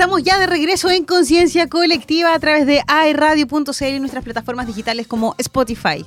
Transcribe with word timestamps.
Estamos 0.00 0.22
ya 0.22 0.38
de 0.38 0.46
regreso 0.46 0.90
en 0.90 1.04
Conciencia 1.04 1.68
Colectiva 1.68 2.32
a 2.32 2.38
través 2.38 2.64
de 2.64 2.82
airradio.cl 2.86 3.84
y 3.84 4.00
nuestras 4.00 4.24
plataformas 4.24 4.66
digitales 4.66 5.06
como 5.06 5.34
Spotify. 5.36 6.06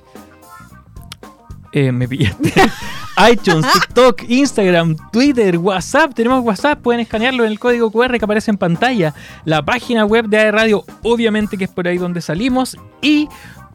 Eh, 1.72 1.92
me 1.92 2.08
pillaste. 2.08 2.52
iTunes, 3.32 3.72
TikTok, 3.72 4.24
Instagram, 4.28 4.96
Twitter, 5.12 5.60
WhatsApp. 5.60 6.12
Tenemos 6.16 6.44
WhatsApp, 6.44 6.82
pueden 6.82 7.02
escanearlo 7.02 7.46
en 7.46 7.52
el 7.52 7.60
código 7.60 7.92
QR 7.92 8.18
que 8.18 8.26
aparece 8.26 8.50
en 8.50 8.58
pantalla. 8.58 9.14
La 9.46 9.64
página 9.64 10.06
web 10.06 10.26
de 10.26 10.40
airradio, 10.40 10.86
obviamente 11.04 11.56
que 11.56 11.66
es 11.66 11.70
por 11.70 11.88
ahí 11.88 12.00
donde 12.00 12.22
salimos. 12.22 12.76
Y 13.00 13.30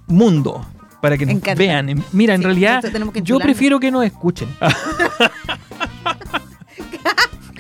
Mundo, 0.09 0.66
para 1.01 1.16
que 1.16 1.27
nos 1.27 1.41
vean. 1.57 2.05
Mira, 2.11 2.35
en 2.35 2.43
realidad, 2.43 2.83
yo 3.23 3.39
prefiero 3.39 3.79
que 3.79 3.93
nos 3.93 4.05
escuchen. 4.05 4.48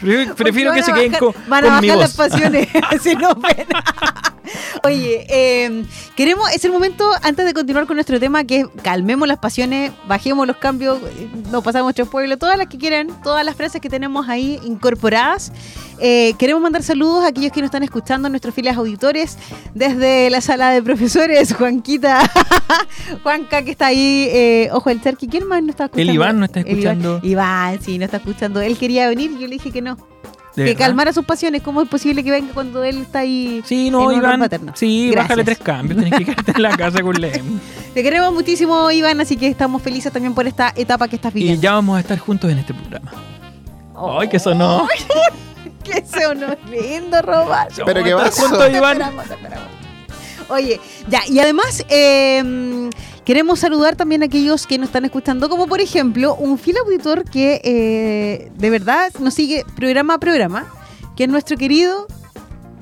Prefiero, 0.36 0.72
que 0.72 0.82
se 0.82 0.92
queden 0.92 1.12
con, 1.12 1.34
Van 1.48 1.64
a 1.64 1.68
con 1.68 1.76
bajar 1.76 1.82
mi 1.82 1.88
las 1.88 2.14
pasiones 2.14 2.68
si 3.02 3.14
no 3.14 3.34
ven. 3.34 3.66
Oye, 4.84 5.26
eh, 5.28 5.84
queremos, 6.14 6.50
es 6.52 6.64
el 6.64 6.72
momento, 6.72 7.10
antes 7.22 7.44
de 7.44 7.52
continuar 7.52 7.86
con 7.86 7.96
nuestro 7.96 8.18
tema, 8.18 8.44
que 8.44 8.60
es 8.60 8.66
calmemos 8.82 9.28
las 9.28 9.38
pasiones, 9.38 9.92
bajemos 10.06 10.46
los 10.46 10.56
cambios, 10.56 11.00
eh, 11.02 11.28
nos 11.50 11.62
pasamos 11.62 11.84
a 11.84 11.86
nuestro 11.88 12.06
pueblo, 12.06 12.38
todas 12.38 12.56
las 12.56 12.68
que 12.68 12.78
quieran, 12.78 13.08
todas 13.22 13.44
las 13.44 13.56
frases 13.56 13.80
que 13.80 13.90
tenemos 13.90 14.28
ahí 14.28 14.58
incorporadas. 14.64 15.52
Eh, 16.00 16.34
queremos 16.38 16.62
mandar 16.62 16.82
saludos 16.82 17.24
a 17.24 17.28
aquellos 17.28 17.50
que 17.52 17.60
nos 17.60 17.66
están 17.68 17.82
escuchando, 17.82 18.28
nuestros 18.28 18.54
fieles 18.54 18.76
auditores, 18.76 19.36
desde 19.74 20.30
la 20.30 20.40
sala 20.40 20.70
de 20.70 20.82
profesores, 20.82 21.52
Juanquita, 21.54 22.20
Juanca, 23.22 23.62
que 23.62 23.70
está 23.72 23.86
ahí, 23.86 24.28
eh, 24.30 24.68
Ojo 24.72 24.90
el 24.90 25.00
Cherky, 25.02 25.26
¿quién 25.28 25.46
más 25.46 25.62
no 25.62 25.70
está 25.70 25.84
escuchando? 25.86 26.10
El 26.10 26.14
Iván 26.14 26.38
no 26.38 26.44
está 26.44 26.60
El 26.60 26.66
Iván. 26.66 26.78
escuchando. 26.78 27.20
Iván, 27.22 27.80
sí, 27.82 27.98
no 27.98 28.04
está 28.04 28.16
escuchando. 28.18 28.60
Él 28.60 28.78
quería 28.78 29.08
venir 29.08 29.30
y 29.32 29.34
yo 29.40 29.46
le 29.48 29.54
dije 29.54 29.70
que 29.72 29.82
no. 29.82 29.96
¿De 30.56 30.64
que 30.64 30.70
verdad? 30.70 30.86
calmara 30.86 31.12
sus 31.12 31.24
pasiones. 31.24 31.62
¿Cómo 31.62 31.82
es 31.82 31.88
posible 31.88 32.24
que 32.24 32.32
venga 32.32 32.52
cuando 32.52 32.82
él 32.82 32.98
está 33.02 33.20
ahí? 33.20 33.62
Sí, 33.64 33.90
no, 33.90 34.10
en 34.10 34.18
Iván. 34.18 34.40
paterno? 34.40 34.72
Sí, 34.74 35.10
Gracias. 35.10 35.24
bájale 35.28 35.44
tres 35.44 35.58
cambios. 35.58 36.00
Tienes 36.00 36.18
que 36.18 36.24
quedarte 36.24 36.52
en 36.56 36.62
la 36.62 36.76
casa 36.76 37.00
con 37.00 37.14
Lem. 37.20 37.60
Te 37.94 38.02
queremos 38.02 38.32
muchísimo, 38.34 38.90
Iván, 38.90 39.20
así 39.20 39.36
que 39.36 39.46
estamos 39.46 39.80
felices 39.82 40.12
también 40.12 40.34
por 40.34 40.46
esta 40.48 40.72
etapa 40.76 41.06
que 41.06 41.14
estás 41.16 41.32
Y 41.32 41.38
viviendo. 41.40 41.62
ya 41.62 41.74
vamos 41.74 41.96
a 41.96 42.00
estar 42.00 42.18
juntos 42.18 42.50
en 42.50 42.58
este 42.58 42.74
programa. 42.74 43.12
Oh, 43.94 44.18
Ay, 44.20 44.28
que 44.28 44.38
sonó. 44.40 44.86
¡Qué 45.92 46.04
sonó 46.06 46.54
lindo, 46.70 47.20
Robar! 47.22 47.68
Pero 47.84 48.04
qué 48.04 48.12
juntos, 48.12 48.58
Te 48.58 48.76
Iván. 48.76 48.92
esperamos, 49.00 49.30
esperamos. 49.30 49.68
Oye, 50.50 50.80
ya, 51.08 51.20
y 51.28 51.38
además 51.40 51.84
eh, 51.90 52.88
queremos 53.24 53.58
saludar 53.60 53.96
también 53.96 54.22
a 54.22 54.26
aquellos 54.26 54.66
que 54.66 54.78
nos 54.78 54.88
están 54.88 55.04
escuchando, 55.04 55.48
como 55.50 55.66
por 55.66 55.80
ejemplo 55.80 56.34
un 56.36 56.58
fiel 56.58 56.78
auditor 56.78 57.24
que 57.24 57.60
eh, 57.64 58.50
de 58.54 58.70
verdad 58.70 59.12
nos 59.20 59.34
sigue 59.34 59.64
programa 59.76 60.14
a 60.14 60.18
programa, 60.18 60.72
que 61.16 61.24
es 61.24 61.30
nuestro 61.30 61.56
querido 61.58 62.06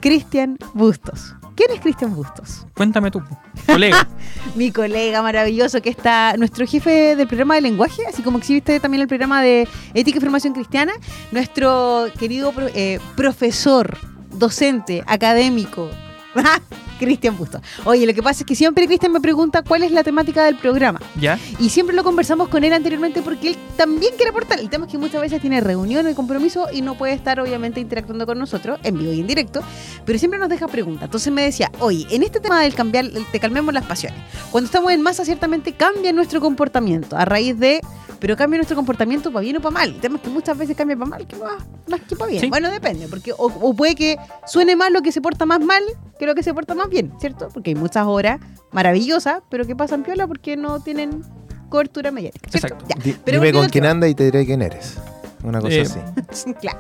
Cristian 0.01 0.59
Bustos. 0.75 1.35
¿Quién 1.57 1.71
es 1.73 1.81
Cristian 1.81 2.15
Bustos? 2.15 2.67
Cuéntame 2.75 3.11
tú, 3.11 3.23
colega. 3.65 4.07
Mi 4.57 4.71
colega 4.71 5.23
maravilloso 5.23 5.81
que 5.81 5.89
está, 5.89 6.37
nuestro 6.37 6.67
jefe 6.67 7.17
del 7.17 7.27
programa 7.27 7.55
de 7.55 7.63
lenguaje, 7.63 8.03
así 8.07 8.23
como 8.23 8.37
exhibiste 8.37 8.79
también 8.79 9.01
el 9.01 9.09
programa 9.09 9.41
de 9.43 9.67
ética 9.95 10.19
y 10.19 10.21
formación 10.21 10.53
cristiana, 10.53 10.93
nuestro 11.33 12.09
querido 12.19 12.53
eh, 12.75 13.01
profesor, 13.17 13.97
docente, 14.33 15.03
académico, 15.07 15.89
Cristian 16.99 17.37
Bustos. 17.37 17.61
Oye, 17.85 18.07
lo 18.07 18.15
que 18.15 18.23
pasa 18.23 18.43
es 18.43 18.47
que 18.47 18.55
siempre 18.55 18.87
Cristian 18.87 19.13
me 19.13 19.21
pregunta 19.21 19.63
cuál 19.63 19.83
es 19.83 19.93
la 19.93 20.03
temática 20.03 20.45
del 20.45 20.57
programa. 20.57 21.01
¿Ya? 21.21 21.39
Y 21.59 21.71
siempre 21.71 21.95
lo 21.95 22.05
conversamos 22.05 22.49
con 22.49 22.65
él 22.65 22.73
anteriormente 22.73 23.23
porque 23.23 23.51
él 23.51 23.57
también 23.77 24.15
quiere 24.17 24.31
aportar. 24.31 24.59
El 24.61 24.71
tema 24.71 24.87
es 24.87 24.93
que 24.93 24.99
muchas 24.99 25.21
veces 25.21 25.41
tiene 25.41 25.61
reunión 25.61 26.09
y 26.09 26.15
compromiso 26.15 26.67
y 26.73 26.83
no 26.83 26.97
puede 26.97 27.13
estar 27.13 27.41
obviamente 27.41 27.81
interactuando 27.81 28.27
con 28.27 28.39
nosotros 28.39 28.79
en 28.83 28.99
vivo 28.99 29.13
y 29.13 29.21
en 29.21 29.27
directo, 29.27 29.63
pero 30.05 30.19
siempre 30.19 30.39
nos 30.39 30.49
deja 30.49 30.69
preguntas. 30.69 31.05
Entonces 31.05 31.33
me 31.33 31.43
decía, 31.43 31.71
oye, 31.81 32.07
en 32.11 32.23
este 32.23 32.41
tema 32.41 32.63
del 32.63 32.75
cambiar, 32.75 33.07
te 33.31 33.41
calmemos 33.41 33.73
las 33.75 33.85
pasiones. 33.85 34.19
Cuando 34.51 34.67
estamos 34.67 34.93
en 34.93 35.03
masa 35.03 35.25
ciertamente 35.25 35.73
cambia 35.73 36.13
nuestro 36.13 36.41
comportamiento 36.41 37.17
a 37.17 37.25
raíz 37.25 37.59
de, 37.59 37.81
pero 38.19 38.37
cambia 38.37 38.59
nuestro 38.59 38.77
comportamiento 38.77 39.31
para 39.31 39.43
bien 39.43 39.57
o 39.57 39.61
para 39.61 39.73
mal. 39.73 39.89
El 39.91 40.01
tema 40.01 40.17
es 40.17 40.23
que 40.23 40.31
muchas 40.31 40.57
veces 40.57 40.77
cambia 40.77 40.97
para 40.97 41.11
mal 41.11 41.27
que 41.27 41.37
más, 41.37 41.65
más 41.89 42.01
que 42.03 42.17
para 42.17 42.31
bien. 42.31 42.41
Sí. 42.41 42.49
Bueno, 42.49 42.71
depende, 42.71 43.09
porque 43.09 43.33
o, 43.33 43.47
o 43.47 43.75
puede 43.75 43.95
que 43.95 44.17
suene 44.47 44.77
mal 44.77 44.93
lo 44.93 45.03
que 45.03 45.13
se 45.13 45.21
porta 45.21 45.47
más 45.47 45.61
mal 45.61 45.83
que 46.19 46.27
lo 46.27 46.35
que 46.35 46.43
se 46.43 46.55
porta 46.55 46.75
más 46.75 46.86
bien, 46.89 47.13
¿cierto? 47.21 47.49
Porque 47.53 47.71
hay 47.71 47.75
muchas 47.77 48.07
horas 48.07 48.41
maravillosas, 48.73 49.43
pero 49.49 49.67
que 49.67 49.75
pasan 49.77 50.03
piola 50.03 50.27
porque 50.27 50.57
no 50.57 50.81
tienen 50.81 51.23
cobertura 51.69 52.11
mediática. 52.11 52.51
¿cierto? 52.51 52.75
Exacto. 52.75 52.87
Ya. 53.05 53.15
Pero 53.25 53.41
dime 53.41 53.53
con 53.53 53.69
quién 53.69 53.87
anda 53.87 54.09
y 54.09 54.15
te 54.15 54.25
diré 54.25 54.45
quién 54.47 54.63
eres. 54.63 54.99
Una 55.43 55.61
cosa 55.61 55.75
Eh, 55.75 55.83
así. 56.31 56.55
claro. 56.61 56.79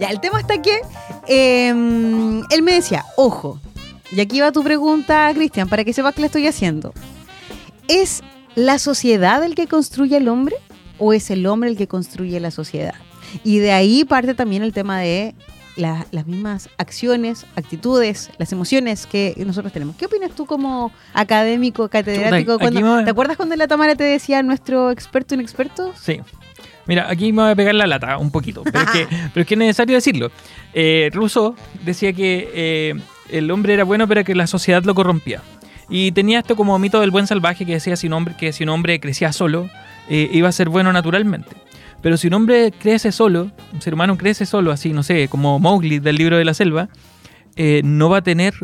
Ya, 0.00 0.08
el 0.08 0.20
tema 0.20 0.40
está 0.40 0.60
que 0.62 0.80
eh, 1.28 1.68
él 1.68 2.62
me 2.62 2.72
decía, 2.74 3.04
ojo, 3.16 3.60
y 4.10 4.20
aquí 4.20 4.40
va 4.40 4.50
tu 4.52 4.62
pregunta, 4.64 5.30
Cristian, 5.34 5.68
para 5.68 5.84
que 5.84 5.92
sepas 5.92 6.14
que 6.14 6.20
la 6.22 6.26
estoy 6.26 6.46
haciendo. 6.46 6.92
¿Es 7.88 8.22
la 8.56 8.78
sociedad 8.78 9.44
el 9.44 9.54
que 9.54 9.66
construye 9.68 10.16
al 10.16 10.28
hombre 10.28 10.56
o 10.98 11.12
es 11.12 11.30
el 11.30 11.46
hombre 11.46 11.70
el 11.70 11.76
que 11.76 11.86
construye 11.86 12.38
la 12.40 12.50
sociedad? 12.50 12.94
Y 13.44 13.58
de 13.58 13.72
ahí 13.72 14.04
parte 14.04 14.34
también 14.34 14.62
el 14.64 14.72
tema 14.72 14.98
de 14.98 15.34
la- 15.76 16.06
las 16.10 16.26
mismas 16.26 16.68
acciones, 16.78 17.46
actitudes, 17.56 18.30
las 18.38 18.52
emociones 18.52 19.06
que 19.06 19.34
nosotros 19.46 19.72
tenemos. 19.72 19.96
¿Qué 19.96 20.06
opinas 20.06 20.30
tú 20.32 20.46
como 20.46 20.92
académico, 21.14 21.88
catedrático? 21.88 22.52
Chuta, 22.54 22.66
aquí 22.66 22.74
cuando- 22.80 22.96
me- 22.98 23.04
¿Te 23.04 23.10
acuerdas 23.10 23.36
cuando 23.36 23.56
la 23.56 23.66
Tamara 23.68 23.94
te 23.94 24.04
decía 24.04 24.42
nuestro 24.42 24.90
experto 24.90 25.34
inexperto? 25.34 25.92
Sí. 26.00 26.20
Mira, 26.86 27.08
aquí 27.08 27.32
me 27.32 27.42
voy 27.42 27.50
a 27.52 27.56
pegar 27.56 27.74
la 27.74 27.86
lata 27.86 28.16
un 28.18 28.30
poquito, 28.30 28.62
pero 28.64 28.80
es 28.80 28.90
que, 28.90 29.06
pero 29.34 29.42
es, 29.42 29.46
que 29.46 29.54
es 29.54 29.58
necesario 29.58 29.94
decirlo. 29.94 30.30
Eh, 30.74 31.10
Rousseau 31.12 31.54
decía 31.84 32.12
que 32.12 32.50
eh, 32.52 32.94
el 33.28 33.50
hombre 33.50 33.74
era 33.74 33.84
bueno, 33.84 34.08
pero 34.08 34.24
que 34.24 34.34
la 34.34 34.46
sociedad 34.46 34.82
lo 34.84 34.94
corrompía. 34.94 35.40
Y 35.88 36.12
tenía 36.12 36.38
esto 36.40 36.56
como 36.56 36.78
mito 36.78 37.00
del 37.00 37.10
buen 37.10 37.26
salvaje 37.26 37.66
que 37.66 37.72
decía 37.72 37.96
si 37.96 38.06
un 38.06 38.14
hombre, 38.14 38.34
que 38.36 38.52
si 38.52 38.62
un 38.64 38.70
hombre 38.70 38.98
crecía 39.00 39.32
solo, 39.32 39.68
eh, 40.08 40.28
iba 40.32 40.48
a 40.48 40.52
ser 40.52 40.68
bueno 40.68 40.92
naturalmente. 40.92 41.50
Pero 42.02 42.16
si 42.16 42.28
un 42.28 42.34
hombre 42.34 42.72
crece 42.72 43.12
solo, 43.12 43.50
un 43.72 43.82
ser 43.82 43.94
humano 43.94 44.16
crece 44.16 44.46
solo, 44.46 44.72
así, 44.72 44.92
no 44.92 45.02
sé, 45.02 45.28
como 45.28 45.58
Mowgli 45.58 45.98
del 45.98 46.16
libro 46.16 46.38
de 46.38 46.44
la 46.44 46.54
selva, 46.54 46.88
eh, 47.56 47.82
no 47.84 48.08
va 48.08 48.18
a 48.18 48.22
tener 48.22 48.54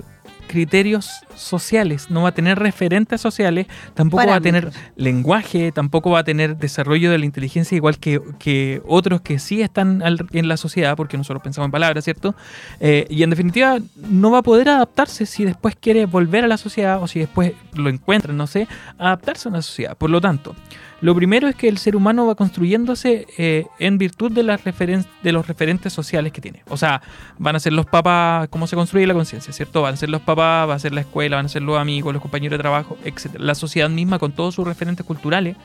criterios 0.47 1.11
sociales, 1.37 2.11
no 2.11 2.23
va 2.23 2.31
a 2.31 2.33
tener 2.35 2.59
referentes 2.59 3.21
sociales, 3.21 3.67
tampoco 3.95 4.27
va 4.27 4.37
a 4.37 4.41
tener 4.41 4.71
lenguaje, 4.97 5.71
tampoco 5.73 6.11
va 6.11 6.21
a 6.21 6.25
tener 6.25 6.57
desarrollo 6.57 7.11
de 7.11 7.19
la 7.19 7.25
inteligencia 7.27 7.77
igual 7.77 7.99
que, 7.99 8.21
que 8.39 8.83
otros 8.87 9.21
que 9.21 9.39
sí 9.39 9.63
están 9.63 10.03
al- 10.03 10.27
en 10.33 10.49
la 10.49 10.57
sociedad, 10.57 10.97
porque 10.97 11.17
nosotros 11.17 11.43
pensamos 11.43 11.67
en 11.67 11.73
palabras, 11.73 12.05
¿cierto? 12.05 12.35
Eh, 12.81 13.07
y 13.11 13.23
en 13.23 13.31
definitiva 13.31 13.79
no 14.11 14.31
va 14.31 14.39
a 14.39 14.43
poder 14.43 14.69
adaptarse 14.69 15.27
si 15.27 15.45
después 15.45 15.77
quiere 15.77 16.07
volver 16.07 16.45
a 16.45 16.49
la 16.49 16.57
sociedad 16.57 17.03
o 17.03 17.07
si 17.07 17.21
después 17.21 17.53
lo 17.75 17.89
encuentra, 17.89 18.33
no 18.33 18.47
sé, 18.47 18.69
adaptarse 18.99 19.49
a 19.49 19.51
una 19.51 19.63
sociedad. 19.63 19.97
Por 19.97 20.11
lo 20.11 20.21
tanto, 20.21 20.55
lo 21.03 21.15
primero 21.15 21.47
es 21.47 21.55
que 21.55 21.69
el 21.69 21.77
ser 21.77 21.95
humano 21.95 22.27
va 22.27 22.35
construyéndose 22.35 23.27
eh, 23.37 23.67
en 23.79 23.99
virtud 23.99 24.33
de, 24.33 24.43
las 24.43 24.65
referen- 24.65 25.05
de 25.23 25.33
los 25.33 25.47
referentes 25.47 25.93
sociales 25.93 26.33
que 26.33 26.41
tiene. 26.41 26.63
O 26.69 26.77
sea, 26.79 27.03
van 27.39 27.55
a 27.55 27.61
ser 27.61 27.75
los 27.75 27.85
papás, 27.85 28.49
cómo 28.49 28.67
se 28.67 28.77
construye 28.77 29.07
la 29.07 29.13
conciencia, 29.13 29.53
¿cierto? 29.53 29.83
Van 29.83 29.93
a 29.95 29.97
ser 29.99 30.09
los 30.09 30.23
papás, 30.23 30.69
va 30.69 30.75
a 30.75 30.79
ser 30.79 30.93
la 30.95 31.03
escuela, 31.03 31.26
van 31.35 31.47
a 31.47 31.49
ser 31.49 31.63
los 31.63 31.79
amigos, 31.79 32.13
los 32.13 32.23
compañeros 32.23 32.59
de 32.59 32.63
trabajo, 32.63 32.97
etc. 33.05 33.37
La 33.39 33.55
sociedad 33.55 33.89
misma 33.89 34.19
con 34.19 34.33
todos 34.33 34.55
sus 34.55 34.67
referentes 34.67 35.05
culturales, 35.05 35.57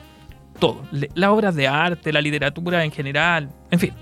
todo. 0.58 0.82
Las 1.14 1.30
obras 1.30 1.54
de 1.54 1.68
arte, 1.68 2.12
la 2.12 2.20
literatura 2.20 2.84
en 2.84 2.90
general, 2.90 3.50
en 3.70 3.78
fin. 3.78 3.92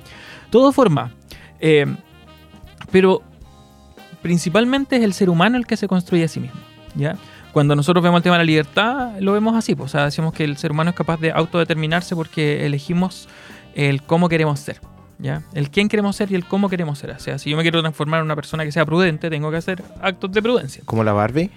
Todo 0.50 0.72
forma. 0.72 1.12
Eh, 1.60 1.86
pero 2.90 3.22
principalmente 4.22 4.96
es 4.96 5.02
el 5.02 5.12
ser 5.12 5.30
humano 5.30 5.56
el 5.56 5.66
que 5.66 5.76
se 5.76 5.88
construye 5.88 6.24
a 6.24 6.28
sí 6.28 6.40
mismo, 6.40 6.60
¿ya? 6.94 7.16
Cuando 7.52 7.74
nosotros 7.74 8.02
vemos 8.02 8.18
el 8.18 8.22
tema 8.22 8.36
de 8.36 8.40
la 8.40 8.44
libertad, 8.44 9.12
lo 9.18 9.32
vemos 9.32 9.56
así, 9.56 9.74
pues, 9.74 9.90
o 9.90 9.92
sea, 9.92 10.04
decimos 10.04 10.32
que 10.32 10.44
el 10.44 10.56
ser 10.56 10.70
humano 10.70 10.90
es 10.90 10.96
capaz 10.96 11.18
de 11.18 11.32
autodeterminarse 11.32 12.14
porque 12.14 12.64
elegimos 12.64 13.28
el 13.74 14.02
cómo 14.02 14.28
queremos 14.28 14.60
ser, 14.60 14.80
¿ya? 15.20 15.42
El 15.54 15.70
quién 15.70 15.88
queremos 15.88 16.16
ser 16.16 16.30
y 16.32 16.34
el 16.34 16.44
cómo 16.46 16.68
queremos 16.68 16.98
ser. 16.98 17.10
O 17.10 17.18
sea, 17.18 17.38
si 17.38 17.50
yo 17.50 17.56
me 17.56 17.62
quiero 17.62 17.80
transformar 17.80 18.20
en 18.20 18.24
una 18.26 18.36
persona 18.36 18.64
que 18.64 18.72
sea 18.72 18.84
prudente, 18.86 19.30
tengo 19.30 19.50
que 19.50 19.56
hacer 19.58 19.82
actos 20.00 20.32
de 20.32 20.42
prudencia. 20.42 20.82
Como 20.84 21.04
la 21.04 21.12
Barbie. 21.12 21.50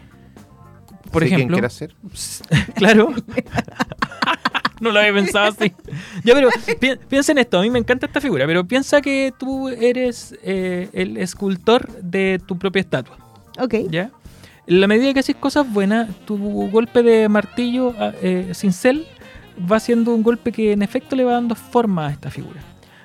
Por 1.11 1.21
quién 1.23 1.33
ejemplo, 1.35 1.57
quiere 1.57 1.69
ser. 1.69 1.93
claro. 2.75 3.13
no 4.81 4.91
lo 4.91 4.99
había 4.99 5.13
pensado 5.13 5.45
así. 5.47 5.71
Ya, 6.23 6.33
pero 6.33 6.49
pi- 6.79 6.97
piensa 7.07 7.31
en 7.31 7.37
esto. 7.39 7.59
A 7.59 7.61
mí 7.61 7.69
me 7.69 7.79
encanta 7.79 8.05
esta 8.05 8.19
figura, 8.19 8.45
pero 8.45 8.65
piensa 8.65 9.01
que 9.01 9.33
tú 9.37 9.69
eres 9.69 10.35
eh, 10.43 10.89
el 10.93 11.17
escultor 11.17 11.87
de 12.01 12.41
tu 12.45 12.57
propia 12.57 12.79
estatua. 12.81 13.17
Ok. 13.59 13.75
¿Ya? 13.89 14.11
En 14.65 14.81
la 14.81 14.87
medida 14.87 15.13
que 15.13 15.19
haces 15.19 15.35
cosas 15.35 15.71
buenas, 15.71 16.09
tu 16.25 16.37
golpe 16.69 17.03
de 17.03 17.27
martillo 17.29 17.93
ah, 17.99 18.11
eh, 18.21 18.51
cincel 18.53 19.05
va 19.71 19.79
siendo 19.79 20.15
un 20.15 20.23
golpe 20.23 20.51
que 20.51 20.71
en 20.71 20.81
efecto 20.81 21.15
le 21.15 21.23
va 21.25 21.33
dando 21.33 21.53
forma 21.53 22.07
a 22.07 22.11
esta 22.11 22.31
figura. 22.31 22.59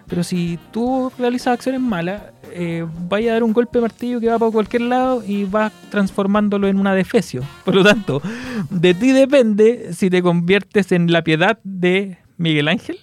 Pero 0.09 0.25
si 0.25 0.59
tú 0.73 1.13
realizas 1.19 1.55
acciones 1.55 1.81
malas, 1.81 2.23
eh, 2.53 2.87
vaya 3.09 3.31
a 3.31 3.35
dar 3.35 3.43
un 3.43 3.53
golpe 3.53 3.79
de 3.79 3.83
martillo 3.83 4.21
que 4.21 4.29
va 4.29 4.39
para 4.39 4.51
cualquier 4.51 4.83
lado 4.83 5.23
y 5.27 5.45
vas 5.45 5.73
transformándolo 5.91 6.67
en 6.67 6.79
una 6.79 6.95
defecio. 6.95 7.43
Por 7.65 7.75
lo 7.75 7.85
tanto, 7.85 8.23
de 8.71 8.95
ti 8.95 9.13
depende 9.13 9.93
si 9.93 10.09
te 10.09 10.23
conviertes 10.23 10.93
en 10.93 11.13
la 11.13 11.23
piedad 11.23 11.59
de 11.63 12.19
Miguel 12.39 12.69
Ángel, 12.69 12.99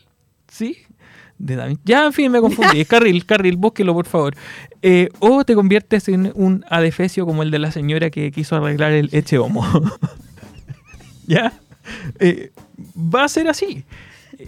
¿sí? 0.48 0.78
De 1.38 1.56
Da 1.56 1.68
Vinci. 1.68 1.82
Ya, 1.86 2.06
en 2.06 2.14
fin, 2.14 2.32
me 2.32 2.40
confundí. 2.40 2.80
Es 2.80 2.88
Carril, 2.90 3.26
Carril, 3.26 3.58
búsquelo, 3.58 3.94
por 3.94 4.08
favor. 4.08 4.36
Eh, 4.82 5.10
o 5.20 5.44
te 5.44 5.54
conviertes 5.54 6.08
en 6.08 6.32
un 6.34 6.66
adefesio 6.70 7.26
como 7.26 7.44
el 7.44 7.52
de 7.52 7.60
la 7.60 7.72
señora 7.72 8.10
que 8.10 8.32
quiso 8.32 8.56
arreglar 8.56 8.94
el 8.94 9.10
eche 9.12 9.38
homo. 9.38 9.66
¿Ya? 11.28 11.54
Eh, 12.20 12.52
va 12.96 13.26
a 13.26 13.28
ser 13.28 13.48
así. 13.48 13.84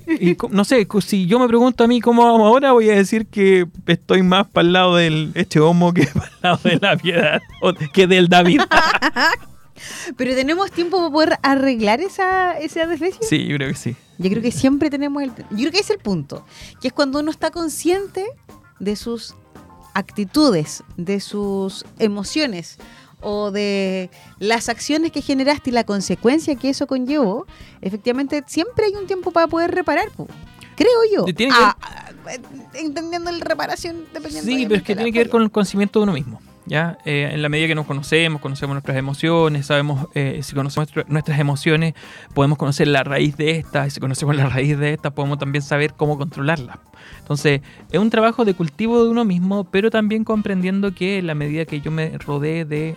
Y, 0.19 0.37
no 0.51 0.63
sé, 0.63 0.87
si 1.05 1.27
yo 1.27 1.39
me 1.39 1.47
pregunto 1.47 1.83
a 1.83 1.87
mí 1.87 1.99
cómo 1.99 2.23
vamos 2.23 2.47
ahora, 2.47 2.71
voy 2.71 2.89
a 2.89 2.95
decir 2.95 3.27
que 3.27 3.67
estoy 3.85 4.23
más 4.23 4.47
para 4.47 4.65
el 4.65 4.73
lado 4.73 4.95
del 4.95 5.31
eche 5.35 5.59
homo 5.59 5.93
que 5.93 6.05
para 6.13 6.27
el 6.27 6.33
lado 6.41 6.59
de 6.63 6.79
la 6.79 6.97
piedad 6.97 7.41
o 7.61 7.73
que 7.73 8.07
del 8.07 8.29
David. 8.29 8.61
Pero 10.17 10.33
tenemos 10.33 10.71
tiempo 10.71 10.97
para 10.97 11.11
poder 11.11 11.39
arreglar 11.43 12.01
esa, 12.01 12.51
adefesio. 12.51 13.21
Sí, 13.21 13.45
yo 13.45 13.57
creo 13.57 13.69
que 13.69 13.75
sí. 13.75 13.95
Yo 14.17 14.29
creo 14.31 14.41
que 14.41 14.51
siempre 14.51 14.89
tenemos 14.89 15.21
el. 15.21 15.29
Yo 15.29 15.57
creo 15.57 15.71
que 15.71 15.79
es 15.79 15.89
el 15.91 15.99
punto. 15.99 16.43
Que 16.81 16.87
es 16.87 16.93
cuando 16.93 17.19
uno 17.19 17.29
está 17.29 17.51
consciente 17.51 18.25
de 18.79 18.95
sus 18.95 19.35
actitudes, 19.93 20.83
de 20.95 21.19
sus 21.19 21.85
emociones 21.99 22.79
o 23.29 23.51
de 23.51 24.09
las 24.39 24.69
acciones 24.69 25.11
que 25.11 25.21
generaste 25.21 25.69
y 25.69 25.73
la 25.73 25.83
consecuencia 25.83 26.55
que 26.55 26.69
eso 26.69 26.87
conllevó. 26.87 27.45
Efectivamente, 27.81 28.41
siempre 28.47 28.85
hay 28.85 28.93
un 28.95 29.05
tiempo 29.05 29.31
para 29.31 29.47
poder 29.47 29.71
reparar. 29.71 30.09
po. 30.15 30.27
Creo 30.77 30.99
yo. 31.13 31.25
Tiene 31.25 31.51
que 31.53 31.59
Ah, 31.59 31.75
ah, 31.81 32.09
entendiendo 32.75 33.29
la 33.31 33.43
reparación 33.43 34.05
dependiendo 34.13 34.49
Sí, 34.49 34.63
pero 34.65 34.75
es 34.77 34.83
que 34.83 34.95
tiene 34.95 35.11
que 35.11 35.19
ver 35.19 35.29
con 35.29 35.41
el 35.43 35.51
conocimiento 35.51 35.99
de 35.99 36.03
uno 36.03 36.13
mismo. 36.13 36.39
¿ya? 36.69 36.97
Eh, 37.05 37.29
en 37.33 37.41
la 37.41 37.47
medida 37.49 37.67
que 37.67 37.75
nos 37.75 37.85
conocemos, 37.85 38.41
conocemos 38.41 38.73
nuestras 38.73 38.97
emociones, 38.97 39.65
sabemos, 39.65 40.07
eh, 40.13 40.41
si 40.43 40.53
conocemos 40.53 40.87
nuestro- 40.93 41.05
nuestras 41.11 41.39
emociones, 41.39 41.93
podemos 42.33 42.57
conocer 42.57 42.89
la 42.89 43.03
raíz 43.05 43.37
de 43.37 43.51
estas, 43.51 43.87
y 43.87 43.91
si 43.91 43.99
conocemos 44.01 44.35
la 44.35 44.49
raíz 44.49 44.77
de 44.77 44.91
estas, 44.93 45.13
podemos 45.13 45.37
también 45.39 45.61
saber 45.61 45.93
cómo 45.93 46.17
controlarlas. 46.17 46.77
Entonces, 47.19 47.61
es 47.89 47.99
un 47.99 48.09
trabajo 48.09 48.43
de 48.43 48.53
cultivo 48.53 49.01
de 49.01 49.09
uno 49.09 49.23
mismo, 49.23 49.63
pero 49.63 49.89
también 49.89 50.25
comprendiendo 50.25 50.93
que 50.93 51.19
en 51.19 51.27
la 51.27 51.35
medida 51.35 51.63
que 51.65 51.79
yo 51.79 51.89
me 51.89 52.17
rodee 52.17 52.65
de 52.65 52.95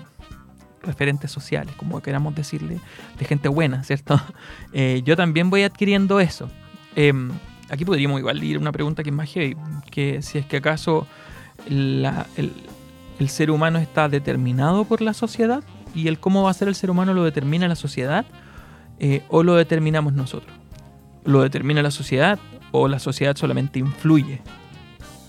referentes 0.82 1.30
sociales, 1.30 1.74
como 1.76 2.00
queramos 2.00 2.34
decirle, 2.34 2.80
de 3.18 3.24
gente 3.24 3.48
buena, 3.48 3.84
¿cierto? 3.84 4.20
Eh, 4.72 5.02
yo 5.04 5.16
también 5.16 5.50
voy 5.50 5.62
adquiriendo 5.62 6.20
eso. 6.20 6.48
Em, 6.94 7.30
aquí 7.70 7.84
podríamos 7.84 8.20
igual 8.20 8.42
ir 8.42 8.56
a 8.56 8.60
una 8.60 8.70
pregunta 8.72 9.02
que 9.02 9.10
es 9.10 9.16
más 9.16 9.28
heavy, 9.28 9.56
que 9.90 10.22
si 10.22 10.38
es 10.38 10.46
que 10.46 10.58
acaso 10.58 11.06
el 11.66 12.08
ser 13.28 13.50
humano 13.50 13.78
está 13.78 14.08
determinado 14.08 14.84
por 14.84 15.02
la 15.02 15.12
sociedad 15.12 15.64
y 15.94 16.08
el 16.08 16.18
cómo 16.18 16.44
va 16.44 16.50
a 16.50 16.54
ser 16.54 16.68
el 16.68 16.74
ser 16.74 16.90
humano 16.90 17.14
lo 17.14 17.24
determina 17.24 17.68
la 17.68 17.74
sociedad 17.74 18.24
eh, 18.98 19.22
o 19.28 19.42
lo 19.42 19.56
determinamos 19.56 20.12
nosotros. 20.12 20.54
¿Lo 21.24 21.42
determina 21.42 21.82
la 21.82 21.90
sociedad 21.90 22.38
o 22.70 22.88
la 22.88 22.98
sociedad 22.98 23.36
solamente 23.36 23.78
influye? 23.78 24.40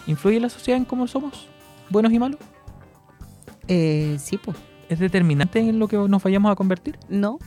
¿Influye 0.07 0.39
la 0.39 0.50
sociedad 0.50 0.77
en 0.77 0.86
cómo 0.86 1.07
somos? 1.07 1.48
¿Buenos 1.89 2.13
y 2.13 2.19
malos? 2.19 2.39
Eh, 3.68 4.18
sí, 4.19 4.38
pues. 4.38 4.57
¿Es 4.92 5.00
determinante 5.00 5.60
en 5.60 5.80
lo 5.80 5.88
que 5.88 5.96
nos 5.96 6.22
vayamos 6.22 6.52
a 6.52 6.56
convertir? 6.56 7.00
No, 7.08 7.40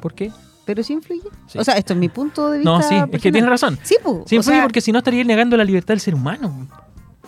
¿Por 0.00 0.14
qué? 0.14 0.30
pero 0.64 0.82
sí 0.82 0.94
influye. 0.94 1.28
Sí. 1.46 1.58
O 1.58 1.64
sea, 1.64 1.74
esto 1.74 1.92
es 1.92 1.98
mi 1.98 2.08
punto 2.08 2.50
de 2.50 2.58
vista. 2.58 2.70
No, 2.70 2.82
sí, 2.82 2.94
es 2.94 3.20
que 3.20 3.30
tienes 3.30 3.50
razón. 3.50 3.78
Sí, 3.82 3.96
pues. 4.02 4.22
Sí, 4.26 4.36
o 4.36 4.38
influye 4.38 4.56
sea, 4.56 4.62
porque 4.62 4.80
si 4.80 4.92
no 4.92 4.98
estaría 4.98 5.22
negando 5.24 5.56
la 5.56 5.64
libertad 5.64 5.88
del 5.88 6.00
ser 6.00 6.14
humano. 6.14 6.66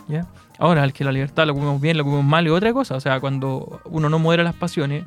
¿Ya? 0.09 0.27
Ahora, 0.59 0.85
el 0.85 0.93
que 0.93 1.05
la 1.05 1.13
libertad 1.13 1.45
la 1.45 1.53
ocupemos 1.53 1.81
bien, 1.81 1.97
la 1.97 2.03
ocupemos 2.03 2.25
mal 2.25 2.47
es 2.47 2.53
otra 2.53 2.73
cosa. 2.73 2.95
O 2.95 3.01
sea, 3.01 3.21
cuando 3.21 3.81
uno 3.87 4.09
no 4.09 4.19
modera 4.19 4.43
las 4.43 4.55
pasiones 4.55 5.05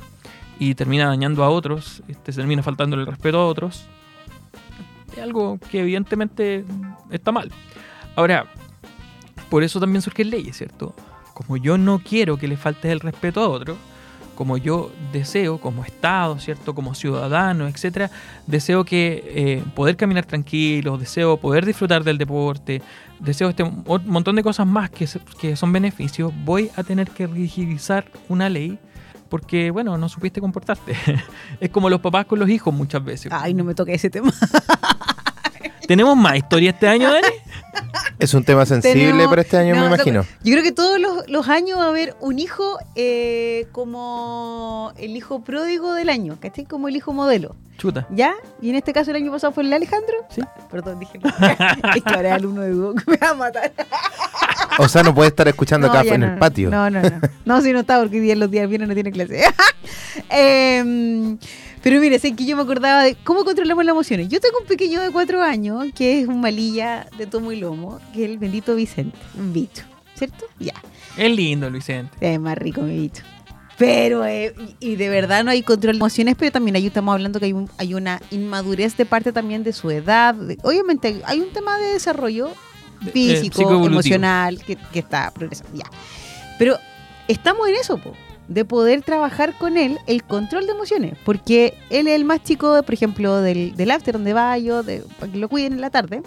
y 0.60 0.76
termina 0.76 1.08
dañando 1.08 1.44
a 1.44 1.50
otros, 1.50 2.04
este, 2.08 2.32
se 2.32 2.42
termina 2.42 2.62
faltando 2.62 2.98
el 2.98 3.08
respeto 3.08 3.40
a 3.40 3.48
otros, 3.48 3.88
es 5.14 5.24
algo 5.24 5.58
que 5.72 5.80
evidentemente 5.80 6.66
está 7.10 7.32
mal. 7.32 7.52
Ahora, 8.16 8.46
por 9.50 9.64
eso 9.64 9.80
también 9.80 10.02
surgen 10.02 10.30
leyes, 10.30 10.58
¿cierto? 10.58 10.94
Como 11.34 11.58
yo 11.58 11.78
no 11.78 12.00
quiero 12.00 12.38
que 12.38 12.48
le 12.48 12.58
falte 12.58 12.92
el 12.92 13.00
respeto 13.00 13.42
a 13.42 13.50
otro, 13.50 13.76
como 14.40 14.56
yo 14.56 14.90
deseo 15.12 15.60
como 15.60 15.84
Estado, 15.84 16.40
¿cierto? 16.40 16.74
Como 16.74 16.96
ciudadano, 16.96 17.68
etcétera, 17.68 18.10
deseo 18.48 18.86
que 18.86 19.22
eh, 19.36 19.64
poder 19.76 19.98
caminar 19.98 20.24
tranquilo, 20.24 20.98
deseo 20.98 21.36
poder 21.36 21.66
disfrutar 21.66 22.06
del 22.06 22.18
deporte, 22.18 22.82
deseo 23.20 23.50
este 23.50 23.66
montón 23.66 24.38
de 24.38 24.42
cosas 24.42 24.66
más 24.66 24.92
que, 24.92 25.10
que 25.42 25.58
son 25.58 25.74
beneficios, 25.74 26.32
voy 26.46 26.72
a 26.78 26.84
tener 26.84 27.10
que 27.10 27.28
rigidizar 27.28 28.06
una 28.30 28.48
ley 28.48 28.80
porque, 29.28 29.72
bueno, 29.72 29.98
no 29.98 30.08
supiste 30.08 30.40
comportarte. 30.40 30.96
es 31.60 31.70
como 31.70 31.90
los 31.90 32.00
papás 32.00 32.26
con 32.26 32.40
los 32.40 32.50
hijos 32.50 32.74
muchas 32.74 33.04
veces. 33.04 33.34
Ay, 33.36 33.54
no 33.54 33.66
me 33.66 33.76
toque 33.76 33.94
ese 33.94 34.10
tema. 34.10 34.32
¿Tenemos 35.86 36.16
más 36.16 36.38
historia 36.38 36.70
este 36.70 36.88
año, 36.88 37.12
Dani? 37.12 37.28
Es 38.20 38.34
un 38.34 38.44
tema 38.44 38.66
sensible 38.66 39.06
Tenemos- 39.06 39.30
para 39.30 39.42
este 39.42 39.58
año, 39.58 39.76
no, 39.76 39.82
me 39.84 39.88
no, 39.90 39.96
imagino. 39.96 40.26
Yo 40.44 40.52
creo 40.52 40.64
que 40.64 40.74
todos 40.74 41.00
los, 41.00 41.28
los 41.30 41.48
años 41.48 41.80
va 41.80 41.86
a 41.86 41.88
haber 41.88 42.16
un 42.20 42.38
hijo 42.38 42.78
eh, 42.96 43.68
como 43.72 44.92
el 44.98 45.16
hijo 45.16 45.42
pródigo 45.42 45.94
del 45.94 46.10
año, 46.10 46.38
¿cachai? 46.40 46.66
Como 46.66 46.90
el 46.90 46.96
hijo 46.98 47.14
modelo. 47.14 47.56
Chuta. 47.78 48.06
¿Ya? 48.10 48.34
Y 48.62 48.70
en 48.72 48.76
este 48.76 48.92
caso 48.92 49.12
el 49.12 49.18
año 49.18 49.32
pasado 49.32 49.54
fue 49.54 49.64
el 49.64 49.72
Alejandro. 49.72 50.14
Sí. 50.30 50.42
Ah, 50.44 50.68
Perdón, 50.70 51.00
dije. 51.00 51.18
es 51.96 52.04
que 52.04 52.14
ahora 52.14 52.30
es 52.30 52.36
alumno 52.36 52.62
de 52.62 52.74
Hugo 52.76 52.96
que 52.96 53.10
me 53.12 53.16
va 53.18 53.30
a 53.30 53.34
matar. 53.36 53.72
O 54.80 54.90
sea, 54.90 55.02
no 55.02 55.16
puede 55.16 55.30
estar 55.30 55.48
escuchando 55.48 55.88
No, 55.88 55.94
acá 55.94 56.14
en 56.14 56.20
no, 56.20 56.26
el 56.28 56.34
no. 56.34 56.40
patio. 56.40 56.70
No, 56.70 56.90
no, 56.90 57.02
no. 57.02 57.22
No, 57.46 57.62
si 57.62 57.72
no 57.72 57.80
está, 57.80 58.00
porque 58.00 58.18
hoy 58.18 58.22
día 58.24 58.36
los 58.36 58.52
días 58.52 58.68
viernes 58.68 58.90
no 58.90 58.94
tiene 58.96 59.12
clase. 59.14 59.44
Em, 60.30 61.38
pero 61.84 62.00
mire, 62.00 62.20
sé 62.20 62.36
que 62.36 62.46
yo 62.46 62.56
me 62.56 62.64
acordaba 62.64 63.04
de 63.04 63.16
cómo 63.24 63.44
controlamos 63.46 63.86
las 63.86 63.94
emociones. 63.94 64.28
Yo 64.30 64.40
tengo 64.40 64.58
un 64.60 64.68
pequeño 64.68 65.02
de 65.02 65.12
cuatro 65.12 65.42
años 65.42 65.86
que 65.96 66.22
es 66.22 66.28
un 66.28 66.42
malilla 66.42 67.08
de 67.18 67.26
tomo 67.28 67.52
y 67.52 67.60
lomo, 67.60 68.00
que 68.14 68.26
es 68.26 68.30
el 68.32 68.38
bendito 68.38 68.76
Vicente, 68.76 69.18
un 69.38 69.54
bicho, 69.54 69.84
¿cierto? 70.16 70.46
Ya. 70.60 70.74
Es 71.18 71.32
lindo, 71.36 71.70
Vicente. 71.72 72.16
Es 72.22 72.40
más 72.40 72.58
rico 72.58 72.82
mi 72.82 72.98
bicho. 73.00 73.24
Pero, 73.78 74.26
eh, 74.26 74.54
y, 74.82 74.98
de 74.98 75.08
verdad 75.08 75.46
no 75.46 75.52
hay 75.52 75.64
control 75.64 75.94
de 75.94 76.00
emociones, 76.00 76.36
pero 76.38 76.52
también 76.52 76.76
ahí 76.76 76.88
estamos 76.88 77.14
hablando 77.14 77.40
que 77.40 77.46
hay, 77.46 77.54
un- 77.54 77.70
hay 77.78 77.94
una 77.94 78.22
inmadurez 78.30 78.98
de 78.98 79.06
parte 79.06 79.32
también 79.32 79.64
de 79.64 79.72
su 79.72 79.90
edad. 79.90 80.36
de- 80.36 80.58
obviamente 80.64 81.22
hay- 81.26 81.40
un 81.40 81.54
tema 81.54 81.78
de 81.78 81.94
desarrollo 81.94 82.50
De- 83.00 83.10
eh, 83.10 83.14
físico, 83.14 83.86
emocional, 83.86 84.62
que, 84.66 84.76
que 84.76 85.00
está 85.00 85.32
progresando. 85.32 85.78
Ya. 85.78 85.86
Pero 86.58 86.78
estamos 87.30 87.70
en 87.70 87.76
eso, 87.76 87.98
po, 87.98 88.14
de 88.50 88.66
poder 88.66 89.02
trabajar 89.04 89.58
con 89.58 89.78
él 89.78 89.98
el 90.08 90.24
control 90.24 90.66
de 90.66 90.72
emociones, 90.74 91.18
porque 91.24 91.76
él 91.90 92.08
es 92.08 92.16
el 92.16 92.26
más 92.26 92.44
chico, 92.44 92.82
por 92.84 92.94
ejemplo, 92.94 93.42
del, 93.42 93.76
del 93.76 93.92
after 93.92 94.14
donde 94.16 94.34
va 94.34 94.58
yo, 94.58 94.84
de, 94.84 95.04
para 95.20 95.32
que 95.32 95.38
lo 95.38 95.48
cuiden 95.48 95.74
en 95.74 95.82
la 95.82 95.90
tarde. 95.92 96.22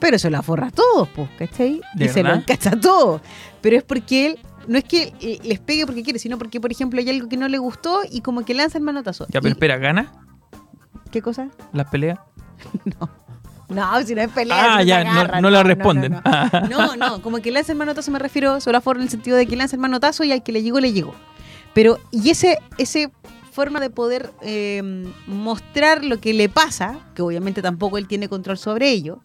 Pero 0.00 0.18
se 0.18 0.30
lo 0.30 0.38
aforra 0.38 0.68
a 0.68 0.70
todos, 0.72 1.08
pues, 1.14 1.28
¿cachai? 1.38 1.80
¿De 1.94 2.06
Y 2.06 2.08
se 2.08 2.22
lo 2.24 2.34
encacha 2.34 2.70
a 2.70 2.80
todos. 2.80 3.20
Pero 3.60 3.76
es 3.76 3.84
porque 3.84 4.26
él, 4.26 4.38
no 4.66 4.76
es 4.78 4.84
que 4.84 5.12
eh, 5.20 5.38
les 5.44 5.60
pegue 5.60 5.86
porque 5.86 6.02
quiere, 6.02 6.18
sino 6.18 6.38
porque, 6.38 6.60
por 6.60 6.72
ejemplo, 6.72 6.98
hay 6.98 7.08
algo 7.08 7.28
que 7.28 7.36
no 7.36 7.46
le 7.46 7.58
gustó 7.58 8.00
y 8.10 8.20
como 8.20 8.44
que 8.44 8.54
lanza 8.54 8.78
el 8.78 8.84
manotazo. 8.84 9.26
Ya, 9.28 9.40
pero 9.40 9.48
Y- 9.50 9.52
espera, 9.52 9.76
¿gana 9.76 10.12
¿Qué 11.12 11.22
cosa? 11.22 11.48
las 11.72 11.88
peleas? 11.88 12.18
No, 12.98 13.08
si 14.04 14.14
no 14.14 14.22
es 14.22 14.28
pelea. 14.30 14.76
Ah, 14.76 14.82
ya, 14.82 15.04
no, 15.04 15.40
no 15.40 15.50
la 15.50 15.62
no, 15.62 15.68
responden. 15.68 16.12
no. 16.12 16.68
No, 16.68 16.96
no, 16.96 17.22
como 17.22 17.38
que 17.38 17.50
lanza 17.50 17.72
el 17.72 17.78
manotazo 17.78 18.10
me 18.10 18.18
refiero 18.18 18.60
solo 18.60 18.78
a 18.78 18.80
forma 18.80 19.00
en 19.02 19.06
el 19.06 19.10
sentido 19.10 19.36
de 19.36 19.46
que 19.46 19.56
lanza 19.56 19.76
el 19.76 19.80
manotazo 19.80 20.24
y 20.24 20.32
al 20.32 20.42
que 20.42 20.52
le 20.52 20.62
llegó, 20.62 20.80
le 20.80 20.92
llegó. 20.92 21.14
Pero, 21.74 21.98
y 22.10 22.30
ese, 22.30 22.58
ese 22.78 23.10
forma 23.52 23.80
de 23.80 23.90
poder 23.90 24.30
eh, 24.40 24.82
mostrar 25.26 26.04
lo 26.04 26.20
que 26.20 26.32
le 26.32 26.48
pasa, 26.48 26.98
que 27.14 27.22
obviamente 27.22 27.62
tampoco 27.62 27.98
él 27.98 28.08
tiene 28.08 28.28
control 28.28 28.58
sobre 28.58 28.90
ello, 28.90 29.20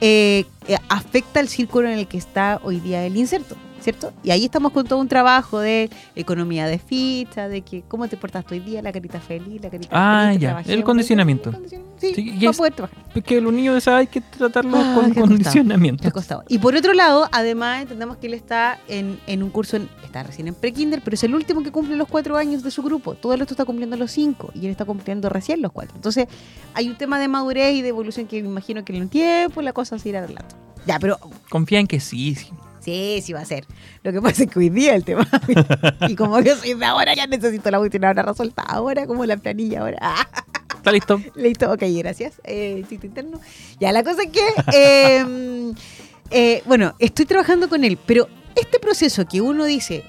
eh, 0.00 0.44
eh, 0.66 0.76
afecta 0.88 1.40
el 1.40 1.48
círculo 1.48 1.88
en 1.88 1.98
el 1.98 2.08
que 2.08 2.18
está 2.18 2.60
hoy 2.62 2.80
día 2.80 3.06
el 3.06 3.16
inserto, 3.16 3.56
¿cierto? 3.84 4.12
Y 4.22 4.30
ahí 4.30 4.46
estamos 4.46 4.72
con 4.72 4.86
todo 4.86 4.98
un 4.98 5.08
trabajo 5.08 5.60
de 5.60 5.90
economía 6.16 6.66
de 6.66 6.78
ficha, 6.78 7.48
de 7.48 7.60
que 7.60 7.82
cómo 7.86 8.08
te 8.08 8.16
portaste 8.16 8.54
hoy 8.54 8.60
día, 8.60 8.80
la 8.80 8.90
carita 8.92 9.20
feliz, 9.20 9.60
la 9.62 9.68
carita 9.68 9.90
Ah, 9.92 10.32
ya, 10.32 10.48
trabajé, 10.48 10.72
el 10.72 10.82
condicionamiento. 10.84 11.50
el 11.50 11.54
condicionamiento. 11.56 12.00
Sí, 12.00 12.14
Sí, 12.14 12.28
y 12.30 12.38
para 12.38 12.50
es- 12.50 12.56
poder 12.56 12.72
trabajar. 12.74 12.98
Es 13.14 13.24
que 13.24 13.40
los 13.40 13.52
niños 13.52 13.74
de 13.74 13.78
esa 13.78 13.90
edad 13.92 14.00
hay 14.00 14.06
que 14.06 14.20
tratarlos 14.22 14.74
Ah, 14.82 14.92
con 14.94 15.14
condicionamiento. 15.14 16.10
Y 16.48 16.58
por 16.58 16.74
otro 16.74 16.94
lado, 16.94 17.28
además 17.30 17.82
entendemos 17.82 18.16
que 18.16 18.26
él 18.26 18.34
está 18.34 18.78
en, 18.88 19.18
en 19.26 19.42
un 19.42 19.50
curso, 19.50 19.76
en- 19.76 19.88
está 20.02 20.22
recién 20.22 20.48
en 20.48 20.54
pre-kinder, 20.54 21.02
pero 21.04 21.14
es 21.14 21.22
el 21.24 21.34
último 21.34 21.62
que 21.62 21.70
cumple 21.70 21.96
los 21.96 22.08
cuatro 22.08 22.36
años 22.38 22.62
de 22.62 22.70
su 22.70 22.82
grupo. 22.82 23.14
Todo 23.14 23.34
el 23.34 23.38
resto 23.38 23.52
está 23.54 23.64
cumpliendo 23.66 23.96
los 23.96 24.10
cinco 24.10 24.50
y 24.54 24.60
él 24.64 24.70
está 24.70 24.84
cumpliendo 24.86 25.28
recién 25.28 25.60
los 25.60 25.72
cuatro. 25.72 25.94
Entonces, 25.96 26.26
hay 26.72 26.88
un 26.88 26.96
tema 26.96 27.18
de 27.20 27.28
madurez 27.28 27.74
y 27.74 27.82
de 27.82 27.88
evolución 27.88 28.26
que 28.26 28.42
me 28.42 28.48
imagino 28.48 28.84
que 28.84 28.96
en 28.96 29.02
un 29.02 29.08
tiempo 29.08 29.60
la 29.62 29.72
cosa 29.74 29.98
se 29.98 30.08
irá 30.08 30.20
arreglando. 30.20 30.54
Ya, 30.86 30.98
pero 30.98 31.18
Confía 31.48 31.80
en 31.80 31.86
que 31.86 32.00
sí, 32.00 32.36
sí. 32.84 33.20
sí, 33.22 33.32
va 33.32 33.40
a 33.40 33.44
ser. 33.44 33.66
Lo 34.02 34.12
que 34.12 34.20
pasa 34.20 34.44
es 34.44 34.50
que 34.50 34.58
hoy 34.58 34.70
día 34.70 34.94
el 34.94 35.04
tema. 35.04 35.26
y 36.08 36.14
como 36.14 36.40
yo 36.40 36.56
soy 36.56 36.74
de 36.74 36.84
ahora, 36.84 37.14
ya 37.14 37.26
necesito 37.26 37.70
la 37.70 37.80
última 37.80 38.08
ahora 38.08 38.22
resuelta. 38.22 38.62
Ahora, 38.62 39.06
como 39.06 39.24
la 39.26 39.36
planilla 39.36 39.80
ahora. 39.80 39.98
¿Está 40.76 40.92
listo? 40.92 41.18
Listo, 41.34 41.72
ok, 41.72 41.82
gracias. 41.96 42.40
Eh, 42.44 42.84
sitio 42.88 43.08
interno. 43.08 43.40
Ya, 43.80 43.90
la 43.90 44.04
cosa 44.04 44.22
es 44.22 44.30
que, 44.30 44.46
eh, 44.74 45.72
eh, 46.30 46.62
bueno, 46.66 46.94
estoy 46.98 47.24
trabajando 47.24 47.70
con 47.70 47.84
él, 47.84 47.98
pero 48.04 48.28
este 48.54 48.78
proceso 48.78 49.24
que 49.26 49.40
uno 49.40 49.64
dice, 49.64 50.04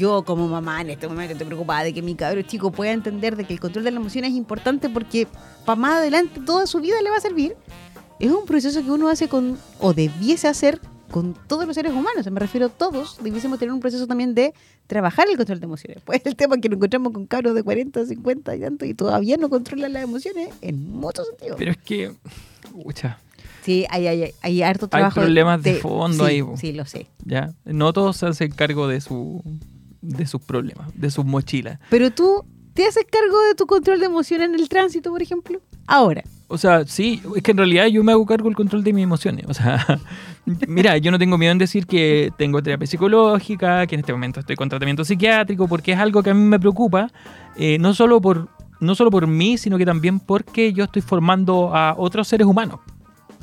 yo 0.00 0.24
como 0.24 0.48
mamá 0.48 0.80
en 0.80 0.90
este 0.90 1.06
momento 1.06 1.32
estoy 1.32 1.46
preocupada 1.46 1.84
de 1.84 1.94
que 1.94 2.02
mi 2.02 2.16
cabro 2.16 2.42
chico 2.42 2.72
pueda 2.72 2.90
entender 2.90 3.36
de 3.36 3.44
que 3.44 3.52
el 3.52 3.60
control 3.60 3.84
de 3.84 3.92
la 3.92 4.00
emoción 4.00 4.24
es 4.24 4.32
importante 4.32 4.88
porque 4.88 5.28
para 5.64 5.76
más 5.76 5.92
adelante 5.98 6.40
toda 6.44 6.66
su 6.66 6.80
vida 6.80 7.00
le 7.02 7.10
va 7.10 7.18
a 7.18 7.20
servir, 7.20 7.56
es 8.18 8.30
un 8.30 8.46
proceso 8.46 8.82
que 8.82 8.90
uno 8.90 9.08
hace 9.08 9.28
con, 9.28 9.58
o 9.78 9.92
debiese 9.92 10.48
hacer 10.48 10.80
con 11.10 11.34
todos 11.46 11.66
los 11.66 11.74
seres 11.74 11.92
humanos. 11.92 12.30
Me 12.30 12.40
refiero 12.40 12.66
a 12.66 12.68
todos, 12.68 13.18
debiésemos 13.22 13.58
tener 13.58 13.72
un 13.72 13.80
proceso 13.80 14.06
también 14.06 14.34
de 14.34 14.52
trabajar 14.86 15.28
el 15.30 15.36
control 15.36 15.60
de 15.60 15.66
emociones. 15.66 16.02
Pues 16.04 16.22
el 16.24 16.36
tema 16.36 16.56
es 16.56 16.60
que 16.60 16.68
nos 16.68 16.76
encontramos 16.76 17.12
con 17.12 17.26
cabros 17.26 17.54
de 17.54 17.62
40, 17.62 18.06
50 18.06 18.56
y 18.56 18.60
tanto 18.60 18.84
y 18.84 18.94
todavía 18.94 19.36
no 19.36 19.48
controlan 19.48 19.92
las 19.92 20.02
emociones 20.04 20.50
en 20.60 20.90
muchos 20.90 21.26
sentidos. 21.28 21.56
Pero 21.58 21.70
es 21.70 21.76
que, 21.78 22.12
pucha, 22.72 23.18
Sí, 23.66 23.84
hay, 23.90 24.06
hay, 24.06 24.32
hay 24.42 24.62
harto 24.62 24.86
hay 24.86 24.90
trabajo. 24.90 25.20
problemas 25.20 25.60
de 25.60 25.74
fondo 25.74 26.24
sí, 26.28 26.30
ahí. 26.30 26.44
Sí, 26.56 26.72
lo 26.72 26.84
sé. 26.84 27.08
¿ya? 27.24 27.52
No 27.64 27.92
todos 27.92 28.16
se 28.16 28.26
hacen 28.26 28.52
cargo 28.52 28.86
de 28.86 29.00
su 29.00 29.42
de 30.02 30.24
sus 30.26 30.40
problemas, 30.40 30.88
de 30.94 31.10
sus 31.10 31.24
mochilas. 31.24 31.80
Pero 31.90 32.12
tú, 32.12 32.44
¿te 32.74 32.86
haces 32.86 33.04
cargo 33.10 33.40
de 33.48 33.56
tu 33.56 33.66
control 33.66 33.98
de 33.98 34.06
emociones 34.06 34.50
en 34.50 34.54
el 34.54 34.68
tránsito, 34.68 35.10
por 35.10 35.20
ejemplo? 35.20 35.60
Ahora. 35.88 36.22
O 36.46 36.58
sea, 36.58 36.86
sí, 36.86 37.20
es 37.34 37.42
que 37.42 37.50
en 37.50 37.56
realidad 37.56 37.86
yo 37.86 38.04
me 38.04 38.12
hago 38.12 38.24
cargo 38.24 38.44
del 38.48 38.54
control 38.54 38.84
de 38.84 38.92
mis 38.92 39.02
emociones. 39.02 39.46
O 39.48 39.54
sea, 39.54 39.84
mira, 40.68 40.96
yo 40.98 41.10
no 41.10 41.18
tengo 41.18 41.36
miedo 41.38 41.52
en 41.52 41.58
decir 41.58 41.86
que 41.86 42.30
tengo 42.38 42.62
terapia 42.62 42.86
psicológica, 42.86 43.86
que 43.86 43.94
en 43.96 44.00
este 44.00 44.12
momento 44.12 44.40
estoy 44.40 44.56
con 44.56 44.68
tratamiento 44.68 45.04
psiquiátrico, 45.04 45.66
porque 45.68 45.92
es 45.92 45.98
algo 45.98 46.22
que 46.22 46.30
a 46.30 46.34
mí 46.34 46.42
me 46.42 46.58
preocupa, 46.60 47.10
eh, 47.56 47.78
no 47.78 47.94
solo 47.94 48.20
por 48.20 48.48
no 48.78 48.94
solo 48.94 49.10
por 49.10 49.26
mí, 49.26 49.56
sino 49.56 49.78
que 49.78 49.86
también 49.86 50.20
porque 50.20 50.72
yo 50.74 50.84
estoy 50.84 51.00
formando 51.00 51.74
a 51.74 51.94
otros 51.96 52.28
seres 52.28 52.46
humanos. 52.46 52.80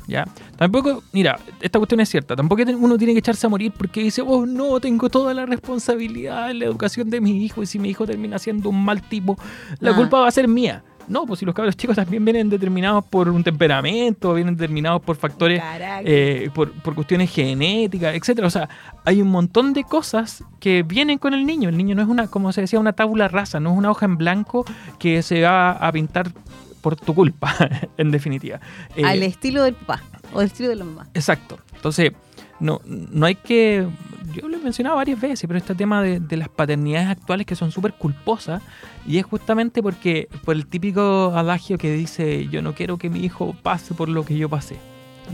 ¿Ya? 0.06 0.26
Tampoco, 0.58 1.02
mira, 1.12 1.38
esta 1.62 1.78
cuestión 1.78 1.98
es 2.00 2.10
cierta, 2.10 2.36
tampoco 2.36 2.62
uno 2.78 2.98
tiene 2.98 3.14
que 3.14 3.20
echarse 3.20 3.46
a 3.46 3.48
morir 3.50 3.72
porque 3.76 4.02
dice, 4.02 4.22
oh 4.24 4.44
no, 4.44 4.78
tengo 4.78 5.08
toda 5.08 5.32
la 5.32 5.46
responsabilidad 5.46 6.50
en 6.50 6.58
la 6.58 6.66
educación 6.66 7.08
de 7.08 7.22
mi 7.22 7.42
hijo 7.42 7.62
y 7.62 7.66
si 7.66 7.78
mi 7.78 7.88
hijo 7.88 8.06
termina 8.06 8.38
siendo 8.38 8.68
un 8.68 8.84
mal 8.84 9.00
tipo, 9.02 9.36
la 9.80 9.92
Ah. 9.92 9.96
culpa 9.96 10.20
va 10.20 10.28
a 10.28 10.30
ser 10.30 10.46
mía. 10.46 10.84
No, 11.08 11.26
pues 11.26 11.40
si 11.40 11.46
los 11.46 11.54
cabros 11.54 11.76
chicos 11.76 11.96
también 11.96 12.24
vienen 12.24 12.48
determinados 12.48 13.04
por 13.04 13.28
un 13.28 13.44
temperamento, 13.44 14.34
vienen 14.34 14.56
determinados 14.56 15.02
por 15.02 15.16
factores, 15.16 15.62
eh, 16.04 16.50
por, 16.54 16.72
por 16.72 16.94
cuestiones 16.94 17.30
genéticas, 17.30 18.14
etcétera. 18.14 18.46
O 18.46 18.50
sea, 18.50 18.68
hay 19.04 19.20
un 19.20 19.28
montón 19.28 19.72
de 19.72 19.84
cosas 19.84 20.44
que 20.60 20.82
vienen 20.82 21.18
con 21.18 21.34
el 21.34 21.46
niño. 21.46 21.68
El 21.68 21.76
niño 21.76 21.94
no 21.94 22.02
es 22.02 22.08
una, 22.08 22.28
como 22.28 22.52
se 22.52 22.62
decía, 22.62 22.80
una 22.80 22.92
tabula 22.92 23.28
rasa, 23.28 23.60
no 23.60 23.72
es 23.72 23.78
una 23.78 23.90
hoja 23.90 24.06
en 24.06 24.16
blanco 24.16 24.64
que 24.98 25.22
se 25.22 25.42
va 25.42 25.72
a 25.72 25.92
pintar 25.92 26.32
por 26.80 26.96
tu 26.96 27.14
culpa, 27.14 27.54
en 27.96 28.10
definitiva. 28.10 28.60
Eh, 28.96 29.04
al 29.04 29.22
estilo 29.22 29.62
del 29.62 29.74
papá 29.74 30.02
o 30.32 30.40
al 30.40 30.46
estilo 30.46 30.68
de 30.68 30.76
la 30.76 30.84
mamá. 30.84 31.06
Exacto. 31.14 31.58
Entonces, 31.74 32.12
no, 32.60 32.80
no 32.86 33.26
hay 33.26 33.34
que. 33.34 33.86
Yo 34.34 34.48
lo 34.48 34.56
he 34.56 34.60
mencionado 34.60 34.96
varias 34.96 35.20
veces, 35.20 35.44
pero 35.46 35.58
este 35.58 35.74
tema 35.74 36.02
de, 36.02 36.18
de 36.20 36.36
las 36.36 36.48
paternidades 36.48 37.08
actuales 37.08 37.46
que 37.46 37.54
son 37.54 37.70
súper 37.70 37.94
culposas, 37.94 38.62
y 39.06 39.18
es 39.18 39.24
justamente 39.24 39.82
porque 39.82 40.28
por 40.44 40.56
el 40.56 40.66
típico 40.66 41.32
adagio 41.34 41.78
que 41.78 41.92
dice: 41.92 42.48
Yo 42.48 42.62
no 42.62 42.74
quiero 42.74 42.96
que 42.96 43.10
mi 43.10 43.20
hijo 43.20 43.54
pase 43.62 43.94
por 43.94 44.08
lo 44.08 44.24
que 44.24 44.36
yo 44.36 44.48
pasé. 44.48 44.76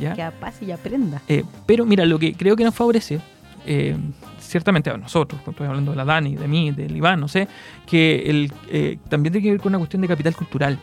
¿Ya? 0.00 0.14
Que 0.14 0.30
pase 0.38 0.64
y 0.64 0.70
aprenda. 0.70 1.20
Eh, 1.28 1.44
pero 1.66 1.84
mira, 1.84 2.04
lo 2.04 2.18
que 2.18 2.34
creo 2.34 2.56
que 2.56 2.64
nos 2.64 2.74
favorece, 2.74 3.20
eh, 3.66 3.96
ciertamente 4.40 4.90
a 4.90 4.96
nosotros, 4.96 5.40
estoy 5.46 5.66
hablando 5.66 5.92
de 5.92 5.96
la 5.96 6.04
Dani, 6.04 6.36
de 6.36 6.48
mí, 6.48 6.70
del 6.72 6.96
Iván, 6.96 7.20
no 7.20 7.28
sé, 7.28 7.48
que 7.86 8.24
el, 8.26 8.52
eh, 8.68 8.98
también 9.08 9.32
tiene 9.32 9.44
que 9.44 9.50
ver 9.52 9.60
con 9.60 9.70
una 9.70 9.78
cuestión 9.78 10.02
de 10.02 10.08
capital 10.08 10.34
cultural. 10.34 10.78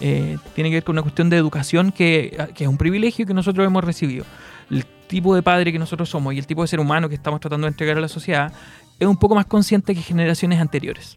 Eh, 0.00 0.38
tiene 0.54 0.70
que 0.70 0.76
ver 0.76 0.84
con 0.84 0.94
una 0.94 1.02
cuestión 1.02 1.30
de 1.30 1.36
educación 1.36 1.92
que, 1.92 2.36
que 2.54 2.64
es 2.64 2.70
un 2.70 2.78
privilegio 2.78 3.26
que 3.26 3.34
nosotros 3.34 3.64
hemos 3.66 3.84
recibido. 3.84 4.24
El 4.70 4.84
tipo 5.12 5.34
de 5.34 5.42
padre 5.42 5.70
que 5.72 5.78
nosotros 5.78 6.08
somos 6.08 6.32
y 6.32 6.38
el 6.38 6.46
tipo 6.46 6.62
de 6.62 6.68
ser 6.68 6.80
humano 6.80 7.06
que 7.06 7.14
estamos 7.14 7.38
tratando 7.38 7.66
de 7.66 7.72
entregar 7.72 7.98
a 7.98 8.00
la 8.00 8.08
sociedad 8.08 8.50
es 8.98 9.06
un 9.06 9.18
poco 9.18 9.34
más 9.34 9.44
consciente 9.44 9.94
que 9.94 10.00
generaciones 10.00 10.58
anteriores. 10.58 11.16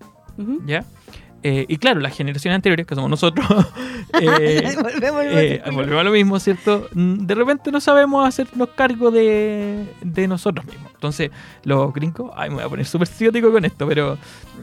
¿ya? 0.66 0.84
Eh, 1.44 1.66
y 1.70 1.78
claro, 1.78 2.02
las 2.02 2.18
generaciones 2.18 2.56
anteriores, 2.56 2.86
que 2.86 2.96
somos 2.96 3.10
nosotros, 3.10 3.48
eh, 4.20 4.76
Volvemos 4.82 5.24
eh, 5.26 5.62
volvemos 5.72 6.02
a 6.02 6.04
lo 6.04 6.12
mismo, 6.12 6.40
¿cierto? 6.40 6.90
Mm, 6.94 7.26
De 7.26 7.36
repente 7.36 7.72
no 7.72 7.80
sabemos 7.80 8.28
hacernos 8.28 8.70
cargo 8.76 9.12
de, 9.12 9.86
de 10.02 10.28
nosotros 10.28 10.66
mismos. 10.66 10.92
Entonces, 10.94 11.32
los 11.64 11.94
gringos, 11.94 12.32
ay, 12.36 12.50
me 12.50 12.56
voy 12.56 12.64
a 12.66 12.70
poner 12.70 12.86
súper 12.86 13.08
ciótico 13.08 13.50
con 13.52 13.64
esto, 13.64 13.88
pero 13.88 14.18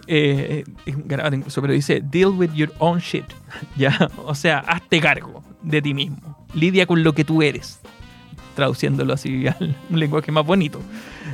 incluso, 0.08 1.62
pero 1.62 1.72
dice, 1.72 2.02
deal 2.04 2.30
with 2.30 2.50
your 2.52 2.72
own 2.80 2.98
shit, 2.98 3.26
¿ya? 3.76 4.10
O 4.26 4.34
sea, 4.34 4.58
hazte 4.58 5.00
cargo 5.00 5.42
de 5.62 5.80
ti 5.80 5.94
mismo, 5.94 6.44
lidia 6.52 6.84
con 6.84 7.02
lo 7.02 7.14
que 7.14 7.24
tú 7.24 7.42
eres, 7.42 7.80
traduciéndolo 8.54 9.12
así 9.12 9.46
al 9.60 9.76
un 9.90 9.98
lenguaje 9.98 10.32
más 10.32 10.44
bonito. 10.44 10.80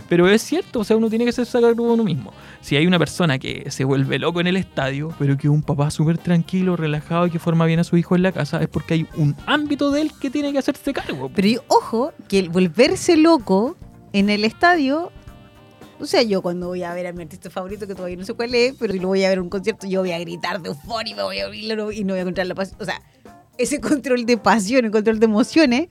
Pero 0.08 0.28
es 0.28 0.40
cierto, 0.42 0.80
o 0.80 0.84
sea, 0.84 0.96
uno 0.96 1.10
tiene 1.10 1.26
que 1.26 1.32
cargo 1.32 1.86
de 1.86 1.92
uno 1.92 2.04
mismo. 2.04 2.32
Si 2.62 2.76
hay 2.76 2.86
una 2.86 2.98
persona 2.98 3.38
que 3.38 3.70
se 3.70 3.84
vuelve 3.84 4.18
loco 4.18 4.40
en 4.40 4.46
el 4.46 4.56
estadio, 4.56 5.12
pero 5.18 5.36
que 5.36 5.48
un 5.48 5.62
papá 5.62 5.90
súper 5.90 6.16
tranquilo, 6.16 6.76
relajado 6.76 7.26
y 7.26 7.30
que 7.30 7.38
forma 7.38 7.66
bien 7.66 7.80
a 7.80 7.84
su 7.84 7.96
hijo 7.96 8.16
en 8.16 8.22
la 8.22 8.32
casa, 8.32 8.60
es 8.62 8.68
porque 8.68 8.94
hay 8.94 9.06
un 9.16 9.36
ámbito 9.46 9.90
de 9.90 10.02
él 10.02 10.12
que 10.18 10.30
tiene 10.30 10.52
que 10.52 10.58
hacerse 10.58 10.92
cargo. 10.92 11.30
Pero 11.34 11.62
ojo, 11.68 12.12
que 12.28 12.38
el 12.38 12.48
volverse 12.48 13.16
loco 13.16 13.76
en 14.12 14.30
el 14.30 14.44
estadio. 14.44 15.12
O 16.00 16.06
sea, 16.06 16.22
yo 16.22 16.42
cuando 16.42 16.68
voy 16.68 16.84
a 16.84 16.94
ver 16.94 17.08
a 17.08 17.12
mi 17.12 17.22
artista 17.22 17.50
favorito, 17.50 17.86
que 17.86 17.94
todavía 17.94 18.16
no 18.16 18.24
sé 18.24 18.32
cuál 18.32 18.54
es, 18.54 18.74
pero 18.78 18.92
si 18.92 19.00
lo 19.00 19.08
voy 19.08 19.24
a 19.24 19.28
ver 19.28 19.38
en 19.38 19.44
un 19.44 19.50
concierto, 19.50 19.86
yo 19.86 20.00
voy 20.00 20.12
a 20.12 20.18
gritar 20.20 20.62
de 20.62 20.68
euforia 20.68 21.12
y 21.12 21.16
me 21.16 21.22
voy 21.22 21.38
a 21.40 21.46
abrir 21.46 21.64
y 21.64 22.04
no 22.04 22.12
voy 22.12 22.18
a 22.18 22.20
encontrar 22.20 22.46
la 22.46 22.54
pasión. 22.54 22.78
O 22.80 22.84
sea, 22.84 23.02
ese 23.58 23.80
control 23.82 24.24
de 24.26 24.38
pasión, 24.38 24.84
el 24.84 24.90
control 24.90 25.18
de 25.18 25.26
emociones, 25.26 25.88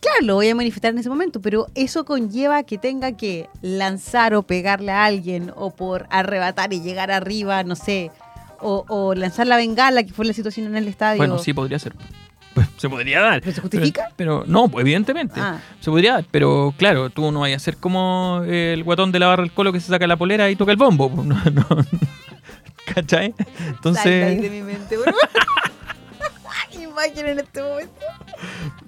claro, 0.00 0.18
lo 0.22 0.34
voy 0.36 0.48
a 0.48 0.54
manifestar 0.54 0.92
en 0.92 0.98
ese 0.98 1.08
momento, 1.08 1.40
pero 1.40 1.66
eso 1.74 2.04
conlleva 2.04 2.62
que 2.62 2.78
tenga 2.78 3.16
que 3.16 3.48
lanzar 3.60 4.34
o 4.34 4.42
pegarle 4.42 4.92
a 4.92 5.04
alguien, 5.04 5.52
o 5.56 5.70
por 5.70 6.06
arrebatar 6.10 6.72
y 6.72 6.80
llegar 6.80 7.10
arriba, 7.10 7.62
no 7.64 7.76
sé, 7.76 8.10
o, 8.60 8.84
o 8.88 9.14
lanzar 9.14 9.46
la 9.46 9.56
bengala, 9.56 10.02
que 10.02 10.12
fue 10.12 10.24
la 10.24 10.32
situación 10.32 10.66
en 10.66 10.76
el 10.76 10.88
estadio. 10.88 11.18
Bueno, 11.18 11.38
sí 11.38 11.52
podría 11.52 11.78
ser. 11.78 11.94
Pues, 12.54 12.66
se 12.76 12.88
podría 12.88 13.20
dar. 13.20 13.40
¿Pero 13.40 13.54
se 13.54 13.60
justifica? 13.60 14.10
Pero, 14.16 14.40
pero 14.40 14.52
no, 14.52 14.68
pues 14.68 14.82
evidentemente. 14.82 15.38
Ah. 15.38 15.60
Se 15.78 15.90
podría 15.90 16.14
dar, 16.14 16.24
pero 16.28 16.74
claro, 16.76 17.08
tú 17.08 17.30
no 17.30 17.40
vayas 17.40 17.62
a 17.62 17.64
ser 17.64 17.76
como 17.76 18.42
el 18.48 18.82
guatón 18.82 19.12
de 19.12 19.20
la 19.20 19.28
barra 19.28 19.44
del 19.44 19.52
colo 19.52 19.72
que 19.72 19.78
se 19.78 19.86
saca 19.86 20.08
la 20.08 20.16
polera 20.16 20.50
y 20.50 20.56
toca 20.56 20.72
el 20.72 20.76
bombo. 20.76 21.08
pues, 21.08 21.24
No, 21.28 21.36
no. 21.36 21.66
¿Cachai? 22.92 23.32
Entonces, 23.68 24.42
de 24.42 24.50
mi 24.50 24.62
mente, 24.62 24.96
en 27.04 27.38
este 27.38 27.62
momento. 27.62 27.92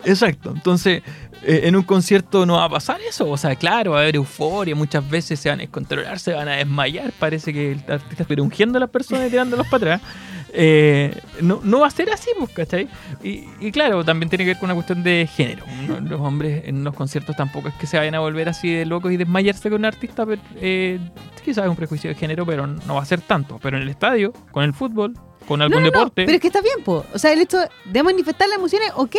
exacto. 0.05 0.53
Entonces, 0.55 1.03
eh, 1.43 1.61
en 1.65 1.77
un 1.77 1.83
concierto 1.83 2.45
no 2.47 2.55
va 2.55 2.65
a 2.65 2.69
pasar 2.69 3.01
eso. 3.01 3.29
O 3.29 3.37
sea, 3.37 3.57
claro, 3.57 3.93
va 3.93 3.99
a 3.99 4.03
haber 4.03 4.17
euforia. 4.17 4.75
Muchas 4.75 5.09
veces 5.09 5.41
se 5.41 5.49
van 5.49 5.61
a 5.61 5.63
descontrolar, 5.63 6.19
se 6.19 6.33
van 6.33 6.49
a 6.49 6.57
desmayar. 6.57 7.13
Parece 7.19 7.53
que 7.53 7.73
el 7.73 7.85
artista 7.89 8.23
está 8.23 8.43
ungiendo 8.43 8.79
a 8.79 8.81
las 8.81 8.91
personas 8.91 9.29
y 9.29 9.31
tirándolos 9.31 9.67
para 9.69 9.95
atrás. 9.97 10.11
Eh, 10.53 11.17
no, 11.43 11.61
no 11.63 11.81
va 11.81 11.87
a 11.87 11.91
ser 11.91 12.11
así, 12.11 12.29
pues, 12.39 12.51
¿cachai? 12.51 12.89
Y, 13.23 13.45
y 13.61 13.71
claro, 13.73 14.05
también 14.05 14.29
tiene 14.29 14.45
que 14.45 14.51
ver 14.51 14.59
con 14.59 14.67
una 14.67 14.75
cuestión 14.75 15.03
de 15.03 15.29
género. 15.33 15.65
No- 15.87 16.01
Los 16.01 16.21
hombres 16.21 16.63
en 16.67 16.83
los 16.85 16.95
conciertos 16.95 17.37
tampoco 17.37 17.69
es 17.69 17.75
que 17.75 17.87
se 17.87 17.97
vayan 17.99 18.15
a 18.17 18.21
volver 18.21 18.49
así 18.49 18.71
de 18.73 18.85
locos 18.87 19.13
y 19.13 19.17
desmayarse 19.17 19.71
con 19.71 19.81
un 19.81 19.85
artista. 19.85 20.27
Pero, 20.27 20.43
eh, 20.57 20.99
quizás 21.45 21.65
es 21.65 21.71
un 21.71 21.77
prejuicio 21.77 22.11
de 22.11 22.15
género, 22.17 22.45
pero 22.45 22.67
no 22.67 22.95
va 22.95 23.03
a 23.03 23.05
ser 23.05 23.21
tanto. 23.21 23.59
Pero 23.63 23.77
en 23.77 23.85
el 23.85 23.89
estadio, 23.89 24.33
con 24.51 24.65
el 24.65 24.75
fútbol, 24.75 25.15
con 25.47 25.63
algún 25.63 25.77
No, 25.77 25.81
no, 25.81 25.87
no, 25.87 25.99
deporte. 25.99 26.25
pero 26.27 26.35
es 26.37 26.41
que 26.41 26.49
está 26.49 26.61
bien, 26.61 26.83
po. 26.85 27.05
O 27.15 27.19
sea, 27.19 27.33
el 27.33 27.41
hecho 27.41 27.59
de 27.85 28.03
manifestar 28.03 28.49
las 28.49 28.59
emociones, 28.59 28.91
ok. 28.97 29.17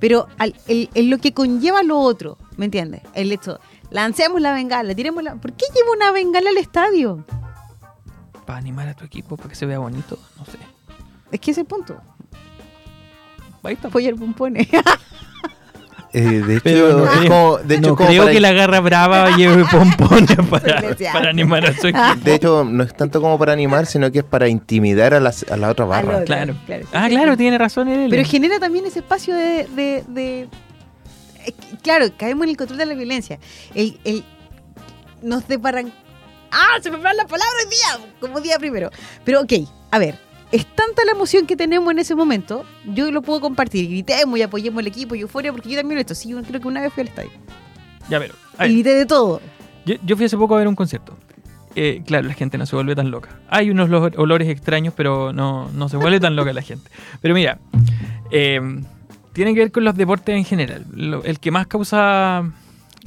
Pero 0.00 0.26
al- 0.38 0.54
el, 0.68 0.88
el 0.94 1.08
lo 1.10 1.18
que 1.18 1.32
conlleva 1.32 1.82
lo 1.82 1.98
otro, 1.98 2.38
¿me 2.56 2.64
entiendes? 2.66 3.02
El 3.14 3.30
hecho, 3.30 3.58
lancemos 3.90 4.40
la 4.40 4.52
bengala, 4.54 4.94
tiremos 4.94 5.22
la. 5.22 5.36
¿Por 5.36 5.52
qué 5.52 5.64
llevo 5.74 5.92
una 5.92 6.10
bengala 6.12 6.50
al 6.50 6.56
estadio? 6.58 7.24
Para 8.46 8.58
animar 8.58 8.88
a 8.88 8.94
tu 8.94 9.04
equipo, 9.04 9.36
para 9.36 9.48
que 9.50 9.54
se 9.54 9.66
vea 9.66 9.78
bonito, 9.78 10.18
no 10.38 10.44
sé. 10.44 10.58
Es 11.30 11.40
que 11.40 11.50
ese 11.52 11.60
es 11.60 11.64
el 11.64 11.66
punto. 11.66 12.00
Ahí 13.62 13.74
está. 13.74 13.88
Apoyar 13.88 14.14
pompones. 14.16 14.66
Eh, 16.14 16.20
de 16.46 16.52
hecho, 16.56 16.62
Pero 16.62 16.98
no 16.98 17.04
es 17.06 17.10
creo- 17.20 17.28
como, 17.30 17.56
de 17.66 17.74
hecho, 17.76 17.88
no 17.88 17.96
como 17.96 18.08
creo 18.10 18.22
para- 18.24 18.32
que 18.34 18.40
la 18.40 18.52
garra 18.52 18.80
brava 18.80 19.34
lleve 19.34 19.64
pompones 19.70 20.36
para, 20.50 20.82
para 21.10 21.30
animar 21.30 21.64
a 21.64 21.72
su 21.72 21.86
equipo. 21.86 22.04
de 22.22 22.34
hecho, 22.34 22.64
no 22.64 22.82
es 22.84 22.94
tanto 22.94 23.22
como 23.22 23.38
para 23.38 23.54
animar, 23.54 23.86
sino 23.86 24.12
que 24.12 24.18
es 24.18 24.24
para 24.24 24.46
intimidar 24.46 25.14
a, 25.14 25.20
las, 25.20 25.42
a 25.50 25.56
la 25.56 25.70
otra 25.70 25.86
barra. 25.86 26.16
otro, 26.16 26.26
Claro. 26.26 26.54
claro, 26.66 26.82
sí, 26.82 26.88
Ah, 26.92 27.06
claro, 27.08 27.30
sí. 27.32 27.38
tiene 27.38 27.56
razón 27.56 27.88
él. 27.88 28.10
Pero 28.10 28.28
genera 28.28 28.60
también 28.60 28.84
ese 28.84 28.98
espacio 28.98 29.34
de. 29.34 29.66
de- 29.74 30.04
de- 30.06 30.48
es 31.46 31.54
que, 31.54 31.76
claro, 31.78 32.04
caemos 32.18 32.44
en 32.44 32.50
el 32.50 32.56
control 32.58 32.76
de 32.80 32.84
la 32.86 32.94
violencia. 32.94 33.38
El, 33.74 33.98
el- 34.04 34.22
nos 35.22 35.48
deparan. 35.48 35.94
¡Ah! 36.52 36.78
Se 36.80 36.90
me 36.90 36.98
van 36.98 37.16
las 37.16 37.26
palabras 37.26 37.54
hoy 37.64 37.70
día, 37.70 38.10
como 38.20 38.40
día 38.40 38.58
primero. 38.58 38.90
Pero 39.24 39.40
ok, 39.40 39.52
a 39.90 39.98
ver. 39.98 40.18
Es 40.52 40.66
tanta 40.66 41.02
la 41.06 41.12
emoción 41.12 41.46
que 41.46 41.56
tenemos 41.56 41.90
en 41.90 41.98
ese 41.98 42.14
momento, 42.14 42.66
yo 42.84 43.10
lo 43.10 43.22
puedo 43.22 43.40
compartir. 43.40 43.88
Gritemos 43.88 44.38
y 44.38 44.42
apoyemos 44.42 44.80
al 44.80 44.86
equipo 44.86 45.14
y 45.14 45.20
euforia, 45.22 45.50
porque 45.50 45.70
yo 45.70 45.76
también 45.78 45.94
lo 45.96 46.00
he 46.00 46.02
hecho. 46.02 46.14
Sí, 46.14 46.28
yo 46.28 46.42
creo 46.42 46.60
que 46.60 46.68
una 46.68 46.82
vez 46.82 46.92
fui 46.92 47.00
al 47.00 47.08
estadio. 47.08 47.30
Ya, 48.10 48.18
pero. 48.20 48.34
Y 48.60 48.72
grité 48.74 48.94
de 48.94 49.06
todo. 49.06 49.40
yo, 49.86 49.94
yo 50.04 50.14
fui 50.14 50.26
hace 50.26 50.36
poco 50.36 50.54
a 50.54 50.58
ver 50.58 50.68
un 50.68 50.76
concierto. 50.76 51.16
Eh, 51.74 52.02
claro, 52.06 52.28
la 52.28 52.34
gente 52.34 52.58
no 52.58 52.66
se 52.66 52.76
vuelve 52.76 52.94
tan 52.94 53.10
loca. 53.10 53.30
Hay 53.48 53.70
unos 53.70 53.88
lo- 53.88 54.02
olores 54.18 54.46
extraños, 54.50 54.92
pero 54.94 55.32
no, 55.32 55.70
no 55.72 55.88
se 55.88 55.96
vuelve 55.96 56.20
tan 56.20 56.36
loca 56.36 56.52
la 56.52 56.60
gente. 56.60 56.90
Pero 57.22 57.32
mira, 57.34 57.58
eh, 58.30 58.60
tiene 59.32 59.54
que 59.54 59.60
ver 59.60 59.72
con 59.72 59.84
los 59.84 59.96
deportes 59.96 60.36
en 60.36 60.44
general. 60.44 60.84
El 61.24 61.40
que 61.40 61.50
más 61.50 61.66
causa 61.66 62.42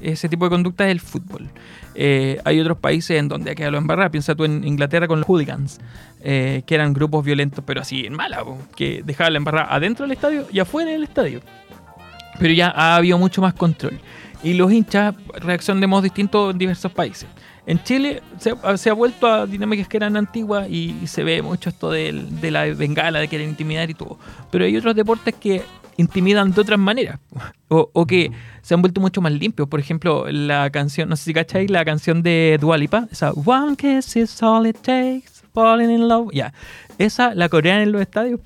ese 0.01 0.27
tipo 0.29 0.45
de 0.45 0.49
conducta 0.49 0.85
es 0.85 0.91
el 0.91 0.99
fútbol. 0.99 1.49
Eh, 1.95 2.39
hay 2.43 2.59
otros 2.59 2.77
países 2.77 3.17
en 3.19 3.27
donde 3.27 3.51
ha 3.51 3.55
quedado 3.55 3.77
embarrada. 3.77 4.09
Piensa 4.09 4.35
tú 4.35 4.43
en 4.43 4.63
Inglaterra 4.65 5.07
con 5.07 5.19
los 5.19 5.27
hooligans, 5.27 5.79
eh, 6.21 6.63
que 6.65 6.75
eran 6.75 6.93
grupos 6.93 7.23
violentos, 7.23 7.63
pero 7.65 7.81
así 7.81 8.05
en 8.05 8.13
mala, 8.13 8.43
que 8.75 9.01
dejaban 9.05 9.33
la 9.33 9.37
embarrada 9.37 9.73
adentro 9.73 10.03
del 10.05 10.11
estadio 10.11 10.45
y 10.51 10.59
afuera 10.59 10.91
del 10.91 11.03
estadio. 11.03 11.41
Pero 12.39 12.53
ya 12.53 12.69
ha 12.69 12.97
habido 12.97 13.17
mucho 13.17 13.41
más 13.41 13.53
control. 13.53 13.99
Y 14.43 14.53
los 14.53 14.71
hinchas 14.71 15.15
reaccionan 15.35 15.81
de 15.81 15.87
modos 15.87 16.03
distintos 16.03 16.51
en 16.51 16.57
diversos 16.57 16.91
países. 16.91 17.27
En 17.65 17.81
Chile 17.81 18.21
se, 18.37 18.51
ha- 18.89 18.93
vuelto 18.93 19.25
a 19.25 19.47
dinámicas 19.47 19.87
que 19.87 19.97
eran 19.97 20.15
antiguas 20.17 20.69
y, 20.69 21.07
se 21.07 21.23
ve 21.23 21.41
mucho 21.41 21.69
esto 21.69 21.89
del- 21.89 22.39
de, 22.39 22.51
la 22.51 22.65
bengala, 22.65 23.19
de 23.19 23.27
querer 23.27 23.47
intimidar 23.47 23.89
y 23.89 23.95
todo. 23.95 24.19
Pero 24.51 24.65
hay 24.65 24.77
otros 24.77 24.93
deportes 24.95 25.33
que 25.33 25.63
intimidan 25.97 26.51
de 26.51 26.61
otras 26.61 26.79
maneras 26.79 27.19
o, 27.67 27.89
o 27.93 28.05
que 28.05 28.31
se 28.61 28.73
han 28.73 28.81
vuelto 28.81 29.01
mucho 29.01 29.21
más 29.21 29.31
limpios. 29.31 29.67
Por 29.67 29.79
ejemplo, 29.79 30.25
la 30.29 30.69
canción, 30.69 31.09
no 31.09 31.15
sé 31.15 31.25
si 31.25 31.33
cacháis, 31.33 31.69
la 31.69 31.85
canción 31.85 32.21
de 32.23 32.57
Dualipa, 32.59 33.07
esa 33.11 33.31
One 33.31 33.75
kiss 33.75 34.15
is 34.15 34.41
all 34.41 34.65
it 34.65 34.77
takes, 34.81 35.43
falling 35.53 35.89
in 35.89 36.07
love. 36.07 36.29
Ya, 36.33 36.53
esa 36.97 37.33
la 37.33 37.49
corean 37.49 37.81
en 37.81 37.91
los 37.91 38.01
estadios 38.01 38.39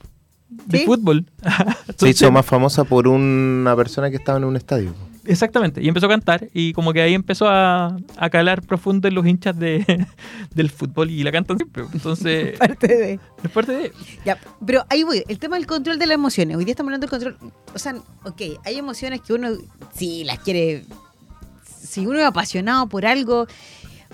de 0.50 0.79
¿Sí? 0.79 0.86
fútbol. 0.86 1.25
Se 1.98 2.10
hizo 2.10 2.32
más 2.32 2.46
famosa 2.46 2.84
por 2.84 3.08
una 3.08 3.75
persona 3.75 4.10
que 4.10 4.18
estaba 4.18 4.38
en 4.38 4.46
un 4.46 4.56
estadio. 4.56 4.94
Exactamente, 5.30 5.80
y 5.84 5.88
empezó 5.88 6.08
a 6.08 6.10
cantar 6.10 6.50
y 6.56 6.74
como 6.74 6.92
que 6.92 7.04
ahí 7.04 7.14
empezó 7.14 7.48
a, 7.48 7.96
a 8.18 8.30
calar 8.32 8.64
profundo 8.64 9.08
en 9.08 9.14
los 9.14 9.28
hinchas 9.28 9.58
de, 9.60 10.08
del 10.56 10.72
fútbol 10.72 11.12
y 11.12 11.22
la 11.22 11.32
cantan 11.32 11.58
siempre. 11.58 11.86
Entonces, 11.94 12.58
Parte 12.60 12.88
de. 12.88 13.20
es 13.44 13.52
parte 13.52 13.72
de... 13.72 13.92
Ya, 14.26 14.40
pero 14.66 14.84
ahí 14.90 15.04
voy. 15.04 15.24
El 15.28 15.38
tema 15.38 15.58
del 15.58 15.68
control 15.68 16.00
de 16.00 16.08
las 16.08 16.16
emociones. 16.16 16.58
Hoy 16.58 16.66
día 16.66 16.72
estamos 16.72 16.90
hablando 16.90 17.06
del 17.06 17.12
control. 17.12 17.52
O 17.76 17.78
sea, 17.78 17.94
ok, 18.24 18.42
hay 18.66 18.78
emociones 18.78 19.22
que 19.22 19.34
uno, 19.34 19.50
sí, 19.94 20.24
las 20.24 20.40
quiere. 20.40 20.84
Si 21.64 22.08
uno 22.08 22.18
es 22.18 22.26
apasionado 22.26 22.88
por 22.88 23.06
algo. 23.06 23.46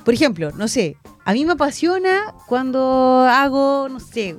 Por 0.03 0.13
ejemplo, 0.13 0.51
no 0.51 0.67
sé, 0.67 0.97
a 1.23 1.31
mí 1.31 1.45
me 1.45 1.53
apasiona 1.53 2.33
cuando 2.45 3.25
hago, 3.29 3.87
no 3.89 4.01
sé. 4.01 4.35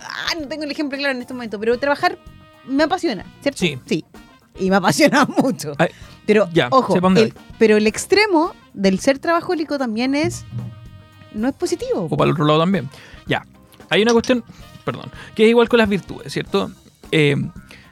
Ah, 0.00 0.34
no 0.40 0.46
tengo 0.46 0.62
el 0.62 0.70
ejemplo 0.70 0.96
claro 0.96 1.12
en 1.16 1.22
este 1.22 1.34
momento, 1.34 1.58
pero 1.58 1.76
trabajar 1.76 2.18
me 2.66 2.84
apasiona, 2.84 3.26
¿cierto? 3.42 3.58
Sí. 3.58 3.78
Sí. 3.84 4.04
Y 4.60 4.70
me 4.70 4.76
apasiona 4.76 5.24
mucho. 5.42 5.72
Ay, 5.78 5.88
Pero, 6.26 6.48
ya, 6.52 6.68
ojo, 6.70 6.96
el- 7.16 7.34
pero 7.58 7.76
el 7.76 7.86
extremo 7.86 8.52
del 8.74 8.98
ser 9.00 9.18
trabajólico 9.18 9.78
también 9.78 10.14
es. 10.14 10.44
No 11.32 11.48
es 11.48 11.54
positivo. 11.54 12.08
o 12.10 12.16
para 12.16 12.28
el 12.28 12.32
otro 12.32 12.44
lado 12.46 12.60
también. 12.60 12.88
Ya, 13.26 13.44
hay 13.90 14.02
una 14.02 14.12
cuestión, 14.12 14.42
perdón, 14.84 15.10
que 15.34 15.44
es 15.44 15.50
igual 15.50 15.68
con 15.68 15.78
las 15.78 15.88
virtudes, 15.88 16.32
¿cierto? 16.32 16.70
Eh, 17.12 17.36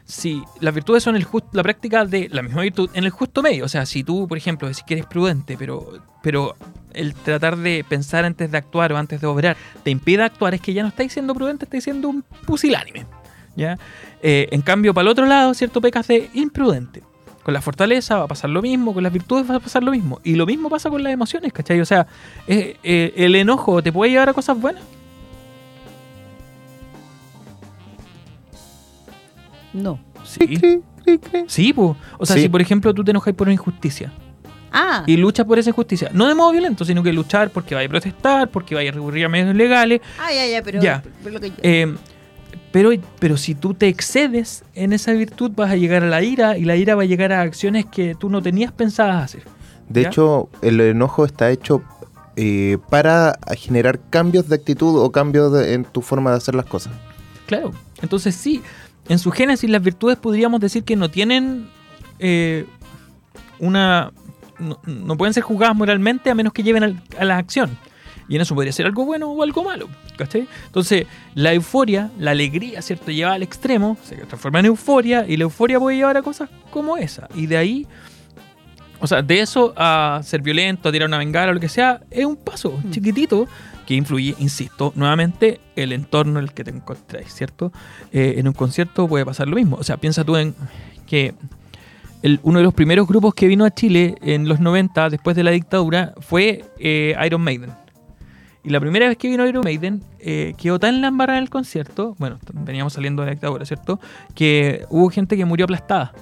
si 0.07 0.43
las 0.61 0.75
virtudes 0.75 1.03
son 1.03 1.17
el 1.17 1.25
just- 1.25 1.53
la 1.53 1.63
práctica 1.63 2.05
de 2.05 2.29
la 2.31 2.43
misma 2.43 2.63
virtud 2.63 2.91
en 2.95 3.05
el 3.05 3.11
justo 3.11 3.43
medio, 3.43 3.65
o 3.65 3.69
sea, 3.69 3.85
si 3.87 4.03
tú, 4.05 4.27
por 4.29 4.37
ejemplo, 4.39 4.69
decís 4.69 4.85
que 4.87 4.95
eres 4.95 5.07
prudente, 5.07 5.57
pero, 5.59 5.93
pero 6.23 6.57
el 6.93 7.15
tratar 7.15 7.57
de 7.57 7.85
pensar 7.89 8.25
antes 8.25 8.51
de 8.51 8.57
actuar 8.59 8.93
o 8.93 8.97
antes 8.99 9.21
de 9.21 9.27
obrar 9.27 9.57
te 9.83 9.91
impide 9.91 10.23
actuar, 10.23 10.55
es 10.55 10.61
que 10.61 10.73
ya 10.75 10.83
no 10.83 10.89
estáis 10.89 11.13
siendo 11.13 11.35
prudente, 11.35 11.65
estáis 11.65 11.85
siendo 11.85 12.09
un 12.09 12.23
pusilánime, 12.47 13.07
¿ya? 13.57 13.79
Eh, 14.23 14.49
en 14.51 14.63
cambio, 14.63 14.93
para 14.95 15.03
el 15.03 15.09
otro 15.09 15.27
lado, 15.27 15.55
¿cierto? 15.55 15.81
Pecas 15.81 16.07
de 16.09 16.31
imprudente. 16.35 17.03
Con 17.43 17.53
la 17.53 17.61
fortaleza 17.61 18.17
va 18.19 18.25
a 18.25 18.29
pasar 18.29 18.49
lo 18.49 18.63
mismo, 18.63 18.95
con 18.95 19.03
las 19.03 19.13
virtudes 19.13 19.49
va 19.51 19.57
a 19.57 19.61
pasar 19.61 19.83
lo 19.83 19.91
mismo. 19.91 20.19
Y 20.25 20.35
lo 20.35 20.47
mismo 20.47 20.71
pasa 20.71 20.89
con 20.89 21.03
las 21.03 21.13
emociones, 21.13 21.53
¿cachai? 21.53 21.79
O 21.81 21.85
sea, 21.85 22.07
eh, 22.47 22.79
eh, 22.83 23.13
el 23.17 23.35
enojo 23.37 23.83
te 23.83 23.93
puede 23.93 24.13
llevar 24.13 24.31
a 24.31 24.33
cosas 24.33 24.59
buenas. 24.59 24.83
No. 29.73 29.99
Sí. 30.25 30.81
Sí, 31.49 31.73
po. 31.73 31.97
O 32.19 32.25
sea, 32.25 32.37
Sí. 32.37 32.43
si 32.43 32.49
por 32.49 32.63
ejemplo 32.63 32.95
tú 32.95 33.05
te 33.05 33.11
enojas 33.11 33.35
por 33.35 33.47
una 33.47 33.53
injusticia 33.53 34.11
Ah, 34.73 35.05
y 35.07 35.17
luchas 35.19 35.45
por 35.47 35.59
esa 35.59 35.71
injusticia, 35.71 36.11
no 36.13 36.27
de 36.27 36.35
modo 36.35 36.51
violento, 36.51 36.85
sino 36.85 37.03
que 37.03 37.13
luchar 37.13 37.51
porque 37.51 37.75
vaya 37.75 37.87
a 37.87 37.91
protestar, 37.91 38.49
porque 38.49 38.75
vaya 38.75 38.91
a 38.91 38.95
recurrir 38.95 39.27
a 39.27 39.29
medios 39.29 39.55
legales, 39.55 40.01
ah, 40.19 40.33
ya, 40.33 40.47
ya, 40.47 40.63
pero. 40.63 40.81
Ya. 40.81 41.03
lo 41.25 41.39
que 41.41 41.51
yo- 41.51 41.55
eh, 41.63 41.95
pero, 42.75 42.91
pero 43.21 43.37
si 43.37 43.55
tú 43.55 43.73
te 43.73 43.87
excedes 43.87 44.65
en 44.75 44.93
esa 44.93 45.13
virtud 45.13 45.53
vas 45.55 45.71
a 45.71 45.77
llegar 45.77 46.03
a 46.03 46.09
la 46.09 46.23
ira 46.25 46.59
y 46.59 46.65
la 46.65 46.75
ira 46.75 46.97
va 46.97 47.03
a 47.03 47.07
llegar 47.07 47.31
a 47.33 47.41
acciones 47.43 47.87
que 47.87 48.17
tú 48.17 48.29
no 48.29 48.43
tenías 48.43 48.73
pensadas 48.73 49.23
hacer. 49.23 49.45
De 49.89 50.03
¿Ya? 50.03 50.09
hecho, 50.09 50.49
el 50.61 50.81
enojo 50.81 51.25
está 51.25 51.51
hecho 51.53 51.83
eh, 52.35 52.79
para 52.91 53.39
generar 53.57 54.01
cambios 54.11 54.49
de 54.49 54.57
actitud 54.57 55.01
o 55.01 55.13
cambios 55.13 55.53
de- 55.53 55.75
en 55.75 55.85
tu 55.85 56.03
forma 56.03 56.33
de 56.33 56.39
hacer 56.39 56.57
las 56.57 56.67
cosas. 56.67 56.93
Claro. 57.47 57.71
Entonces 58.03 58.35
sí, 58.35 58.61
en 59.09 59.21
su 59.21 59.31
génesis 59.31 59.71
las 59.71 59.81
virtudes 59.83 60.17
podríamos 60.19 60.59
decir 60.61 60.83
que 60.83 60.97
no 60.97 61.09
tienen 61.11 61.69
eh, 62.19 62.67
una... 63.61 64.11
No, 64.59 64.81
no 64.87 65.17
pueden 65.17 65.33
ser 65.35 65.43
juzgadas 65.45 65.77
moralmente 65.77 66.29
a 66.31 66.35
menos 66.35 66.53
que 66.53 66.63
lleven 66.65 66.83
al- 66.83 67.03
a 67.19 67.25
la 67.25 67.39
acción. 67.39 67.77
Y 68.29 68.37
en 68.37 68.43
eso 68.43 68.55
podría 68.55 68.73
ser 68.73 68.87
algo 68.87 69.05
bueno 69.05 69.29
o 69.31 69.43
algo 69.43 69.63
malo. 69.65 69.89
¿cachai? 70.17 70.47
Entonces, 70.67 71.07
la 71.35 71.53
euforia, 71.53 72.11
la 72.19 72.31
alegría, 72.31 72.81
¿cierto? 72.83 73.11
Lleva 73.11 73.33
al 73.33 73.43
extremo, 73.43 73.97
se 74.05 74.17
transforma 74.17 74.61
en 74.61 74.67
euforia 74.67 75.27
y 75.29 75.37
la 75.37 75.43
euforia 75.45 75.79
puede 75.81 75.97
llevar 75.97 76.17
a 76.17 76.23
cosas 76.23 76.49
como 76.71 76.97
esa. 76.97 77.29
Y 77.35 77.47
de 77.47 77.57
ahí, 77.57 77.87
o 79.01 79.07
sea, 79.07 79.23
de 79.23 79.41
eso 79.41 79.75
a 79.77 80.21
ser 80.23 80.41
violento, 80.41 80.89
a 80.89 80.93
tirar 80.93 81.09
una 81.09 81.19
bengala 81.19 81.51
o 81.51 81.55
lo 81.55 81.61
que 81.61 81.69
sea, 81.69 82.01
es 82.11 82.25
un 82.25 82.37
paso 82.37 82.79
Mm. 82.83 82.91
chiquitito 82.93 83.47
que 83.87 83.95
influye, 83.95 84.35
insisto, 84.39 84.93
nuevamente 84.97 85.61
el 85.77 85.93
entorno 85.93 86.39
en 86.39 86.45
el 86.47 86.53
que 86.53 86.65
te 86.65 86.71
encontráis, 86.71 87.35
¿cierto? 87.35 87.71
Eh, 88.13 88.35
en 88.39 88.47
un 88.49 88.55
concierto 88.55 89.07
puede 89.09 89.27
pasar 89.27 89.47
lo 89.49 89.57
mismo. 89.57 89.77
O 89.77 89.83
sea, 89.85 89.99
piensa 89.99 90.25
tú 90.25 90.37
en 90.37 90.55
que 91.07 91.35
el- 92.23 92.41
uno 92.45 92.61
de 92.61 92.65
los 92.65 92.73
primeros 92.73 93.07
grupos 93.07 93.35
que 93.35 93.47
vino 93.47 93.67
a 93.67 93.75
Chile 93.75 94.15
en 94.23 94.49
los 94.49 94.59
90, 94.61 95.11
después 95.11 95.37
de 95.37 95.43
la 95.45 95.51
dictadura, 95.51 96.15
fue 96.21 96.65
eh, 96.79 97.15
Iron 97.27 97.43
Maiden. 97.43 97.73
Y 98.65 98.71
la 98.71 98.81
primera 98.81 99.09
vez 99.09 99.19
que 99.19 99.29
vino 99.29 99.47
Iron 99.47 99.63
Maiden, 99.63 100.03
eh, 100.21 100.55
quedó 100.57 100.79
tan 100.79 101.01
la 101.01 101.09
embarrada 101.09 101.39
en 101.39 101.45
el 101.45 101.51
concierto, 101.51 102.17
bueno, 102.19 102.39
veníamos 102.53 102.95
saliendo 102.95 103.23
de 103.23 103.27
la 103.27 103.33
dictadura, 103.33 103.67
¿cierto? 103.67 104.01
Que 104.35 104.87
hubo 104.89 105.11
gente 105.11 105.37
que 105.37 105.45
murió 105.45 105.65
aplastada 105.65 106.13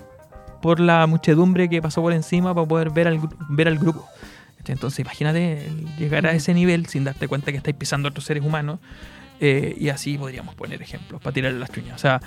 por 0.60 0.80
la 0.80 1.06
muchedumbre 1.06 1.68
que 1.68 1.80
pasó 1.80 2.02
por 2.02 2.12
encima 2.12 2.54
para 2.54 2.66
poder 2.66 2.90
ver 2.90 3.08
al, 3.08 3.20
ver 3.48 3.68
al 3.68 3.78
grupo. 3.78 4.06
Entonces, 4.66 5.00
imagínate 5.00 5.68
llegar 5.98 6.26
a 6.26 6.32
ese 6.32 6.54
nivel 6.54 6.86
sin 6.86 7.04
darte 7.04 7.26
cuenta 7.28 7.50
que 7.50 7.58
estáis 7.58 7.76
pisando 7.76 8.08
a 8.08 8.10
otros 8.10 8.24
seres 8.24 8.44
humanos. 8.44 8.78
eh, 9.40 9.74
y 9.78 9.88
así 9.88 10.18
podríamos 10.18 10.54
poner 10.54 10.80
ejemplos 10.82 11.20
para 11.20 11.34
tirarle 11.34 11.58
las 11.58 11.70
chuñas. 11.70 11.96
O 11.96 11.98
sea, 11.98 12.20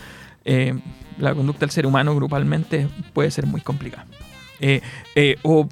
eh, 0.45 0.77
la 1.17 1.33
conducta 1.33 1.61
del 1.61 1.71
ser 1.71 1.85
humano 1.87 2.15
grupalmente 2.15 2.87
puede 3.13 3.31
ser 3.31 3.47
muy 3.47 3.61
complicada. 3.61 4.05
Eh, 4.59 4.81
eh, 5.15 5.37
o, 5.41 5.67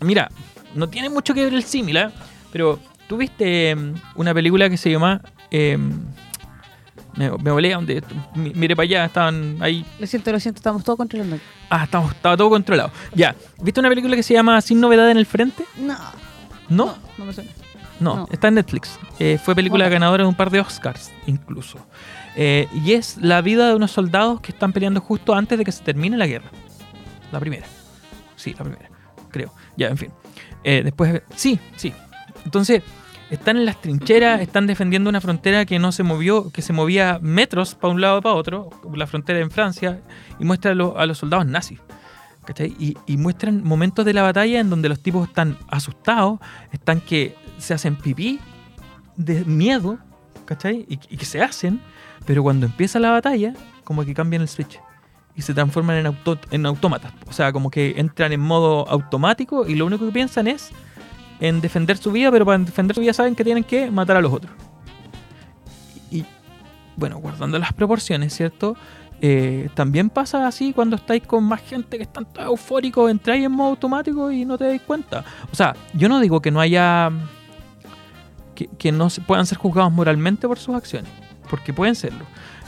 mira, 0.00 0.30
no 0.74 0.88
tiene 0.88 1.10
mucho 1.10 1.34
que 1.34 1.44
ver 1.44 1.52
el 1.52 1.64
símil, 1.64 1.96
¿ah? 1.96 2.12
pero 2.52 2.78
tú 3.08 3.16
viste 3.16 3.70
em, 3.70 3.94
una 4.16 4.32
película 4.34 4.68
que 4.70 4.76
se 4.76 4.90
llama... 4.90 5.20
em, 5.50 5.92
me, 7.16 7.30
me 7.30 7.50
volé 7.52 7.72
a 7.72 7.76
donde... 7.76 8.02
mi- 8.34 8.52
Mire 8.54 8.74
para 8.74 8.84
allá, 8.84 9.04
estaban 9.04 9.56
ahí 9.60 9.84
Lo 10.00 10.06
siento, 10.06 10.32
lo 10.32 10.40
siento, 10.40 10.58
estamos 10.58 10.82
todos 10.82 10.96
controlando. 10.96 11.38
Ah, 11.70 11.84
estamos, 11.84 12.12
estaba 12.12 12.36
todo 12.36 12.50
controlado. 12.50 12.90
Ya, 13.14 13.36
¿viste 13.62 13.78
una 13.80 13.88
película 13.88 14.16
que 14.16 14.22
se 14.22 14.34
llama 14.34 14.60
Sin 14.60 14.80
novedad 14.80 15.10
en 15.10 15.16
el 15.18 15.26
frente? 15.26 15.64
No. 15.78 15.94
No, 16.68 16.86
No, 16.86 16.96
no 17.18 17.24
me 17.26 17.32
suena. 17.32 17.50
no, 18.00 18.16
no. 18.16 18.28
está 18.32 18.48
en 18.48 18.54
Netflix. 18.54 18.98
Eh, 19.20 19.38
fue 19.42 19.54
película 19.54 19.84
Bueno. 19.84 19.94
ganadora 19.94 20.24
de 20.24 20.28
un 20.28 20.34
par 20.34 20.50
de 20.50 20.60
Oscars, 20.60 21.12
incluso. 21.26 21.78
Eh, 22.36 22.66
y 22.74 22.92
es 22.94 23.16
la 23.18 23.40
vida 23.42 23.68
de 23.68 23.74
unos 23.76 23.92
soldados 23.92 24.40
que 24.40 24.50
están 24.50 24.72
peleando 24.72 25.00
justo 25.00 25.34
antes 25.34 25.56
de 25.56 25.64
que 25.64 25.70
se 25.72 25.84
termine 25.84 26.16
la 26.16 26.26
guerra. 26.26 26.50
La 27.30 27.38
primera. 27.38 27.66
Sí, 28.34 28.54
la 28.58 28.64
primera, 28.64 28.90
creo. 29.30 29.52
Ya, 29.76 29.86
en 29.88 29.96
fin. 29.98 30.10
Eh, 30.64 30.80
después, 30.82 31.22
sí, 31.36 31.60
sí. 31.76 31.92
Entonces, 32.44 32.82
están 33.30 33.56
en 33.56 33.64
las 33.64 33.80
trincheras, 33.80 34.40
están 34.40 34.66
defendiendo 34.66 35.10
una 35.10 35.20
frontera 35.20 35.64
que 35.64 35.78
no 35.78 35.92
se 35.92 36.02
movió, 36.02 36.50
que 36.50 36.62
se 36.62 36.72
movía 36.72 37.18
metros 37.22 37.74
para 37.74 37.92
un 37.92 38.00
lado 38.00 38.18
y 38.18 38.20
para 38.22 38.34
otro, 38.34 38.70
la 38.94 39.06
frontera 39.06 39.38
en 39.40 39.50
Francia, 39.50 40.00
y 40.38 40.44
muestra 40.44 40.72
a, 40.72 40.74
los- 40.74 40.92
a 40.96 41.06
los 41.06 41.18
soldados 41.18 41.46
nazis. 41.46 41.80
¿cachai? 42.44 42.76
Y, 42.78 42.94
y 43.06 43.16
muestran 43.16 43.64
momentos 43.64 44.04
de 44.04 44.12
la 44.12 44.20
batalla 44.22 44.60
en 44.60 44.68
donde 44.68 44.90
los 44.90 45.00
tipos 45.00 45.26
están 45.28 45.56
asustados, 45.68 46.38
están 46.72 47.00
que 47.00 47.34
se 47.56 47.72
hacen 47.72 47.96
pipí 47.96 48.38
de 49.16 49.44
miedo, 49.46 49.98
¿cachai? 50.44 50.84
Y, 50.88 50.98
y 51.08 51.16
que 51.16 51.24
se 51.24 51.40
hacen, 51.42 51.80
pero 52.26 52.42
cuando 52.42 52.66
empieza 52.66 52.98
la 52.98 53.10
batalla, 53.10 53.54
como 53.82 54.04
que 54.04 54.12
cambian 54.12 54.42
el 54.42 54.48
switch 54.48 54.78
y 55.34 55.40
se 55.40 55.54
transforman 55.54 55.96
en, 55.96 56.06
auto, 56.06 56.38
en 56.50 56.66
autómatas. 56.66 57.14
O 57.26 57.32
sea, 57.32 57.50
como 57.50 57.70
que 57.70 57.94
entran 57.96 58.32
en 58.32 58.40
modo 58.40 58.86
automático 58.90 59.66
y 59.66 59.74
lo 59.74 59.86
único 59.86 60.04
que 60.04 60.12
piensan 60.12 60.46
es 60.46 60.70
en 61.48 61.60
defender 61.60 61.98
su 61.98 62.10
vida, 62.10 62.30
pero 62.30 62.46
para 62.46 62.58
defender 62.58 62.94
su 62.94 63.00
vida 63.02 63.12
saben 63.12 63.34
que 63.34 63.44
tienen 63.44 63.64
que 63.64 63.90
matar 63.90 64.16
a 64.16 64.20
los 64.22 64.32
otros. 64.32 64.52
Y, 66.10 66.24
bueno, 66.96 67.18
guardando 67.18 67.58
las 67.58 67.72
proporciones, 67.74 68.34
¿cierto? 68.34 68.76
Eh, 69.20 69.68
también 69.74 70.08
pasa 70.08 70.46
así 70.46 70.72
cuando 70.72 70.96
estáis 70.96 71.22
con 71.26 71.44
más 71.44 71.60
gente 71.60 71.98
que 71.98 72.04
están 72.04 72.24
todos 72.24 72.46
eufóricos, 72.46 73.10
entráis 73.10 73.44
en 73.44 73.52
modo 73.52 73.70
automático 73.70 74.30
y 74.30 74.46
no 74.46 74.56
te 74.56 74.64
dais 74.64 74.80
cuenta. 74.80 75.22
O 75.52 75.54
sea, 75.54 75.76
yo 75.92 76.08
no 76.08 76.18
digo 76.20 76.40
que 76.40 76.50
no 76.50 76.60
haya. 76.60 77.10
que, 78.54 78.66
que 78.66 78.90
no 78.90 79.10
se 79.10 79.20
puedan 79.20 79.44
ser 79.44 79.58
juzgados 79.58 79.92
moralmente 79.92 80.48
por 80.48 80.58
sus 80.58 80.74
acciones, 80.74 81.10
porque 81.50 81.74
pueden 81.74 81.94
serlo. 81.94 82.24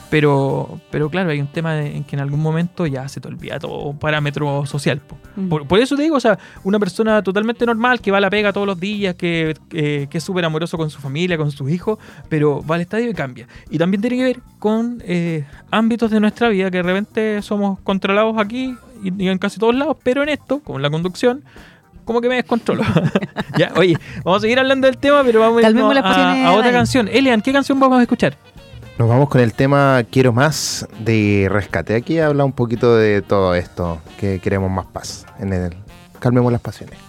Pero, 0.09 0.79
pero 0.89 1.09
claro, 1.09 1.31
hay 1.31 1.41
un 1.41 1.47
tema 1.47 1.73
de- 1.73 1.97
en 1.97 2.03
que 2.05 2.15
en 2.15 2.21
algún 2.21 2.39
momento 2.39 2.85
ya 2.87 3.07
se 3.09 3.19
te 3.19 3.27
olvida 3.27 3.59
todo 3.59 3.93
parámetro 3.93 4.65
social. 4.65 4.99
po. 5.01 5.17
Mm. 5.35 5.49
Por, 5.49 5.67
por 5.67 5.79
eso 5.79 5.95
te 5.97 6.03
digo, 6.03 6.15
o 6.15 6.19
sea, 6.19 6.39
una 6.63 6.79
persona 6.79 7.21
totalmente 7.21 7.65
normal 7.65 7.99
que 7.99 8.09
va 8.11 8.17
a 8.17 8.21
la 8.21 8.29
pega 8.29 8.53
todos 8.53 8.65
los 8.65 8.79
días, 8.79 9.15
que, 9.15 9.55
que- 9.69 10.07
que 10.09 10.17
es 10.17 10.23
súper 10.23 10.45
amoroso 10.45 10.77
con 10.77 10.89
su 10.89 10.99
familia, 10.99 11.37
con 11.37 11.51
sus 11.51 11.69
hijos, 11.69 11.97
pero 12.29 12.63
va 12.65 12.75
al 12.75 12.81
estadio 12.81 13.09
y 13.09 13.13
cambia. 13.13 13.47
Y 13.69 13.77
también 13.77 13.99
tiene 14.01 14.17
que 14.17 14.23
ver 14.23 14.39
con 14.59 15.03
eh, 15.05 15.45
ámbitos 15.71 16.09
de 16.09 16.19
nuestra 16.21 16.49
vida 16.49 16.71
que 16.71 16.77
de 16.77 16.83
repente 16.83 17.41
somos 17.41 17.79
controlados 17.81 18.37
aquí 18.37 18.75
y, 19.03 19.23
y 19.23 19.27
en 19.27 19.37
casi 19.37 19.59
todos 19.59 19.75
lados, 19.75 19.97
pero 20.03 20.23
en 20.23 20.29
esto, 20.29 20.59
como 20.59 20.79
en 20.79 20.83
la 20.83 20.89
conducción, 20.89 21.43
como 22.05 22.21
que 22.21 22.29
me 22.29 22.35
descontrolo. 22.35 22.83
ya, 23.57 23.73
oye, 23.75 23.97
vamos 24.23 24.37
a 24.37 24.41
seguir 24.41 24.57
hablando 24.59 24.87
del 24.87 24.97
tema, 24.97 25.21
pero 25.25 25.41
vamos 25.41 25.61
a 25.61 25.67
a, 25.99 26.47
a 26.47 26.51
otra 26.53 26.71
canción. 26.71 27.09
Elian, 27.11 27.41
¿qué 27.41 27.51
canción 27.51 27.77
vamos 27.77 27.99
a 27.99 28.01
escuchar? 28.03 28.37
Nos 28.97 29.07
vamos 29.07 29.29
con 29.29 29.41
el 29.41 29.53
tema 29.53 30.03
Quiero 30.09 30.33
más 30.33 30.87
de 30.99 31.47
Rescate. 31.51 31.93
Aquí 31.93 32.17
habla 32.17 32.45
un 32.45 32.51
poquito 32.51 32.95
de 32.95 33.21
todo 33.21 33.53
esto, 33.53 34.01
que 34.19 34.39
queremos 34.39 34.71
más 34.71 34.87
paz. 34.87 35.27
En 35.39 35.53
el 35.53 35.75
Calmemos 36.19 36.51
las 36.51 36.61
pasiones. 36.61 37.06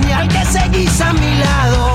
Señal 0.00 0.28
que 0.28 0.44
seguís 0.44 1.00
a 1.00 1.12
mi 1.12 1.38
lado. 1.38 1.85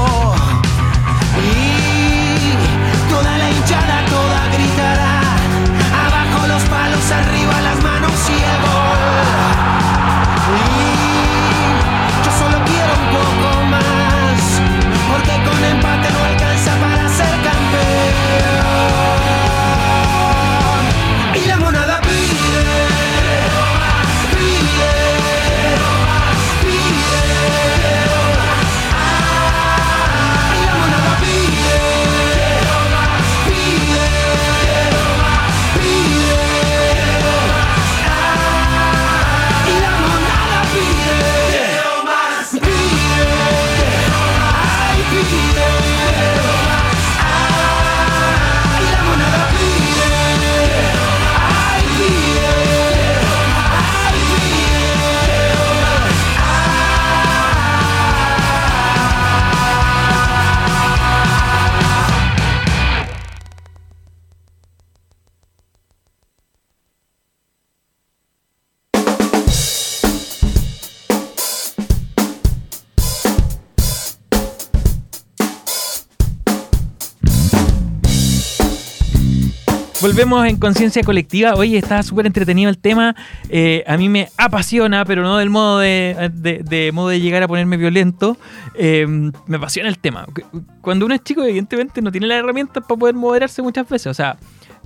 Volvemos 80.12 80.46
en 80.46 80.58
conciencia 80.58 81.04
colectiva. 81.04 81.54
Oye, 81.54 81.78
está 81.78 82.04
súper 82.04 82.26
entretenido 82.26 82.70
el 82.70 82.78
tema. 82.78 83.16
Eh, 83.48 83.82
a 83.88 83.96
mí 83.96 84.10
me 84.10 84.28
apasiona, 84.36 85.06
pero 85.06 85.22
no 85.24 85.38
del 85.38 85.50
modo 85.50 85.80
de, 85.80 86.30
de- 86.34 86.64
de 86.66 86.92
modo 86.92 87.08
de 87.08 87.22
llegar 87.22 87.42
a 87.44 87.48
ponerme 87.48 87.78
violento. 87.78 88.36
Eh, 88.76 89.08
me 89.48 89.56
apasiona 89.56 89.88
el 89.88 90.00
tema. 90.00 90.26
Cuando 90.82 91.06
uno 91.06 91.16
es 91.16 91.24
chico, 91.24 91.42
evidentemente 91.44 92.02
no 92.02 92.12
tiene 92.12 92.28
las 92.28 92.40
herramientas 92.40 92.84
para 92.86 93.00
poder 93.00 93.16
moderarse 93.16 93.62
muchas 93.62 93.88
veces. 93.88 94.08
O 94.08 94.14
sea, 94.14 94.36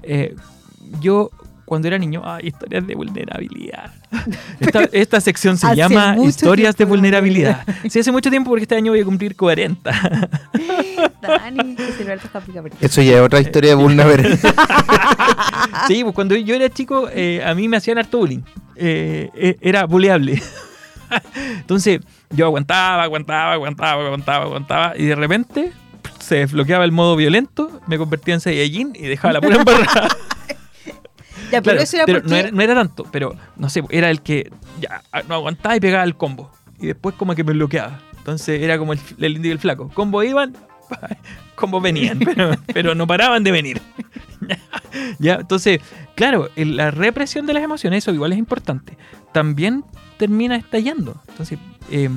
eh, 0.04 0.36
yo 1.02 1.32
cuando 1.66 1.88
era 1.88 1.98
niño, 1.98 2.22
ah, 2.24 2.38
historias 2.44 2.86
de 2.86 2.94
vulnerabilidad. 2.94 3.92
Esta, 4.60 4.84
esta 4.92 5.20
sección 5.20 5.58
se 5.58 5.76
llama 5.76 6.16
Historias 6.24 6.76
de 6.76 6.78
tiempo, 6.86 6.94
vulnerabilidad. 6.94 7.66
Sí, 7.90 8.00
hace 8.00 8.12
mucho 8.12 8.30
tiempo 8.30 8.50
porque 8.52 8.62
este 8.64 8.76
año 8.76 8.92
voy 8.92 9.02
a 9.02 9.06
cumplir 9.06 9.36
40. 9.36 9.92
Dani, 11.28 11.76
que 11.76 11.92
Silberto 11.94 12.28
está 12.28 12.42
pica 12.42 12.62
pica. 12.64 12.78
Eso 12.82 13.02
ya 13.02 13.16
es 13.18 13.22
otra 13.22 13.40
historia 13.40 13.72
de 13.72 13.76
vulnerabilidad. 13.76 14.40
Sí, 15.88 16.04
pues 16.04 16.16
cuando 16.16 16.36
yo 16.36 16.56
era 16.56 16.70
chico, 16.70 17.10
eh, 17.12 17.44
a 17.46 17.54
mí 17.54 17.68
me 17.68 17.78
hacían 17.78 17.98
harto 17.98 18.20
bullying. 18.20 18.42
Eh, 18.76 19.30
eh, 19.36 19.58
era 19.62 19.86
buleable. 19.86 20.42
Entonces, 21.36 22.02
yo 22.30 22.46
aguantaba, 22.46 23.04
aguantaba, 23.04 23.54
aguantaba, 23.54 24.06
aguantaba, 24.06 24.46
aguantaba. 24.46 24.94
Y 24.98 25.06
de 25.06 25.16
repente 25.16 25.72
se 26.20 26.36
desbloqueaba 26.36 26.86
el 26.86 26.92
modo 26.92 27.16
violento, 27.16 27.82
me 27.88 27.98
convertía 27.98 28.34
en 28.34 28.42
Saiyajin 28.42 28.94
y 28.96 29.04
dejaba 29.04 29.34
la 29.34 29.42
pura 29.42 29.58
embarrada. 29.58 30.08
Ya, 31.52 31.62
pero 31.62 31.76
Claro, 31.76 31.82
eso 31.82 31.98
era 31.98 32.06
pero 32.08 32.20
porque... 32.22 32.30
no, 32.32 32.36
era, 32.38 32.52
no 32.52 32.62
era 32.64 32.74
tanto, 32.74 33.06
pero 33.12 33.36
no 33.56 33.70
sé, 33.70 33.84
era 33.92 34.10
el 34.10 34.22
que 34.24 34.52
ya 34.82 35.04
no 35.30 35.36
aguantaba 35.36 35.76
y 35.76 35.80
pegaba 35.80 36.04
el 36.04 36.16
combo. 36.16 36.52
Y 36.80 36.88
después 36.88 37.14
como 37.16 37.36
que 37.36 37.44
me 37.44 37.54
bloqueaba. 37.54 38.00
Entonces 38.18 38.64
era 38.64 38.80
como 38.80 38.94
el, 38.94 39.00
el 39.20 39.36
indio 39.36 39.50
y 39.50 39.52
el 39.52 39.60
flaco. 39.60 39.90
Combo 39.94 40.24
iban, 40.24 40.58
combo 41.56 41.80
venían, 41.82 42.20
pero, 42.20 42.52
pero 42.74 42.96
no 42.96 43.08
paraban 43.08 43.44
de 43.44 43.52
venir. 43.52 43.82
ya, 45.20 45.36
entonces, 45.36 45.80
claro, 46.16 46.50
la 46.56 46.92
represión 46.92 47.46
de 47.46 47.54
las 47.54 47.64
emociones, 47.64 48.04
eso 48.04 48.14
igual 48.14 48.34
es 48.34 48.40
importante. 48.40 48.98
También 49.32 49.84
termina 50.18 50.56
estallando. 50.56 51.22
Entonces, 51.30 51.60
eh, 51.92 52.10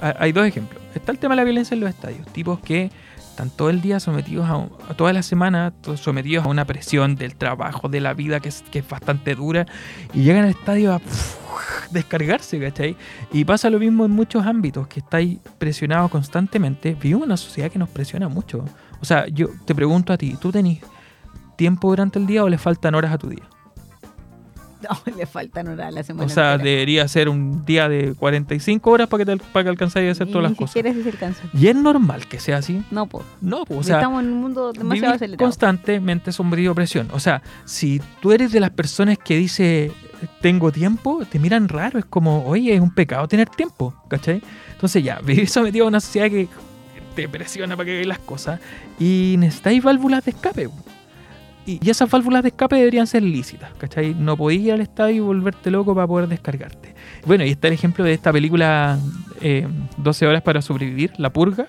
ha- 0.00 0.14
hay 0.18 0.32
dos 0.32 0.46
ejemplos. 0.46 0.80
Está 0.94 1.12
el 1.12 1.18
tema 1.18 1.34
de 1.34 1.36
la 1.36 1.44
violencia 1.44 1.74
en 1.74 1.80
los 1.80 1.90
estadios. 1.90 2.26
Tipos 2.32 2.60
que 2.60 2.90
están 3.18 3.50
todo 3.50 3.70
el 3.70 3.80
día 3.80 3.98
sometidos 4.00 4.48
a, 4.48 4.90
a 4.90 4.94
toda 4.94 5.12
la 5.12 5.22
semana, 5.22 5.72
sometidos 5.96 6.44
a 6.44 6.48
una 6.48 6.64
presión 6.66 7.16
del 7.16 7.34
trabajo, 7.36 7.88
de 7.88 8.00
la 8.00 8.12
vida 8.14 8.40
que 8.40 8.48
es, 8.50 8.62
que 8.70 8.80
es 8.80 8.88
bastante 8.88 9.34
dura, 9.34 9.66
y 10.12 10.22
llegan 10.22 10.44
al 10.44 10.50
estadio 10.50 10.92
a 10.94 11.00
descargarse, 11.90 12.60
¿cachai? 12.60 12.96
Y 13.32 13.44
pasa 13.44 13.70
lo 13.70 13.78
mismo 13.78 14.04
en 14.04 14.10
muchos 14.10 14.44
ámbitos, 14.46 14.86
que 14.88 15.00
estáis 15.00 15.38
presionados 15.58 16.10
constantemente. 16.10 16.94
Vivimos 16.94 17.22
en 17.22 17.28
una 17.30 17.36
sociedad 17.36 17.70
que 17.70 17.78
nos 17.78 17.88
presiona 17.88 18.28
mucho. 18.28 18.64
O 19.00 19.04
sea, 19.04 19.26
yo 19.28 19.48
te 19.64 19.74
pregunto 19.74 20.12
a 20.12 20.18
ti, 20.18 20.36
¿tú 20.40 20.52
tenés 20.52 20.78
tiempo 21.56 21.90
durante 21.90 22.18
el 22.18 22.26
día 22.26 22.44
o 22.44 22.48
le 22.48 22.58
faltan 22.58 22.94
horas 22.94 23.12
a 23.12 23.18
tu 23.18 23.28
día? 23.28 23.42
No, 24.82 24.98
le 25.16 25.26
faltan 25.26 25.68
horas 25.68 25.86
a 25.86 25.90
la 25.92 26.02
semana. 26.02 26.26
O 26.26 26.28
sea, 26.28 26.54
entera. 26.54 26.70
debería 26.70 27.06
ser 27.06 27.28
un 27.28 27.64
día 27.64 27.88
de 27.88 28.14
45 28.14 28.90
horas 28.90 29.06
para 29.06 29.24
que, 29.24 29.36
te, 29.36 29.44
para 29.52 29.62
que 29.62 29.68
alcanzáis 29.70 30.08
a 30.08 30.10
hacer 30.10 30.26
todas 30.26 30.42
las 30.42 30.58
cosas. 30.58 30.72
siquiera 30.72 30.90
ese 30.90 31.00
es 31.02 31.06
el 31.06 31.12
alcance. 31.12 31.40
Y 31.54 31.68
es 31.68 31.76
normal 31.76 32.26
que 32.26 32.40
sea 32.40 32.56
así. 32.56 32.82
No, 32.90 33.06
pues. 33.06 33.24
No, 33.40 33.64
pues, 33.64 33.78
o 33.78 33.82
sea, 33.84 33.98
Estamos 33.98 34.24
en 34.24 34.32
un 34.32 34.40
mundo 34.40 34.72
demasiado 34.72 35.14
acelerado. 35.14 35.38
constantemente 35.44 36.32
sombrío 36.32 36.74
presión. 36.74 37.08
O 37.12 37.20
sea, 37.20 37.42
si 37.64 38.00
tú 38.20 38.32
eres 38.32 38.50
de 38.50 38.58
las 38.58 38.70
personas 38.70 39.18
que 39.18 39.36
dice 39.36 39.92
tengo 40.40 40.72
tiempo, 40.72 41.24
te 41.24 41.38
miran 41.38 41.68
raro. 41.68 41.98
Es 41.98 42.04
como, 42.04 42.44
oye, 42.44 42.74
es 42.74 42.80
un 42.80 42.94
pecado 42.94 43.26
tener 43.28 43.48
tiempo, 43.48 43.94
¿cachai? 44.08 44.42
Entonces 44.72 45.02
ya, 45.02 45.20
vivir 45.24 45.48
sometido 45.48 45.84
a 45.84 45.88
una 45.88 46.00
sociedad 46.00 46.28
que 46.28 46.48
te 47.14 47.28
presiona 47.28 47.76
para 47.76 47.86
que 47.86 47.92
veas 47.92 48.06
las 48.06 48.18
cosas 48.18 48.60
y 48.98 49.36
necesitáis 49.38 49.82
válvulas 49.82 50.24
de 50.24 50.30
escape. 50.30 50.68
Y 51.64 51.88
esas 51.88 52.10
válvulas 52.10 52.42
de 52.42 52.48
escape 52.48 52.74
deberían 52.74 53.06
ser 53.06 53.22
lícitas, 53.22 53.70
¿cachai? 53.78 54.14
No 54.14 54.36
podías 54.36 54.62
ir 54.62 54.72
al 54.72 54.80
estadio 54.80 55.16
y 55.16 55.20
volverte 55.20 55.70
loco 55.70 55.94
para 55.94 56.08
poder 56.08 56.28
descargarte. 56.28 56.94
Bueno, 57.24 57.44
y 57.44 57.50
está 57.50 57.68
el 57.68 57.74
ejemplo 57.74 58.04
de 58.04 58.14
esta 58.14 58.32
película 58.32 58.98
eh, 59.40 59.68
12 59.98 60.26
horas 60.26 60.42
para 60.42 60.60
sobrevivir, 60.60 61.12
La 61.18 61.32
Purga, 61.32 61.68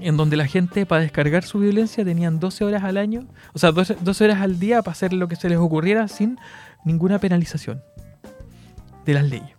en 0.00 0.16
donde 0.16 0.36
la 0.36 0.46
gente 0.46 0.84
para 0.84 1.02
descargar 1.02 1.44
su 1.44 1.58
violencia 1.58 2.04
tenían 2.04 2.40
12 2.40 2.64
horas 2.64 2.84
al 2.84 2.98
año, 2.98 3.26
o 3.54 3.58
sea, 3.58 3.72
12, 3.72 3.96
12 4.00 4.24
horas 4.24 4.40
al 4.40 4.58
día 4.58 4.82
para 4.82 4.92
hacer 4.92 5.12
lo 5.12 5.28
que 5.28 5.36
se 5.36 5.48
les 5.48 5.58
ocurriera 5.58 6.06
sin 6.08 6.38
ninguna 6.88 7.20
penalización 7.20 7.82
de 9.06 9.14
las 9.14 9.24
leyes. 9.24 9.50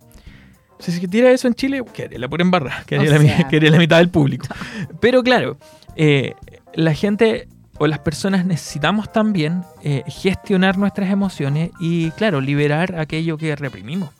Si 0.78 0.92
se 0.92 1.08
tira 1.08 1.30
eso 1.30 1.46
en 1.46 1.54
Chile, 1.54 1.82
quedaría 1.92 2.18
la 2.18 2.28
pura 2.28 2.42
embarrada, 2.42 2.84
quedaría, 2.84 3.44
O 3.44 3.48
quedaría 3.48 3.70
la 3.70 3.78
mitad 3.78 3.98
del 3.98 4.08
público. 4.08 4.46
Pero 5.00 5.22
claro, 5.22 5.58
eh, 5.96 6.34
la 6.74 6.94
gente 6.94 7.48
o 7.78 7.86
las 7.86 7.98
personas 8.00 8.44
necesitamos 8.44 9.12
también 9.12 9.62
eh, 9.82 10.02
gestionar 10.06 10.76
nuestras 10.76 11.10
emociones 11.10 11.70
y, 11.80 12.10
claro, 12.12 12.40
liberar 12.40 12.98
aquello 12.98 13.38
que 13.38 13.56
reprimimos. 13.56 14.10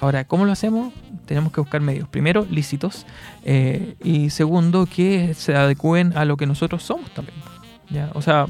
Ahora, 0.00 0.24
¿cómo 0.24 0.44
lo 0.44 0.52
hacemos? 0.52 0.92
Tenemos 1.24 1.52
que 1.52 1.60
buscar 1.60 1.80
medios. 1.80 2.08
Primero, 2.08 2.46
lícitos. 2.50 3.06
eh, 3.44 3.94
y 4.02 4.28
segundo, 4.30 4.86
que 4.86 5.32
se 5.34 5.54
adecúen 5.54 6.16
a 6.16 6.26
lo 6.26 6.36
que 6.36 6.46
nosotros 6.46 6.82
somos 6.82 7.10
también. 7.12 7.38
¿ya? 7.88 8.10
O 8.14 8.20
sea, 8.20 8.46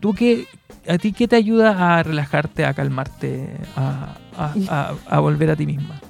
¿tú 0.00 0.14
qué, 0.14 0.46
¿a 0.88 0.98
ti 0.98 1.12
qué 1.12 1.26
te 1.28 1.36
ayuda 1.36 1.98
a 1.98 2.02
relajarte, 2.02 2.64
a 2.64 2.74
calmarte, 2.74 3.48
a, 3.76 4.16
a- 4.36 4.54
a- 4.68 4.94
a 5.06 5.18
volver 5.20 5.50
a 5.50 5.56
ti 5.56 5.66
misma? 5.66 6.00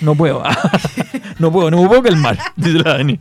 No 0.00 0.14
puedo. 0.14 0.42
no 1.38 1.50
puedo, 1.52 1.70
no 1.70 1.82
me 1.82 1.88
puedo 1.88 2.02
calmar, 2.02 2.38
dice 2.56 2.78
la 2.78 2.94
Dani. 2.98 3.18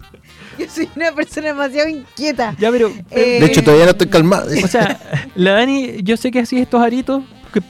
Yo 0.59 0.65
soy 0.69 0.89
una 0.95 1.11
persona 1.11 1.47
demasiado 1.47 1.89
inquieta. 1.89 2.55
Ya, 2.59 2.71
pero... 2.71 2.89
Eh, 3.11 3.39
De 3.41 3.45
hecho, 3.45 3.61
todavía 3.63 3.85
no 3.85 3.91
estoy 3.91 4.07
calmado. 4.07 4.47
O 4.63 4.67
sea, 4.67 4.97
la 5.35 5.51
Dani, 5.53 6.01
yo 6.03 6.15
sé 6.15 6.31
que 6.31 6.39
así 6.39 6.57
estos 6.57 6.81
aritos. 6.81 7.23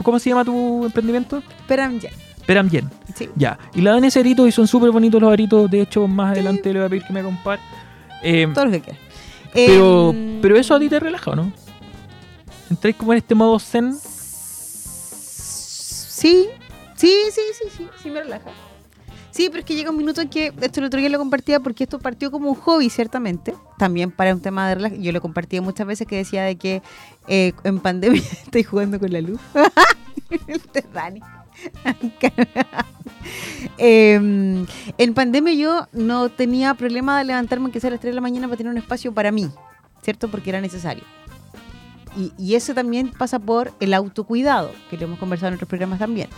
¿Cómo 0.04 0.20
se 0.20 0.30
llama 0.30 0.46
tu 0.46 0.86
emprendimiento? 0.86 1.42
Esperan 1.60 2.00
ya. 2.00 2.10
Peramien. 2.46 2.90
Sí. 3.16 3.28
Ya. 3.36 3.58
Y 3.74 3.82
la 3.82 3.92
Dani 3.94 4.08
hace 4.08 4.20
aritos 4.20 4.48
y 4.48 4.52
son 4.52 4.68
súper 4.68 4.92
bonitos 4.92 5.20
los 5.20 5.32
aritos. 5.34 5.70
De 5.70 5.82
hecho, 5.82 6.08
más 6.08 6.32
adelante 6.34 6.72
le 6.74 6.80
voy 6.80 6.86
a 6.86 6.90
pedir 6.90 7.04
que 7.04 7.14
me 7.14 7.24
compare. 7.24 7.60
Eh, 8.24 8.48
Todo 8.54 8.66
lo 8.66 8.72
que 8.72 8.82
quieras. 8.82 9.02
pero, 9.54 10.12
Em, 10.12 10.42
pero 10.42 10.56
eso 10.58 10.76
a 10.76 10.80
ti 10.80 10.88
te 10.90 11.00
relaja, 11.00 11.32
¿o 11.32 11.36
no? 11.36 11.52
Entráis 12.70 12.96
como 12.96 13.14
en 13.14 13.18
este 13.18 13.36
modo 13.36 13.60
zen. 13.60 13.98
Sí, 16.16 16.48
sí, 16.96 17.14
sí, 17.32 17.42
sí, 17.54 17.70
sí, 17.78 17.88
sí 18.02 18.10
me 18.10 18.24
relaja. 18.24 18.50
Sí, 19.36 19.50
pero 19.50 19.60
es 19.60 19.66
que 19.66 19.76
llega 19.76 19.90
un 19.90 19.98
minuto 19.98 20.22
en 20.22 20.30
que, 20.30 20.54
esto 20.62 20.80
el 20.80 20.86
otro 20.86 20.98
día 20.98 21.10
lo 21.10 21.18
compartía 21.18 21.60
porque 21.60 21.84
esto 21.84 22.00
partió 22.00 22.32
como 22.32 22.50
un 22.50 22.56
hobby, 22.56 22.90
ciertamente, 22.90 23.54
también 23.78 24.10
para 24.10 24.34
un 24.34 24.40
tema 24.40 24.70
de 24.70 24.76
relax. 24.76 24.98
Yo 24.98 25.12
lo 25.12 25.20
compartía 25.20 25.62
muchas 25.62 25.86
veces 25.86 26.08
que 26.08 26.16
decía 26.16 26.44
de 26.44 26.56
que 26.56 26.82
eh, 27.28 27.52
en 27.66 27.80
pandemia 27.80 28.22
estoy 28.46 28.64
jugando 28.64 28.98
con 28.98 29.12
la 29.12 29.20
luz. 29.20 29.42
Dani. 30.94 31.22
Em, 33.78 34.66
en 34.98 35.14
pandemia 35.14 35.54
yo 35.54 35.88
no 35.92 36.30
tenía 36.30 36.76
problema 36.76 37.18
de 37.18 37.26
levantarme 37.26 37.66
aunque 37.66 37.80
sea 37.80 37.90
a 37.90 37.92
las 37.92 38.00
3 38.00 38.12
de 38.12 38.16
la 38.16 38.22
mañana 38.22 38.48
para 38.48 38.58
tener 38.58 38.72
un 38.72 38.78
espacio 38.78 39.12
para 39.14 39.32
mí, 39.32 39.50
¿cierto? 40.02 40.30
Porque 40.30 40.52
era 40.52 40.62
necesario. 40.62 41.04
Y, 42.18 42.32
y 42.38 42.56
eso 42.56 42.74
también 42.74 43.12
pasa 43.12 43.40
por 43.40 43.74
el 43.80 43.94
autocuidado, 43.94 44.72
que 44.90 44.98
lo 44.98 45.06
hemos 45.06 45.20
conversado 45.20 45.50
en 45.50 45.56
otros 45.56 45.68
programas 45.68 46.00
también. 46.00 46.30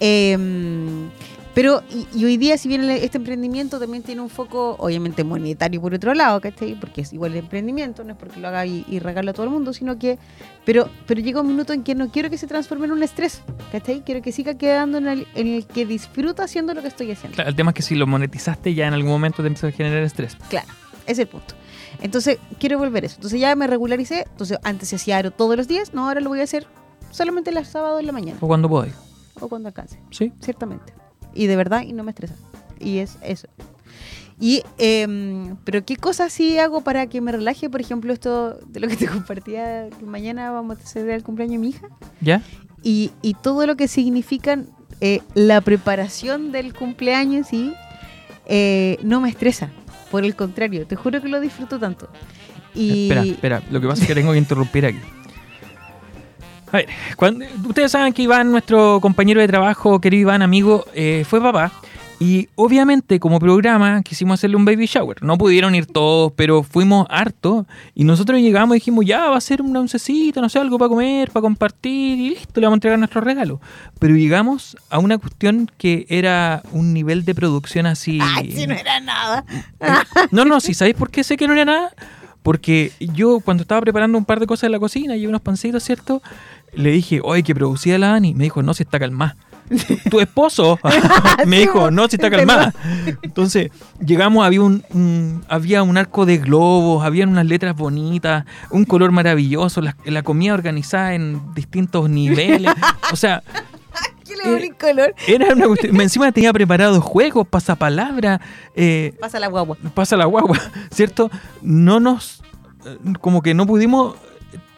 Em, 0.00 1.10
pero, 1.54 1.82
y, 1.90 2.18
y 2.18 2.24
hoy 2.24 2.38
día, 2.38 2.56
si 2.56 2.66
bien 2.66 2.88
este 2.88 3.18
emprendimiento 3.18 3.78
también 3.78 4.02
tiene 4.02 4.22
un 4.22 4.30
foco, 4.30 4.76
obviamente, 4.78 5.22
monetario 5.22 5.82
por 5.82 5.92
otro 5.92 6.14
lado, 6.14 6.40
¿cachai? 6.40 6.74
Porque 6.74 7.02
es 7.02 7.12
igual 7.12 7.32
el 7.32 7.38
emprendimiento, 7.38 8.02
no 8.04 8.12
es 8.12 8.18
porque 8.18 8.40
lo 8.40 8.48
haga 8.48 8.64
y, 8.64 8.86
y 8.88 9.00
regalo 9.00 9.30
a 9.30 9.34
todo 9.34 9.44
el 9.44 9.50
mundo, 9.50 9.72
sino 9.74 9.98
que. 9.98 10.18
Pero, 10.64 10.88
pero 11.06 11.20
llega 11.20 11.42
un 11.42 11.48
minuto 11.48 11.74
en 11.74 11.82
que 11.82 11.94
no 11.94 12.10
quiero 12.10 12.30
que 12.30 12.38
se 12.38 12.46
transforme 12.46 12.86
en 12.86 12.92
un 12.92 13.02
estrés, 13.02 13.42
¿cachai? 13.70 14.02
Quiero 14.02 14.22
que 14.22 14.32
siga 14.32 14.54
quedando 14.54 14.96
en 14.98 15.08
el, 15.08 15.26
en 15.34 15.48
el 15.48 15.66
que 15.66 15.84
disfruta 15.84 16.44
haciendo 16.44 16.72
lo 16.72 16.80
que 16.80 16.88
estoy 16.88 17.10
haciendo. 17.10 17.34
Claro, 17.34 17.50
el 17.50 17.56
tema 17.56 17.72
es 17.72 17.74
que 17.74 17.82
si 17.82 17.96
lo 17.96 18.06
monetizaste 18.06 18.72
ya 18.74 18.88
en 18.88 18.94
algún 18.94 19.10
momento 19.10 19.42
te 19.42 19.48
empieza 19.48 19.66
a 19.66 19.72
generar 19.72 20.02
estrés. 20.02 20.36
Claro, 20.48 20.68
es 21.06 21.18
el 21.18 21.26
punto. 21.26 21.54
Entonces, 22.00 22.38
quiero 22.58 22.78
volver 22.78 23.04
a 23.04 23.06
eso. 23.06 23.16
Entonces, 23.16 23.40
ya 23.40 23.54
me 23.56 23.66
regularicé. 23.66 24.24
Entonces, 24.30 24.58
antes 24.64 24.88
se 24.88 24.96
hacía 24.96 25.18
aro 25.18 25.30
todos 25.30 25.56
los 25.56 25.68
días. 25.68 25.92
No, 25.94 26.08
ahora 26.08 26.20
lo 26.20 26.28
voy 26.30 26.40
a 26.40 26.44
hacer 26.44 26.66
solamente 27.10 27.52
los 27.52 27.68
sábados 27.68 28.00
en 28.00 28.06
la 28.06 28.12
mañana 28.12 28.38
O 28.40 28.46
cuando 28.46 28.68
podáis. 28.68 28.94
o 29.40 29.48
cuando 29.48 29.68
alcance. 29.68 29.98
¿Sí? 30.10 30.32
Ciertamente. 30.40 30.92
Y 31.34 31.46
de 31.46 31.56
verdad, 31.56 31.82
y 31.82 31.92
no 31.92 32.04
me 32.04 32.10
estresa. 32.10 32.34
Y 32.80 32.98
es 32.98 33.16
eso. 33.22 33.48
Y, 34.40 34.62
em, 34.78 35.56
pero 35.64 35.84
¿qué 35.84 35.96
cosas 35.96 36.32
sí 36.32 36.58
hago 36.58 36.80
para 36.80 37.06
que 37.06 37.20
me 37.20 37.30
relaje? 37.30 37.70
Por 37.70 37.80
ejemplo, 37.80 38.12
esto 38.12 38.54
de 38.66 38.80
lo 38.80 38.88
que 38.88 38.96
te 38.96 39.06
compartía, 39.08 39.88
que 39.90 40.04
mañana 40.04 40.50
vamos 40.50 40.78
a 40.78 40.86
celebrar 40.86 41.16
el 41.18 41.22
cumpleaños 41.22 41.52
de 41.52 41.58
mi 41.58 41.68
hija. 41.68 41.86
¿Ya? 42.20 42.42
Y, 42.82 43.12
y 43.22 43.34
todo 43.34 43.66
lo 43.66 43.76
que 43.76 43.86
significan 43.86 44.66
eh, 45.00 45.20
la 45.34 45.60
preparación 45.60 46.50
del 46.50 46.74
cumpleaños 46.74 47.34
en 47.36 47.44
sí, 47.44 47.74
eh, 48.46 48.98
no 49.04 49.20
me 49.20 49.28
estresa. 49.28 49.70
Por 50.12 50.26
el 50.26 50.36
contrario, 50.36 50.86
te 50.86 50.94
juro 50.94 51.22
que 51.22 51.28
lo 51.28 51.40
disfruto 51.40 51.78
tanto. 51.78 52.06
Y 52.74 53.08
Espera, 53.08 53.24
espera. 53.24 53.62
Lo 53.70 53.80
que 53.80 53.88
pasa 53.88 54.02
es 54.02 54.08
que 54.08 54.14
tengo 54.14 54.32
que 54.32 54.38
interrumpir 54.38 54.84
aquí. 54.84 54.98
A 56.70 56.76
ver, 56.76 56.88
ustedes 57.66 57.92
saben 57.92 58.12
que 58.12 58.22
Iván, 58.22 58.50
nuestro 58.52 58.98
compañero 59.00 59.40
de 59.40 59.48
trabajo, 59.48 60.00
querido 60.02 60.20
Iván, 60.22 60.42
amigo, 60.42 60.84
eh, 60.94 61.24
fue 61.26 61.40
papá. 61.40 61.72
Y 62.20 62.48
obviamente, 62.54 63.18
como 63.18 63.40
programa, 63.40 64.02
quisimos 64.02 64.34
hacerle 64.38 64.56
un 64.56 64.64
baby 64.64 64.86
shower. 64.86 65.22
No 65.22 65.36
pudieron 65.36 65.74
ir 65.74 65.86
todos, 65.86 66.32
pero 66.36 66.62
fuimos 66.62 67.06
harto. 67.10 67.66
Y 67.94 68.04
nosotros 68.04 68.40
llegamos 68.40 68.76
y 68.76 68.78
dijimos, 68.78 69.04
ya, 69.04 69.28
va 69.28 69.36
a 69.36 69.40
ser 69.40 69.60
una 69.60 69.80
oncecita, 69.80 70.40
no 70.40 70.48
sé, 70.48 70.60
algo 70.60 70.78
para 70.78 70.88
comer, 70.88 71.30
para 71.30 71.42
compartir, 71.42 72.18
y 72.18 72.30
listo, 72.30 72.60
le 72.60 72.66
vamos 72.66 72.76
a 72.76 72.78
entregar 72.78 72.98
nuestro 72.98 73.20
regalo. 73.22 73.60
Pero 73.98 74.14
llegamos 74.14 74.76
a 74.88 74.98
una 75.00 75.18
cuestión 75.18 75.68
que 75.78 76.06
era 76.08 76.62
un 76.70 76.92
nivel 76.94 77.24
de 77.24 77.34
producción 77.34 77.86
así. 77.86 78.20
Ay, 78.22 78.52
si 78.52 78.66
no 78.66 78.74
era 78.74 79.00
nada. 79.00 79.44
No, 80.30 80.44
no, 80.44 80.60
si 80.60 80.74
sabéis 80.74 80.96
por 80.96 81.10
qué 81.10 81.24
sé 81.24 81.36
que 81.36 81.46
no 81.46 81.54
era 81.54 81.64
nada. 81.64 81.90
Porque 82.42 82.92
yo 82.98 83.40
cuando 83.40 83.62
estaba 83.62 83.80
preparando 83.80 84.18
un 84.18 84.24
par 84.24 84.40
de 84.40 84.46
cosas 84.46 84.64
en 84.64 84.72
la 84.72 84.78
cocina 84.78 85.16
y 85.16 85.26
unos 85.26 85.40
pancitos, 85.40 85.82
¿cierto? 85.82 86.22
Le 86.72 86.90
dije, 86.90 87.20
oye, 87.22 87.42
que 87.42 87.54
producía 87.54 87.98
la 87.98 88.08
Dani. 88.08 88.34
Me 88.34 88.44
dijo, 88.44 88.62
no, 88.62 88.74
si 88.74 88.82
está 88.82 88.98
calmada. 88.98 89.36
Tu 90.10 90.20
esposo 90.20 90.78
me 91.46 91.60
dijo, 91.60 91.90
no, 91.90 92.08
si 92.08 92.16
está 92.16 92.28
es 92.28 92.32
calmada. 92.36 92.74
Entonces, 93.22 93.70
llegamos, 94.04 94.44
había 94.44 94.60
un, 94.62 94.84
un- 94.90 95.44
había 95.48 95.82
un 95.82 95.96
arco 95.96 96.26
de 96.26 96.38
globos, 96.38 97.04
habían 97.04 97.28
unas 97.30 97.46
letras 97.46 97.76
bonitas, 97.76 98.44
un 98.70 98.84
color 98.84 99.12
maravilloso, 99.12 99.80
la, 99.80 99.96
la 100.04 100.22
comida 100.22 100.54
organizada 100.54 101.14
en 101.14 101.40
distintos 101.54 102.08
niveles. 102.10 102.72
O 103.12 103.16
sea, 103.16 103.42
¿Qué 104.24 104.36
le 104.36 104.42
ponen 104.44 104.74
color? 104.74 105.14
era 105.26 105.54
una 105.54 105.66
cuestión. 105.66 106.00
Encima 106.00 106.32
tenía 106.32 106.52
preparados 106.52 107.02
juegos, 107.02 107.46
pasapalabra, 107.46 108.40
eh, 108.74 109.14
Pasa 109.20 109.38
la 109.40 109.48
guagua. 109.48 109.76
pasa 109.94 110.16
la 110.16 110.24
guagua, 110.26 110.58
¿cierto? 110.90 111.30
No 111.60 112.00
nos, 112.00 112.40
eh, 112.86 112.96
como 113.20 113.42
que 113.42 113.52
no 113.52 113.66
pudimos, 113.66 114.14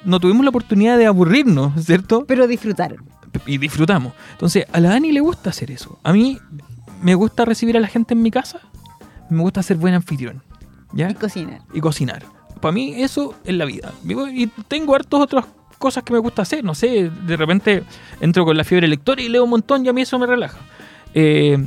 no 0.04 0.18
tuvimos 0.18 0.44
la 0.44 0.50
oportunidad 0.50 0.98
de 0.98 1.06
aburrirnos, 1.06 1.72
¿cierto? 1.84 2.24
Pero 2.26 2.46
disfrutaron. 2.46 3.04
Y 3.46 3.58
disfrutamos. 3.58 4.12
Entonces, 4.32 4.66
a 4.72 4.80
la 4.80 4.90
Dani 4.90 5.12
le 5.12 5.20
gusta 5.20 5.50
hacer 5.50 5.70
eso. 5.70 5.98
A 6.02 6.12
mí 6.12 6.38
me 7.02 7.14
gusta 7.14 7.44
recibir 7.44 7.76
a 7.76 7.80
la 7.80 7.88
gente 7.88 8.14
en 8.14 8.22
mi 8.22 8.30
casa, 8.30 8.60
me 9.28 9.42
gusta 9.42 9.62
ser 9.62 9.76
buen 9.76 9.94
anfitrión, 9.94 10.42
¿ya? 10.92 11.10
Y 11.10 11.14
cocinar. 11.14 11.60
Y 11.72 11.80
cocinar. 11.80 12.24
Para 12.60 12.72
mí 12.72 13.02
eso 13.02 13.34
es 13.44 13.54
la 13.54 13.64
vida. 13.64 13.92
Y 14.32 14.46
tengo 14.68 14.94
hartos 14.94 15.20
otras 15.20 15.44
cosas 15.78 16.02
que 16.02 16.12
me 16.12 16.18
gusta 16.18 16.42
hacer, 16.42 16.64
no 16.64 16.74
sé, 16.74 17.10
de 17.10 17.36
repente 17.36 17.84
entro 18.20 18.44
con 18.44 18.56
la 18.56 18.64
fiebre 18.64 18.88
lectora 18.88 19.20
y 19.20 19.28
leo 19.28 19.44
un 19.44 19.50
montón 19.50 19.84
y 19.84 19.88
a 19.88 19.92
mí 19.92 20.02
eso 20.02 20.18
me 20.18 20.26
relaja. 20.26 20.58
Eh, 21.12 21.62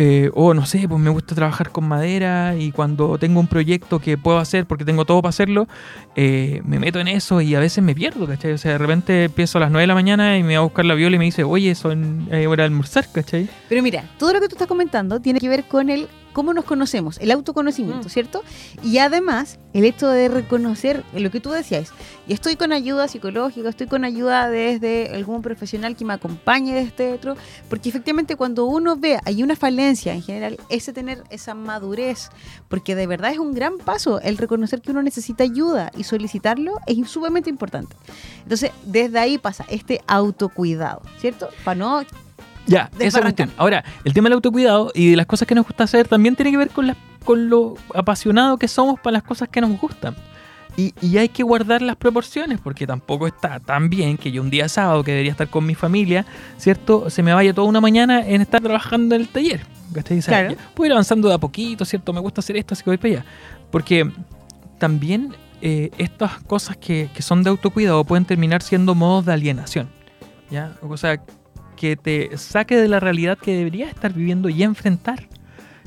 eh, 0.00 0.30
o 0.34 0.54
no 0.54 0.64
sé, 0.64 0.86
pues 0.86 1.00
me 1.00 1.10
gusta 1.10 1.34
trabajar 1.34 1.72
con 1.72 1.88
madera 1.88 2.54
y 2.56 2.70
cuando 2.70 3.18
tengo 3.18 3.40
un 3.40 3.48
proyecto 3.48 3.98
que 3.98 4.16
puedo 4.16 4.38
hacer 4.38 4.64
porque 4.64 4.84
tengo 4.84 5.04
todo 5.04 5.20
para 5.22 5.30
hacerlo, 5.30 5.66
eh, 6.14 6.62
me 6.64 6.78
meto 6.78 7.00
en 7.00 7.08
eso 7.08 7.40
y 7.40 7.56
a 7.56 7.58
veces 7.58 7.82
me 7.82 7.96
pierdo, 7.96 8.28
¿cachai? 8.28 8.52
O 8.52 8.58
sea, 8.58 8.70
de 8.70 8.78
repente 8.78 9.24
empiezo 9.24 9.58
a 9.58 9.62
las 9.62 9.72
9 9.72 9.82
de 9.82 9.86
la 9.88 9.94
mañana 9.94 10.38
y 10.38 10.44
me 10.44 10.54
va 10.54 10.60
a 10.60 10.62
buscar 10.62 10.84
la 10.84 10.94
viola 10.94 11.16
y 11.16 11.18
me 11.18 11.24
dice, 11.24 11.42
oye, 11.42 11.74
son 11.74 12.28
eh, 12.30 12.46
hora 12.46 12.62
de 12.62 12.66
almorzar, 12.66 13.10
¿cachai? 13.10 13.48
Pero 13.68 13.82
mira, 13.82 14.04
todo 14.18 14.34
lo 14.34 14.40
que 14.40 14.46
tú 14.46 14.54
estás 14.54 14.68
comentando 14.68 15.18
tiene 15.18 15.40
que 15.40 15.48
ver 15.48 15.64
con 15.64 15.90
el 15.90 16.06
cómo 16.32 16.54
nos 16.54 16.64
conocemos, 16.64 17.18
el 17.18 17.30
autoconocimiento, 17.30 18.08
Mm. 18.08 18.10
¿cierto? 18.10 18.42
Y 18.82 18.98
además, 18.98 19.58
el 19.72 19.84
hecho 19.84 20.08
de 20.08 20.28
reconocer 20.28 21.04
lo 21.14 21.30
que 21.30 21.40
tú 21.40 21.50
decías, 21.50 21.92
y 22.26 22.32
estoy 22.32 22.56
con 22.56 22.72
ayuda 22.72 23.08
psicológica, 23.08 23.68
estoy 23.68 23.86
con 23.86 24.04
ayuda 24.04 24.48
desde 24.48 25.10
algún 25.14 25.42
profesional 25.42 25.96
que 25.96 26.04
me 26.04 26.14
acompañe 26.14 26.74
de 26.74 26.82
este 26.82 27.12
otro, 27.12 27.36
porque 27.68 27.88
efectivamente 27.88 28.36
cuando 28.36 28.66
uno 28.66 28.96
ve, 28.96 29.18
hay 29.24 29.42
una 29.42 29.56
falencia 29.56 30.14
en 30.14 30.22
general, 30.22 30.58
ese 30.68 30.92
tener 30.92 31.22
esa 31.30 31.54
madurez, 31.54 32.30
porque 32.68 32.94
de 32.94 33.06
verdad 33.06 33.32
es 33.32 33.38
un 33.38 33.54
gran 33.54 33.78
paso 33.78 34.20
el 34.20 34.38
reconocer 34.38 34.80
que 34.80 34.90
uno 34.90 35.02
necesita 35.02 35.44
ayuda 35.44 35.90
y 35.96 36.04
solicitarlo 36.04 36.78
es 36.86 37.08
sumamente 37.10 37.50
importante. 37.50 37.96
Entonces, 38.42 38.70
desde 38.84 39.18
ahí 39.18 39.38
pasa 39.38 39.64
este 39.68 40.02
autocuidado, 40.06 41.02
¿cierto? 41.20 41.48
Para 41.64 41.74
no 41.78 42.02
Ya, 42.68 42.90
esa 43.00 43.20
cuestión. 43.22 43.50
Ahora, 43.56 43.82
el 44.04 44.12
tema 44.12 44.26
del 44.26 44.34
autocuidado 44.34 44.92
y 44.94 45.10
de 45.10 45.16
las 45.16 45.26
cosas 45.26 45.48
que 45.48 45.54
nos 45.54 45.66
gusta 45.66 45.84
hacer 45.84 46.06
también 46.06 46.36
tiene 46.36 46.50
que 46.52 46.56
ver 46.58 46.70
con, 46.70 46.86
las- 46.86 46.96
con 47.24 47.48
lo 47.50 47.74
apasionado 47.94 48.56
que 48.58 48.68
somos 48.68 49.00
para 49.00 49.12
las 49.14 49.22
cosas 49.24 49.48
que 49.48 49.60
nos 49.60 49.78
gustan. 49.80 50.14
Y, 50.76 50.94
y 51.00 51.18
hay 51.18 51.28
que 51.28 51.42
guardar 51.42 51.82
las 51.82 51.96
proporciones, 51.96 52.60
porque 52.60 52.86
tampoco 52.86 53.26
está 53.26 53.58
tan 53.58 53.90
bien 53.90 54.16
que 54.16 54.30
yo 54.30 54.42
un 54.42 54.50
día 54.50 54.68
sábado 54.68 55.02
que 55.02 55.10
debería 55.10 55.32
estar 55.32 55.48
con 55.48 55.66
mi 55.66 55.74
familia, 55.74 56.24
¿cierto? 56.56 57.10
Se 57.10 57.22
me 57.24 57.34
vaya 57.34 57.52
toda 57.52 57.66
una 57.66 57.80
mañana 57.80 58.24
en 58.24 58.40
estar 58.42 58.60
trabajando 58.62 59.16
en 59.16 59.22
el 59.22 59.28
taller. 59.28 59.60
¿cachai? 59.92 60.20
Claro. 60.20 60.54
Puedo 60.74 60.86
ir 60.86 60.92
avanzando 60.92 61.26
de 61.28 61.34
a 61.34 61.38
poquito, 61.38 61.84
¿cierto? 61.84 62.12
Me 62.12 62.20
gusta 62.20 62.42
hacer 62.42 62.56
esto, 62.56 62.74
así 62.74 62.84
que 62.84 62.90
voy 62.90 62.96
para 62.98 63.14
allá. 63.14 63.24
Porque 63.72 64.08
también 64.78 65.34
eh, 65.62 65.90
estas 65.98 66.38
cosas 66.44 66.76
que, 66.76 67.08
que 67.12 67.22
son 67.22 67.42
de 67.42 67.50
autocuidado 67.50 68.04
pueden 68.04 68.24
terminar 68.24 68.62
siendo 68.62 68.94
modos 68.94 69.24
de 69.26 69.32
alienación. 69.32 69.88
¿Ya? 70.50 70.72
O 70.80 70.96
sea, 70.96 71.20
que 71.78 71.96
te 71.96 72.36
saque 72.36 72.76
de 72.76 72.88
la 72.88 72.98
realidad 72.98 73.38
que 73.38 73.56
deberías 73.56 73.90
estar 73.90 74.12
viviendo 74.12 74.48
y 74.48 74.64
enfrentar 74.64 75.28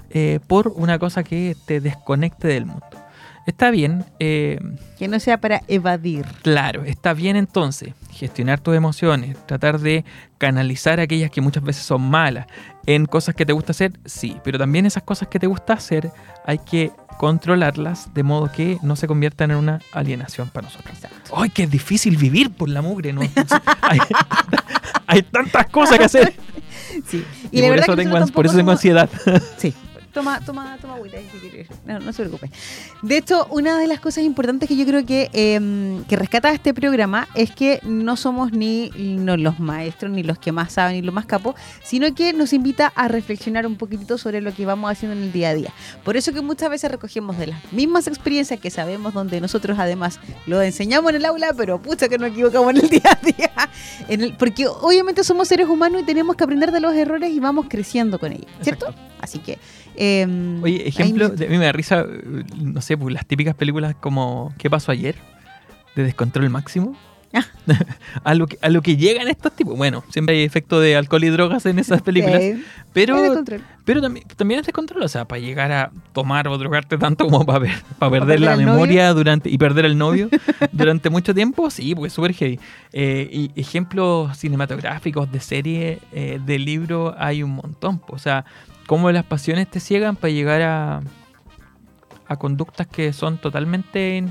eh, 0.10 0.40
por 0.48 0.70
una 0.70 0.98
cosa 0.98 1.24
que 1.24 1.56
te 1.66 1.82
desconecte 1.82 2.48
del 2.48 2.66
mundo. 2.66 3.01
Está 3.46 3.72
bien, 3.72 4.06
eh, 4.20 4.60
que 4.98 5.08
no 5.08 5.20
sea 5.20 5.40
para 5.40 5.62
evadir. 5.68 6.26
claro, 6.44 6.84
está 6.84 7.14
bien 7.14 7.36
entonces 7.36 7.94
gestionar 8.12 8.60
tus 8.60 8.76
emociones, 8.76 9.36
tratar 9.48 9.80
de 9.80 10.06
canalizar 10.38 11.00
aquellas 11.00 11.32
que 11.32 11.42
muchas 11.42 11.64
veces 11.64 11.84
son 11.84 12.02
malas 12.04 12.46
en 12.86 13.06
cosas 13.06 13.34
que 13.34 13.46
te 13.46 13.54
gusta 13.54 13.72
hacer, 13.72 13.94
sí, 14.06 14.38
pero 14.44 14.60
también 14.60 14.86
esas 14.86 15.04
cosas 15.04 15.28
que 15.28 15.40
te 15.40 15.48
gusta 15.48 15.74
hacer 15.74 16.12
hay 16.46 16.60
que 16.60 16.92
controlarlas 17.18 18.14
de 18.14 18.24
modo 18.24 18.52
que 18.52 18.78
no 18.82 18.96
se 18.96 19.08
conviertan 19.08 19.52
en 19.52 19.58
una 19.58 19.80
alienación 19.92 20.50
para 20.50 20.68
nosotros. 20.68 20.98
¡Ay, 21.36 21.50
que 21.50 21.64
es 21.64 21.72
difícil 21.72 22.18
vivir 22.18 22.52
por 22.52 22.70
la 22.70 22.82
mugre! 22.82 23.14
¿no? 23.14 23.22
hay, 23.82 24.00
hay 25.08 25.22
tantas 25.24 25.68
cosas 25.68 25.98
que 25.98 26.06
hacer. 26.06 26.34
Sí. 27.08 27.26
Y, 27.52 27.62
la 27.62 27.68
por, 27.68 27.72
verdad 27.72 27.84
eso 27.86 27.96
que 27.96 28.04
tengo, 28.04 28.20
nosotros 28.20 28.32
por 28.32 28.46
eso 28.46 28.58
tengo 28.58 28.72
tampoco 28.72 28.72
ansiedad. 28.72 29.10
Sí. 29.58 29.74
Toma, 30.14 30.42
toma, 30.46 30.78
toma 30.82 30.96
agüita. 30.96 31.18
No, 31.86 32.00
no 32.00 32.12
se 32.12 32.24
preocupe. 32.24 32.50
De 33.02 33.18
hecho, 33.18 33.48
una 33.50 33.80
de 33.80 33.88
las 33.88 34.00
cosas 34.02 34.24
importantes 34.26 34.68
que 34.68 34.76
yo 34.76 34.86
creo 34.86 35.06
que, 35.06 35.30
eh, 35.32 36.02
que 36.10 36.16
rescata 36.18 36.52
este 36.52 36.74
programa 36.74 37.30
es 37.34 37.52
que 37.52 37.80
no 37.84 38.18
somos 38.18 38.52
ni 38.52 38.90
no 38.98 39.38
los 39.38 39.60
maestros, 39.60 40.12
ni 40.12 40.24
los 40.24 40.38
que 40.38 40.52
más 40.52 40.74
saben, 40.74 40.96
ni 40.96 41.02
los 41.02 41.14
más 41.16 41.26
capos, 41.26 41.56
sino 41.84 42.14
que 42.14 42.34
nos 42.34 42.52
invita 42.52 42.92
a 42.94 43.08
reflexionar 43.08 43.66
un 43.66 43.78
poquitito 43.78 44.18
sobre 44.18 44.42
lo 44.42 44.54
que 44.54 44.66
vamos 44.66 44.92
haciendo 44.92 45.16
en 45.16 45.24
el 45.24 45.32
día 45.32 45.50
a 45.50 45.54
día. 45.54 45.72
Por 46.04 46.18
eso 46.18 46.34
que 46.34 46.42
muchas 46.42 46.70
veces 46.70 46.92
recogemos 46.92 47.38
de 47.38 47.48
las 47.48 47.72
mismas 47.72 48.08
experiencias 48.08 48.60
que 48.60 48.70
sabemos, 48.70 49.14
donde 49.14 49.40
nosotros 49.40 49.80
además 49.80 50.20
lo 50.46 50.62
enseñamos 50.62 51.12
en 51.12 51.16
el 51.18 51.26
aula, 51.26 51.54
pero 51.56 51.82
pucha 51.82 52.10
que 52.10 52.18
nos 52.18 52.32
equivocamos 52.32 52.72
en 52.72 52.78
el 52.82 52.90
día 52.90 53.02
a 53.22 53.26
día. 53.26 53.52
En 54.10 54.22
el- 54.22 54.34
porque 54.36 54.68
obviamente 54.68 55.24
somos 55.24 55.48
seres 55.48 55.68
humanos 55.70 56.02
y 56.02 56.06
tenemos 56.06 56.36
que 56.36 56.44
aprender 56.44 56.72
de 56.72 56.82
los 56.82 56.94
errores 56.96 57.32
y 57.32 57.40
vamos 57.40 57.68
creciendo 57.70 58.20
con 58.20 58.34
ellos, 58.34 58.48
¿cierto? 58.62 58.88
Exacto. 58.88 59.12
Así 59.22 59.40
que... 59.40 59.58
eh, 60.04 60.60
Oye, 60.64 60.88
ejemplo, 60.88 61.30
de- 61.30 61.46
a 61.46 61.50
mí 61.50 61.58
me 61.60 61.66
da 61.66 61.72
risa, 61.72 62.06
no 62.60 62.82
sé, 62.82 62.98
pues 62.98 63.14
las 63.14 63.26
típicas 63.28 63.54
películas 63.56 63.96
como 64.00 64.54
¿Qué 64.58 64.70
pasó 64.70 64.92
ayer? 64.92 65.16
De 65.96 66.04
descontrol 66.04 66.50
máximo. 66.50 66.96
Ah. 67.34 67.46
a, 68.24 68.34
lo 68.34 68.48
que, 68.48 68.58
a 68.62 68.70
lo 68.70 68.82
que 68.82 68.98
llegan 68.98 69.28
estos 69.28 69.56
tipos. 69.56 69.78
Bueno, 69.78 70.04
siempre 70.10 70.36
hay 70.36 70.44
efecto 70.44 70.80
de 70.80 70.96
alcohol 70.98 71.24
y 71.24 71.30
drogas 71.30 71.66
en 71.66 71.80
esas 71.80 72.02
películas. 72.02 72.40
De 72.40 72.62
pero 72.94 73.44
pero 73.86 74.02
también, 74.02 74.26
también 74.36 74.60
es 74.60 74.66
descontrol. 74.66 75.04
O 75.04 75.08
sea, 75.08 75.26
para 75.26 75.40
llegar 75.40 75.72
a 75.72 75.92
tomar 76.14 76.48
o 76.48 76.58
drogarte 76.58 76.98
tanto 76.98 77.26
como 77.26 77.46
para, 77.46 77.60
ver, 77.60 77.84
para 78.00 78.12
perder 78.12 78.40
perder 78.40 78.42
la 78.42 78.58
memoria 78.58 79.14
durante 79.14 79.50
y 79.50 79.58
perder 79.58 79.86
el 79.86 79.98
novio 79.98 80.30
durante 80.72 81.10
mucho 81.10 81.34
tiempo, 81.34 81.70
sí, 81.70 81.96
pues 81.96 82.12
es 82.12 82.16
súper 82.16 82.34
heavy. 82.34 82.60
Eh, 82.92 83.30
y 83.32 83.52
ejemplos 83.60 84.38
cinematográficos 84.38 85.32
de 85.32 85.40
serie, 85.40 86.00
eh, 86.12 86.40
de 86.46 86.60
libro, 86.60 87.16
hay 87.18 87.44
un 87.44 87.52
montón. 87.52 88.00
pues. 88.00 88.22
O 88.22 88.24
sea, 88.24 88.46
cómo 88.92 89.10
las 89.10 89.24
pasiones 89.24 89.70
te 89.72 89.80
ciegan 89.80 90.18
para 90.18 90.32
llegar 90.34 90.62
a, 90.64 91.00
a 92.28 92.36
conductas 92.36 92.88
que 92.88 93.14
son 93.14 93.38
totalmente... 93.38 94.26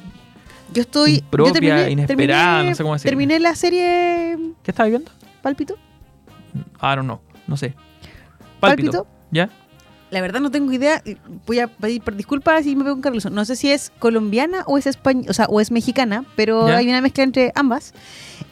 Yo 0.70 0.82
estoy. 0.82 1.14
impropia, 1.14 1.46
yo 1.48 1.52
terminé, 1.54 1.90
inesperada, 1.92 2.56
terminé- 2.58 2.68
no 2.68 2.74
sé 2.76 2.82
cómo 2.82 2.92
decirlo. 2.92 3.10
Terminé 3.10 3.40
la 3.40 3.54
serie 3.54 4.36
¿Qué 4.62 4.70
estás 4.70 4.90
viendo? 4.90 5.10
Pálpito. 5.40 5.76
I 6.54 6.94
don't 6.94 7.04
know, 7.04 7.20
no 7.46 7.56
sé. 7.56 7.74
Pálpito. 8.60 9.06
¿Ya? 9.30 9.48
La 10.10 10.20
verdad 10.20 10.40
no 10.40 10.50
tengo 10.50 10.72
idea. 10.72 11.02
Voy 11.46 11.60
a 11.60 11.68
pedir 11.68 12.02
disculpas 12.16 12.64
si 12.64 12.74
me 12.74 12.82
veo 12.84 12.94
con 12.94 13.02
Carlos. 13.02 13.30
No 13.30 13.44
sé 13.44 13.54
si 13.54 13.70
es 13.70 13.92
colombiana 14.00 14.64
o 14.66 14.76
es 14.76 14.86
española, 14.86 15.28
o 15.30 15.32
sea, 15.34 15.46
o 15.46 15.60
es 15.60 15.70
mexicana, 15.70 16.24
pero 16.34 16.66
Ya. 16.66 16.78
hay 16.78 16.88
una 16.88 17.00
mezcla 17.00 17.22
entre 17.22 17.52
ambas. 17.54 17.94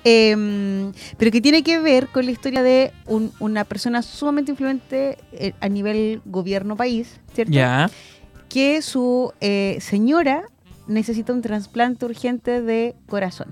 Eh, 0.04 0.92
pero 1.16 1.30
que 1.30 1.40
tiene 1.40 1.62
que 1.64 1.78
ver 1.80 2.06
con 2.08 2.24
la 2.26 2.30
historia 2.30 2.62
de 2.62 2.92
un- 3.06 3.32
una 3.40 3.64
persona 3.64 4.02
sumamente 4.02 4.52
influente 4.52 5.18
eh, 5.32 5.52
a 5.60 5.68
nivel 5.68 6.22
gobierno 6.24 6.76
país, 6.76 7.20
¿cierto? 7.34 7.52
Ya. 7.52 7.90
que 8.48 8.80
su 8.80 9.32
eh, 9.42 9.76
señora 9.82 10.44
necesita 10.86 11.34
un 11.34 11.42
trasplante 11.42 12.06
urgente 12.06 12.62
de 12.62 12.94
corazón. 13.06 13.48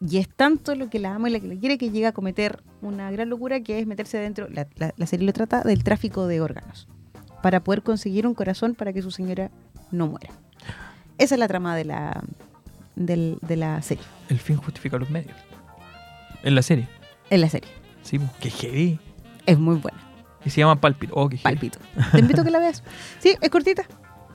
Y 0.00 0.16
es 0.16 0.28
tanto 0.28 0.74
lo 0.74 0.90
que 0.90 0.98
la 0.98 1.14
ama 1.14 1.28
y 1.28 1.32
la 1.32 1.38
que 1.38 1.46
la 1.46 1.54
quiere 1.54 1.78
que 1.78 1.90
llega 1.90 2.08
a 2.08 2.12
cometer 2.12 2.60
una 2.82 3.08
gran 3.12 3.28
locura 3.28 3.60
que 3.60 3.78
es 3.78 3.86
meterse 3.86 4.18
dentro, 4.18 4.48
la, 4.48 4.66
la- 4.76 4.92
la 4.96 5.06
serie 5.06 5.26
lo 5.26 5.32
trata 5.32 5.62
del 5.62 5.84
tráfico 5.84 6.26
de 6.26 6.40
órganos, 6.40 6.88
para 7.42 7.60
poder 7.60 7.82
conseguir 7.82 8.26
un 8.26 8.34
corazón 8.34 8.74
para 8.74 8.92
que 8.92 9.02
su 9.02 9.10
señora 9.10 9.50
no 9.90 10.06
muera. 10.06 10.30
Esa 11.18 11.34
es 11.34 11.38
la 11.38 11.48
trama 11.48 11.74
de 11.76 11.84
la, 11.84 12.22
del- 12.96 13.38
de 13.42 13.56
la 13.56 13.80
serie, 13.82 14.04
El 14.28 14.38
fin 14.38 14.56
justifica 14.56 14.98
los 14.98 15.10
medios. 15.10 15.36
En 16.42 16.54
la 16.54 16.62
serie. 16.62 16.88
en 17.30 17.40
la 17.42 17.48
serie. 17.48 17.70
Sí, 18.02 18.18
pues, 18.18 18.30
qué 18.40 18.50
heavy. 18.50 18.98
Es 19.46 19.58
muy 19.58 19.76
buena, 19.76 19.98
Y 20.44 20.50
se 20.50 20.60
llama 20.60 20.80
Pálpito. 20.80 21.12
Oh, 21.16 21.28
palpito. 21.42 21.78
Te 22.12 22.20
invito 22.20 22.40
a 22.40 22.44
que 22.44 22.50
la 22.50 22.58
veas. 22.58 22.82
Sí, 23.18 23.34
es 23.40 23.50
cortita. 23.50 23.84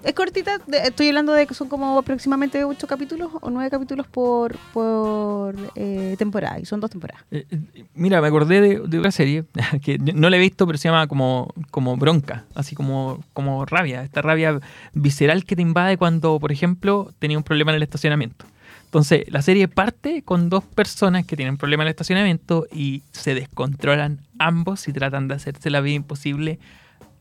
Es 0.05 0.13
cortita, 0.13 0.59
estoy 0.83 1.07
hablando 1.07 1.33
de 1.33 1.47
que 1.47 1.55
son 1.55 1.67
como 1.67 1.97
aproximadamente 1.97 2.63
ocho 2.63 2.85
capítulos 2.85 3.31
o 3.41 3.49
nueve 3.49 3.71
capítulos 3.71 4.05
por, 4.05 4.55
por 4.71 5.55
eh, 5.73 6.13
temporada, 6.19 6.59
y 6.59 6.65
son 6.65 6.79
dos 6.79 6.91
temporadas. 6.91 7.23
Eh, 7.31 7.47
eh, 7.49 7.85
Mira, 7.95 8.21
me 8.21 8.27
acordé 8.27 8.61
de, 8.61 8.79
de 8.81 8.99
una 8.99 9.09
serie 9.09 9.45
que 9.81 9.97
no 9.97 10.29
la 10.29 10.37
he 10.37 10.39
visto, 10.39 10.67
pero 10.67 10.77
se 10.77 10.89
llama 10.89 11.07
como, 11.07 11.51
como 11.71 11.97
bronca, 11.97 12.45
así 12.53 12.75
como, 12.75 13.23
como 13.33 13.65
rabia, 13.65 14.03
esta 14.03 14.21
rabia 14.21 14.59
visceral 14.93 15.43
que 15.43 15.55
te 15.55 15.63
invade 15.63 15.97
cuando, 15.97 16.39
por 16.39 16.51
ejemplo, 16.51 17.11
tenía 17.17 17.39
un 17.39 17.43
problema 17.43 17.71
en 17.71 17.77
el 17.77 17.83
estacionamiento. 17.83 18.45
Entonces, 18.83 19.23
la 19.29 19.41
serie 19.41 19.67
parte 19.67 20.21
con 20.21 20.49
dos 20.49 20.63
personas 20.63 21.25
que 21.25 21.35
tienen 21.35 21.57
problema 21.57 21.81
en 21.81 21.87
el 21.87 21.91
estacionamiento 21.93 22.67
y 22.71 23.01
se 23.11 23.33
descontrolan 23.33 24.19
ambos 24.37 24.87
y 24.87 24.93
tratan 24.93 25.27
de 25.27 25.33
hacerse 25.33 25.71
la 25.71 25.81
vida 25.81 25.95
imposible 25.95 26.59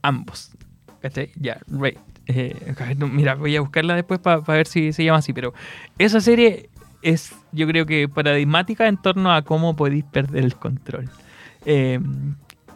ambos. 0.03 0.51
¿Cachai? 1.01 1.33
Ya, 1.37 1.61
right. 1.69 1.99
Eh, 2.27 2.75
mira, 3.11 3.35
voy 3.35 3.57
a 3.57 3.61
buscarla 3.61 3.95
después 3.95 4.21
para 4.21 4.39
ver 4.39 4.67
si 4.67 4.93
se 4.93 5.05
llama 5.05 5.19
así, 5.19 5.33
pero 5.33 5.53
esa 5.99 6.21
serie 6.21 6.71
es, 7.03 7.35
yo 7.53 7.67
creo 7.67 7.87
que 7.87 8.09
paradigmática 8.09 8.89
en 8.89 8.97
torno 8.97 9.33
a 9.33 9.43
cómo 9.43 9.77
podéis 9.77 10.05
perder 10.05 10.45
el 10.45 10.57
control. 10.57 11.11
Eh, 11.67 12.01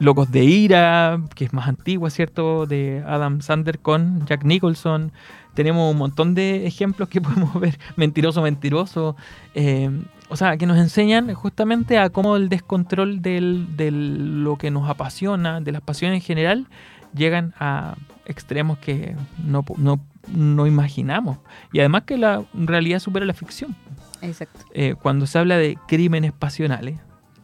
Locos 0.01 0.31
de 0.31 0.45
Ira, 0.45 1.21
que 1.35 1.45
es 1.45 1.53
más 1.53 1.67
antigua, 1.67 2.11
¿cierto? 2.11 2.67
De 2.67 3.03
Adam 3.05 3.41
Sandler 3.41 3.81
con 3.81 4.25
Jack 4.27 4.45
Nicholson. 4.45 5.11
Tenemos 5.55 5.91
un 5.91 5.99
montón 5.99 6.35
de 6.35 6.67
ejemplos 6.67 7.09
que 7.09 7.21
podemos 7.23 7.59
ver. 7.59 7.79
Mentiroso, 7.97 8.41
mentiroso. 8.43 9.17
Eh, 9.55 9.91
o 10.29 10.37
sea, 10.37 10.57
que 10.57 10.67
nos 10.67 10.79
enseñan 10.79 11.33
justamente 11.35 11.99
a 11.99 12.11
cómo 12.11 12.37
el 12.37 12.49
descontrol 12.49 13.23
del, 13.23 13.77
de 13.77 13.91
lo 13.91 14.57
que 14.57 14.71
nos 14.71 14.89
apasiona, 14.89 15.61
de 15.61 15.73
las 15.73 15.81
pasiones 15.81 16.19
en 16.19 16.23
general, 16.23 16.67
llegan 17.15 17.55
a 17.59 17.97
extremos 18.29 18.79
que 18.79 19.17
no, 19.45 19.65
no, 19.77 20.01
no 20.33 20.67
imaginamos. 20.67 21.39
Y 21.73 21.81
además 21.81 22.03
que 22.05 22.17
la 22.19 22.45
realidad 22.55 22.99
supera 23.01 23.27
la 23.27 23.35
ficción. 23.35 23.75
Exacto. 24.23 24.61
Eh, 24.75 24.95
cuando 25.01 25.27
se 25.27 25.39
habla 25.39 25.57
de 25.57 25.77
crímenes 25.89 26.33
pasionales, 26.33 26.99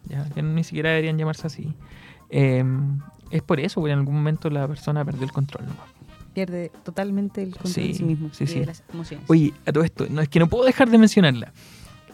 ya, 0.06 0.28
que 0.34 0.42
ni 0.42 0.62
siquiera 0.64 0.90
deberían 0.90 1.16
llamarse 1.18 1.46
así, 1.46 1.72
eh, 2.30 2.64
es 3.30 3.42
por 3.42 3.58
eso, 3.60 3.80
porque 3.80 3.92
en 3.92 4.00
algún 4.00 4.14
momento 4.14 4.50
la 4.50 4.68
persona 4.68 5.04
perdió 5.04 5.24
el 5.24 5.32
control. 5.32 5.64
nomás. 5.66 5.86
Pierde 6.34 6.70
totalmente 6.84 7.42
el 7.42 7.50
control 7.52 7.72
de 7.74 7.80
Sí, 7.82 7.94
sí 7.94 8.04
mismo 8.04 8.28
sí, 8.32 8.46
sí. 8.46 8.60
de 8.60 8.66
las 8.66 8.82
emociones. 8.92 9.24
Oye, 9.30 9.52
a 9.66 9.72
todo 9.72 9.84
esto, 9.84 10.06
no, 10.10 10.20
es 10.20 10.28
que 10.28 10.38
no 10.40 10.48
puedo 10.48 10.64
dejar 10.64 10.90
de 10.90 10.98
mencionarla. 10.98 11.52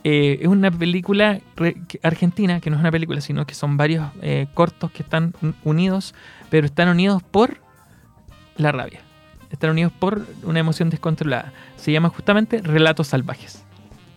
Eh, 0.04 0.38
es 0.42 0.48
una 0.48 0.70
película 0.70 1.40
argentina, 2.02 2.60
que 2.60 2.70
no 2.70 2.76
es 2.76 2.80
una 2.80 2.90
película, 2.90 3.20
sino 3.20 3.46
que 3.46 3.54
son 3.54 3.76
varios 3.76 4.06
eh, 4.22 4.46
cortos 4.54 4.90
que 4.92 5.02
están 5.02 5.34
un- 5.42 5.54
unidos, 5.64 6.14
pero 6.50 6.66
están 6.66 6.88
unidos 6.88 7.22
por 7.22 7.58
la 8.60 8.72
rabia. 8.72 9.00
están 9.50 9.70
unidos 9.70 9.92
por 9.98 10.24
una 10.44 10.60
emoción 10.60 10.90
descontrolada. 10.90 11.52
Se 11.76 11.92
llama 11.92 12.08
justamente 12.08 12.60
Relatos 12.62 13.08
Salvajes. 13.08 13.64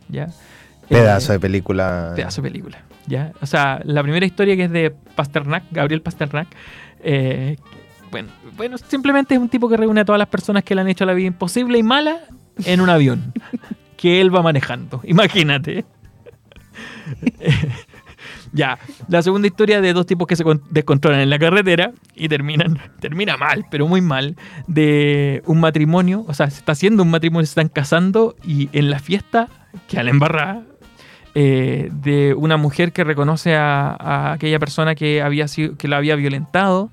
¿Ya? 0.09 0.27
Pedazo 0.89 1.31
Eh, 1.31 1.35
de 1.35 1.39
película. 1.39 2.13
pedazo 2.15 2.41
de 2.41 2.49
película. 2.49 2.77
¿ya? 3.07 3.31
O 3.41 3.45
sea, 3.47 3.81
la 3.83 4.03
primera 4.03 4.25
historia 4.25 4.55
que 4.55 4.65
es 4.65 4.71
de 4.71 4.91
Pasternak, 4.91 5.63
Gabriel 5.71 6.01
Pasternak, 6.01 6.47
eh, 7.01 7.57
bueno, 8.11 8.29
bueno, 8.55 8.77
simplemente 8.77 9.33
es 9.33 9.39
un 9.39 9.49
tipo 9.49 9.67
que 9.67 9.75
reúne 9.77 10.01
a 10.01 10.05
todas 10.05 10.19
las 10.19 10.27
personas 10.27 10.63
que 10.63 10.75
le 10.75 10.81
han 10.81 10.87
hecho 10.87 11.05
la 11.05 11.13
vida 11.13 11.27
imposible 11.27 11.79
y 11.79 11.83
mala 11.83 12.19
en 12.65 12.79
un 12.81 12.89
avión 12.89 13.33
que 13.97 14.21
él 14.21 14.33
va 14.33 14.41
manejando. 14.43 15.01
Imagínate. 15.03 15.85
ya, 18.53 18.77
la 19.07 19.21
segunda 19.21 19.47
historia 19.47 19.81
de 19.81 19.93
dos 19.93 20.05
tipos 20.05 20.27
que 20.27 20.35
se 20.35 20.43
con- 20.43 20.61
descontrolan 20.69 21.19
en 21.21 21.29
la 21.29 21.39
carretera 21.39 21.91
y 22.15 22.29
terminan, 22.29 22.79
termina 22.99 23.35
mal, 23.35 23.65
pero 23.69 23.87
muy 23.87 23.99
mal, 24.01 24.37
de 24.67 25.41
un 25.47 25.59
matrimonio, 25.59 26.23
o 26.27 26.33
sea, 26.33 26.49
se 26.49 26.59
está 26.59 26.71
haciendo 26.73 27.03
un 27.03 27.09
matrimonio, 27.09 27.45
se 27.45 27.51
están 27.51 27.69
casando 27.69 28.35
y 28.45 28.69
en 28.71 28.89
la 28.89 28.99
fiesta, 28.99 29.49
que 29.87 29.99
a 29.99 30.03
la 30.03 30.11
eh, 31.35 31.89
de 31.91 32.35
una 32.35 32.57
mujer 32.57 32.91
que 32.91 33.03
reconoce 33.03 33.55
a, 33.55 34.33
aquella 34.33 34.59
persona 34.59 34.93
que, 34.93 35.23
había 35.23 35.47
sido, 35.47 35.75
que 35.77 35.87
la 35.87 35.97
había 35.97 36.15
violentado. 36.15 36.91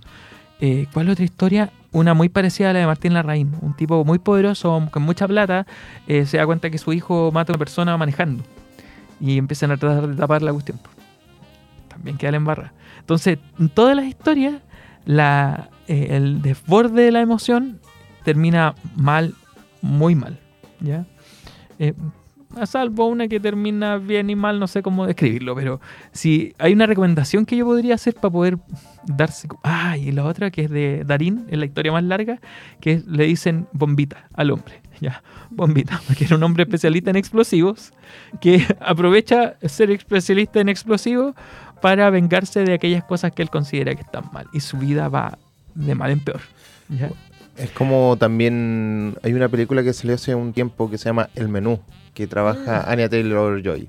Eh, 0.61 0.87
¿Cuál 0.95 1.11
otra 1.11 1.25
historia? 1.25 1.71
Una 1.93 2.15
muy 2.15 2.31
parecida 2.31 2.71
a 2.71 2.73
la 2.73 2.79
de 2.79 2.87
Martín 2.87 3.13
Larraín. 3.13 3.55
Un 3.61 3.75
tipo 3.75 4.03
muy 4.05 4.19
poderoso, 4.19 4.89
con 4.91 5.03
mucha 5.03 5.29
plata, 5.29 5.67
eh, 6.07 6.25
se 6.25 6.39
da 6.39 6.47
cuenta 6.47 6.71
que 6.71 6.79
su 6.79 6.93
hijo 6.95 7.31
mata 7.33 7.53
a 7.53 7.55
una 7.55 7.59
persona 7.59 7.97
manejando. 7.99 8.43
Y 9.21 9.37
empiezan 9.37 9.73
a 9.73 9.77
tratar 9.77 10.09
de 10.09 10.17
tapar 10.17 10.41
la 10.41 10.53
cuestión. 10.53 10.79
También 12.01 12.17
queda 12.17 12.31
la 12.31 12.37
embarra. 12.39 12.73
Entonces, 13.01 13.39
en 13.59 13.69
todas 13.69 13.95
las 13.95 14.07
historias, 14.07 14.55
la, 15.05 15.69
eh, 15.87 16.09
el 16.11 16.41
desborde 16.41 17.03
de 17.03 17.13
la 17.13 17.21
emoción 17.21 17.79
termina 18.25 18.75
mal, 18.97 19.35
muy 19.83 20.15
mal. 20.15 20.39
¿ya? 20.81 21.05
Eh, 21.79 21.93
a 22.59 22.67
salvo 22.67 23.07
una 23.07 23.29
que 23.29 23.39
termina 23.39 23.99
bien 23.99 24.29
y 24.29 24.35
mal, 24.35 24.59
no 24.59 24.67
sé 24.67 24.83
cómo 24.83 25.07
describirlo, 25.07 25.55
pero 25.55 25.81
si 26.11 26.53
hay 26.59 26.73
una 26.73 26.87
recomendación 26.87 27.47
que 27.47 27.57
yo 27.57 27.65
podría 27.65 27.95
hacer 27.95 28.15
para 28.15 28.31
poder 28.33 28.59
darse... 29.07 29.47
Ah, 29.63 29.97
y 29.97 30.11
la 30.11 30.25
otra 30.25 30.51
que 30.51 30.63
es 30.63 30.71
de 30.71 31.05
Darín, 31.07 31.45
es 31.49 31.59
la 31.59 31.67
historia 31.67 31.93
más 31.93 32.03
larga, 32.03 32.41
que 32.81 32.95
es- 32.95 33.07
le 33.07 33.25
dicen 33.25 33.69
bombita 33.73 34.29
al 34.35 34.51
hombre. 34.51 34.81
Ya, 35.01 35.23
bombita, 35.51 36.01
porque 36.07 36.25
era 36.25 36.37
un 36.37 36.43
hombre 36.43 36.65
especialista 36.65 37.09
en 37.11 37.17
explosivos 37.17 37.93
que 38.41 38.67
aprovecha 38.81 39.55
ser 39.63 39.91
especialista 39.93 40.61
en 40.61 40.69
explosivos 40.69 41.35
para 41.81 42.11
vengarse 42.11 42.65
de 42.65 42.75
aquellas 42.75 43.05
cosas 43.05 43.33
que 43.33 43.43
él 43.43 43.51
considera 43.51 43.95
que 43.95 44.03
están 44.03 44.25
mal. 44.33 44.47
Y 44.53 44.61
su 44.61 44.77
vida 44.79 45.09
va 45.09 45.39
de 45.75 45.95
mal 45.95 46.11
en 46.11 46.21
peor. 46.21 46.41
¿ya? 46.89 47.11
Es 47.57 47.71
como 47.71 48.17
también 48.19 49.17
hay 49.23 49.33
una 49.33 49.49
película 49.49 49.83
que 49.83 49.93
salió 49.93 50.15
hace 50.15 50.35
un 50.35 50.53
tiempo 50.53 50.91
que 50.91 50.99
se 50.99 51.07
llama 51.07 51.29
El 51.35 51.49
Menú, 51.49 51.81
que 52.15 52.27
trabaja 52.27 52.91
Anya 52.91 53.09
Taylor 53.09 53.63
Joy. 53.63 53.89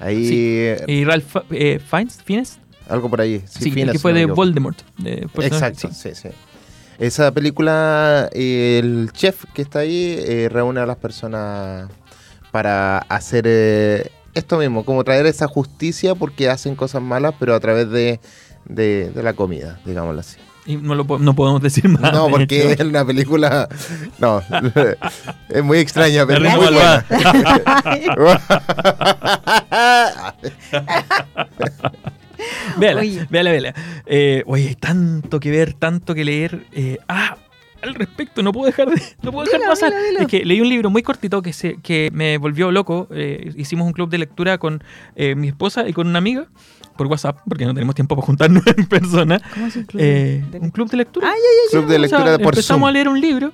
Ahí. 0.00 0.28
Sí. 0.28 0.36
eh, 0.38 0.84
Y 0.86 1.04
Ralph 1.04 1.36
eh, 1.50 1.78
Fiennes, 1.78 2.22
Fiennes, 2.22 2.58
algo 2.88 3.08
por 3.08 3.20
ahí. 3.20 3.42
sí, 3.46 3.70
Fiennes, 3.70 3.94
que 3.94 3.98
fue 3.98 4.12
de. 4.12 4.26
Voldemort. 4.26 4.78
de 4.98 5.28
Exacto, 5.42 5.88
sí. 5.92 6.10
sí, 6.14 6.14
sí. 6.14 6.28
Esa 6.98 7.30
película, 7.32 8.30
eh, 8.32 8.80
el 8.82 9.10
chef 9.12 9.44
que 9.52 9.62
está 9.62 9.80
ahí 9.80 10.16
eh, 10.18 10.48
reúne 10.50 10.80
a 10.80 10.86
las 10.86 10.96
personas 10.96 11.90
para 12.50 12.98
hacer 12.98 13.44
eh, 13.46 14.10
esto 14.38 14.58
mismo, 14.58 14.84
como 14.84 15.02
traer 15.04 15.26
esa 15.26 15.46
justicia 15.48 16.14
porque 16.14 16.48
hacen 16.48 16.76
cosas 16.76 17.02
malas, 17.02 17.34
pero 17.38 17.54
a 17.54 17.60
través 17.60 17.90
de, 17.90 18.20
de- 18.66 19.10
de 19.10 19.22
la 19.22 19.32
comida, 19.32 19.80
digámoslo 19.84 20.20
así. 20.20 20.36
Y 20.68 20.76
no, 20.76 20.96
lo, 20.96 21.04
no 21.20 21.34
podemos 21.34 21.62
decir 21.62 21.88
más. 21.88 22.12
No, 22.12 22.28
porque 22.28 22.72
es 22.72 22.80
una 22.80 23.04
película. 23.04 23.68
No, 24.18 24.42
es 25.48 25.62
muy 25.62 25.78
extraña, 25.78 26.26
pero 26.26 26.40
muy 26.40 26.56
buena. 26.58 27.04
Véala, 32.78 33.00
Oye. 33.00 33.26
véala, 33.30 33.50
véala. 33.50 33.74
Eh, 34.06 34.42
oye, 34.46 34.68
hay 34.68 34.74
tanto 34.74 35.40
que 35.40 35.50
ver, 35.50 35.72
tanto 35.74 36.14
que 36.14 36.24
leer. 36.24 36.66
Eh, 36.72 36.98
ah, 37.08 37.36
al 37.82 37.94
respecto, 37.94 38.42
no 38.42 38.52
puedo 38.52 38.66
dejar 38.66 38.88
de, 38.90 39.00
no 39.22 39.32
puedo 39.32 39.44
dejar 39.44 39.60
de 39.60 39.64
Dilo, 39.66 39.70
pasar. 39.70 39.92
dilo, 39.92 40.04
dilo. 40.08 40.20
Es 40.20 40.26
que 40.28 40.44
leí 40.44 40.60
un 40.60 40.68
libro 40.68 40.90
muy 40.90 41.02
cortito 41.02 41.42
que, 41.42 41.52
se, 41.52 41.76
que 41.82 42.10
me 42.12 42.38
volvió 42.38 42.70
loco. 42.72 43.06
Eh, 43.10 43.52
hicimos 43.56 43.86
un 43.86 43.92
club 43.92 44.08
de 44.10 44.18
lectura 44.18 44.58
con 44.58 44.82
eh, 45.14 45.34
mi 45.34 45.48
esposa 45.48 45.88
y 45.88 45.92
con 45.92 46.06
una 46.08 46.18
amiga 46.18 46.46
por 46.96 47.06
WhatsApp, 47.08 47.40
porque 47.46 47.66
no 47.66 47.74
tenemos 47.74 47.94
tiempo 47.94 48.16
para 48.16 48.26
juntarnos 48.26 48.62
en 48.76 48.86
persona. 48.86 49.40
¿Cómo 49.54 49.70
se 49.70 49.80
incluye? 49.80 50.36
Eh, 50.38 50.44
De- 50.50 50.58
un 50.60 50.70
club 50.70 50.88
de 50.90 50.96
lectura. 50.96 51.28
Ah, 51.30 51.34
ya, 51.34 51.70
Club 51.78 51.86
de 51.90 51.96
O 51.96 52.08
sea, 52.08 52.18
lectura 52.18 52.38
por 52.38 52.54
empezamos 52.54 52.80
Zoom. 52.86 52.88
a 52.88 52.92
leer 52.92 53.08
un 53.08 53.20
libro 53.20 53.52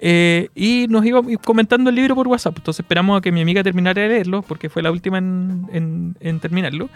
eh, 0.00 0.48
y 0.54 0.86
nos 0.88 1.04
iba 1.06 1.22
comentando 1.44 1.88
el 1.90 1.96
libro 1.96 2.14
por 2.14 2.28
WhatsApp. 2.28 2.54
Entonces 2.58 2.80
esperamos 2.80 3.16
a 3.18 3.20
que 3.22 3.32
mi 3.32 3.40
amiga 3.40 3.62
terminara 3.62 4.02
de 4.02 4.08
leerlo, 4.08 4.42
porque 4.42 4.68
fue 4.68 4.82
la 4.82 4.90
última 4.90 5.16
en, 5.18 5.66
en- 5.72 6.16
en 6.20 6.38
terminarlo. 6.40 6.90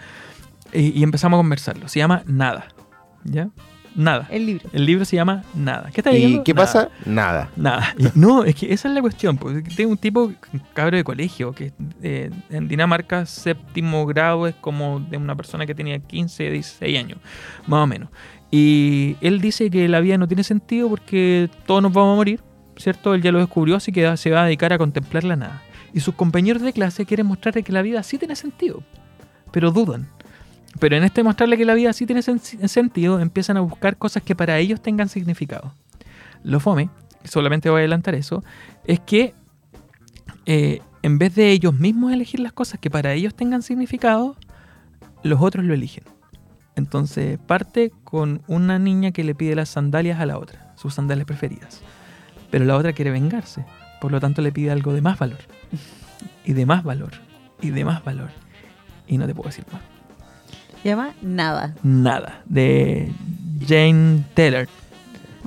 Y, 0.73 0.99
y 0.99 1.03
empezamos 1.03 1.37
a 1.37 1.39
conversarlo. 1.39 1.87
Se 1.87 1.97
llama 1.99 2.21
Nada. 2.27 2.67
¿Ya? 3.23 3.49
Nada. 3.97 4.27
El 4.29 4.45
libro. 4.45 4.69
El 4.71 4.85
libro 4.85 5.03
se 5.05 5.15
llama 5.15 5.43
Nada. 5.55 5.89
¿Qué 5.91 6.01
está 6.01 6.11
¿Y 6.11 6.21
leyendo? 6.21 6.43
qué 6.43 6.53
Nada. 6.53 6.65
pasa? 6.65 6.89
Nada. 7.05 7.49
Nada. 7.55 7.95
Y 7.97 8.07
no, 8.15 8.43
es 8.43 8.55
que 8.55 8.71
esa 8.71 8.87
es 8.87 8.93
la 8.93 9.01
cuestión. 9.01 9.37
Porque 9.37 9.61
tengo 9.75 9.91
un 9.91 9.97
tipo, 9.97 10.25
un 10.25 10.61
cabro 10.73 10.95
de 10.95 11.03
colegio, 11.03 11.51
que 11.51 11.73
eh, 12.03 12.29
en 12.51 12.67
Dinamarca 12.67 13.25
séptimo 13.25 14.05
grado 14.05 14.47
es 14.47 14.55
como 14.55 14.99
de 14.99 15.17
una 15.17 15.35
persona 15.35 15.65
que 15.65 15.73
tenía 15.73 15.97
15, 15.97 16.51
16 16.51 16.97
años, 16.99 17.17
más 17.65 17.83
o 17.83 17.87
menos. 17.87 18.09
Y 18.51 19.17
él 19.19 19.41
dice 19.41 19.69
que 19.69 19.87
la 19.87 19.99
vida 19.99 20.17
no 20.17 20.27
tiene 20.27 20.43
sentido 20.43 20.89
porque 20.89 21.49
todos 21.65 21.81
nos 21.81 21.91
vamos 21.91 22.13
a 22.13 22.15
morir, 22.15 22.41
¿cierto? 22.77 23.13
Él 23.15 23.21
ya 23.21 23.31
lo 23.31 23.39
descubrió, 23.39 23.75
así 23.75 23.91
que 23.91 24.15
se 24.15 24.29
va 24.29 24.43
a 24.43 24.45
dedicar 24.45 24.71
a 24.71 24.77
contemplar 24.77 25.23
la 25.23 25.35
nada. 25.35 25.63
Y 25.91 26.01
sus 26.01 26.13
compañeros 26.13 26.61
de 26.61 26.71
clase 26.71 27.05
quieren 27.05 27.25
mostrarle 27.25 27.63
que 27.63 27.71
la 27.71 27.81
vida 27.81 28.03
sí 28.03 28.17
tiene 28.19 28.35
sentido, 28.35 28.83
pero 29.51 29.71
dudan. 29.71 30.07
Pero 30.79 30.97
en 30.97 31.03
este 31.03 31.23
mostrarle 31.23 31.57
que 31.57 31.65
la 31.65 31.73
vida 31.73 31.93
sí 31.93 32.05
tiene 32.05 32.21
sen- 32.21 32.67
sentido, 32.67 33.19
empiezan 33.19 33.57
a 33.57 33.61
buscar 33.61 33.97
cosas 33.97 34.23
que 34.23 34.35
para 34.35 34.57
ellos 34.59 34.81
tengan 34.81 35.09
significado. 35.09 35.73
Lo 36.43 36.59
fome, 36.59 36.89
solamente 37.23 37.69
voy 37.69 37.77
a 37.77 37.81
adelantar 37.81 38.15
eso, 38.15 38.43
es 38.85 38.99
que 38.99 39.33
eh, 40.45 40.81
en 41.01 41.17
vez 41.17 41.35
de 41.35 41.51
ellos 41.51 41.73
mismos 41.73 42.13
elegir 42.13 42.39
las 42.39 42.53
cosas 42.53 42.79
que 42.79 42.89
para 42.89 43.13
ellos 43.13 43.35
tengan 43.35 43.61
significado, 43.61 44.35
los 45.23 45.41
otros 45.41 45.65
lo 45.65 45.73
eligen. 45.73 46.03
Entonces 46.75 47.39
parte 47.39 47.91
con 48.03 48.43
una 48.47 48.77
niña 48.77 49.11
que 49.11 49.23
le 49.23 49.33
pide 49.33 49.55
las 49.55 49.69
sandalias 49.69 50.19
a 50.19 50.25
la 50.25 50.37
otra, 50.37 50.73
sus 50.75 50.93
sandalias 50.93 51.25
preferidas. 51.25 51.81
Pero 52.51 52.65
la 52.65 52.77
otra 52.77 52.93
quiere 52.93 53.11
vengarse, 53.11 53.65
por 53.99 54.11
lo 54.11 54.19
tanto 54.19 54.41
le 54.41 54.51
pide 54.51 54.71
algo 54.71 54.93
de 54.93 55.01
más 55.01 55.17
valor. 55.17 55.39
Y 56.45 56.53
de 56.53 56.65
más 56.65 56.83
valor. 56.83 57.11
Y 57.61 57.71
de 57.71 57.83
más 57.83 58.03
valor. 58.03 58.29
Y 59.07 59.17
no 59.17 59.25
te 59.25 59.33
puedo 59.33 59.49
decir 59.49 59.65
más. 59.71 59.81
Llama 60.83 61.13
Nada. 61.21 61.73
Nada. 61.83 62.41
De 62.45 63.11
Jane 63.65 64.23
Taylor. 64.33 64.67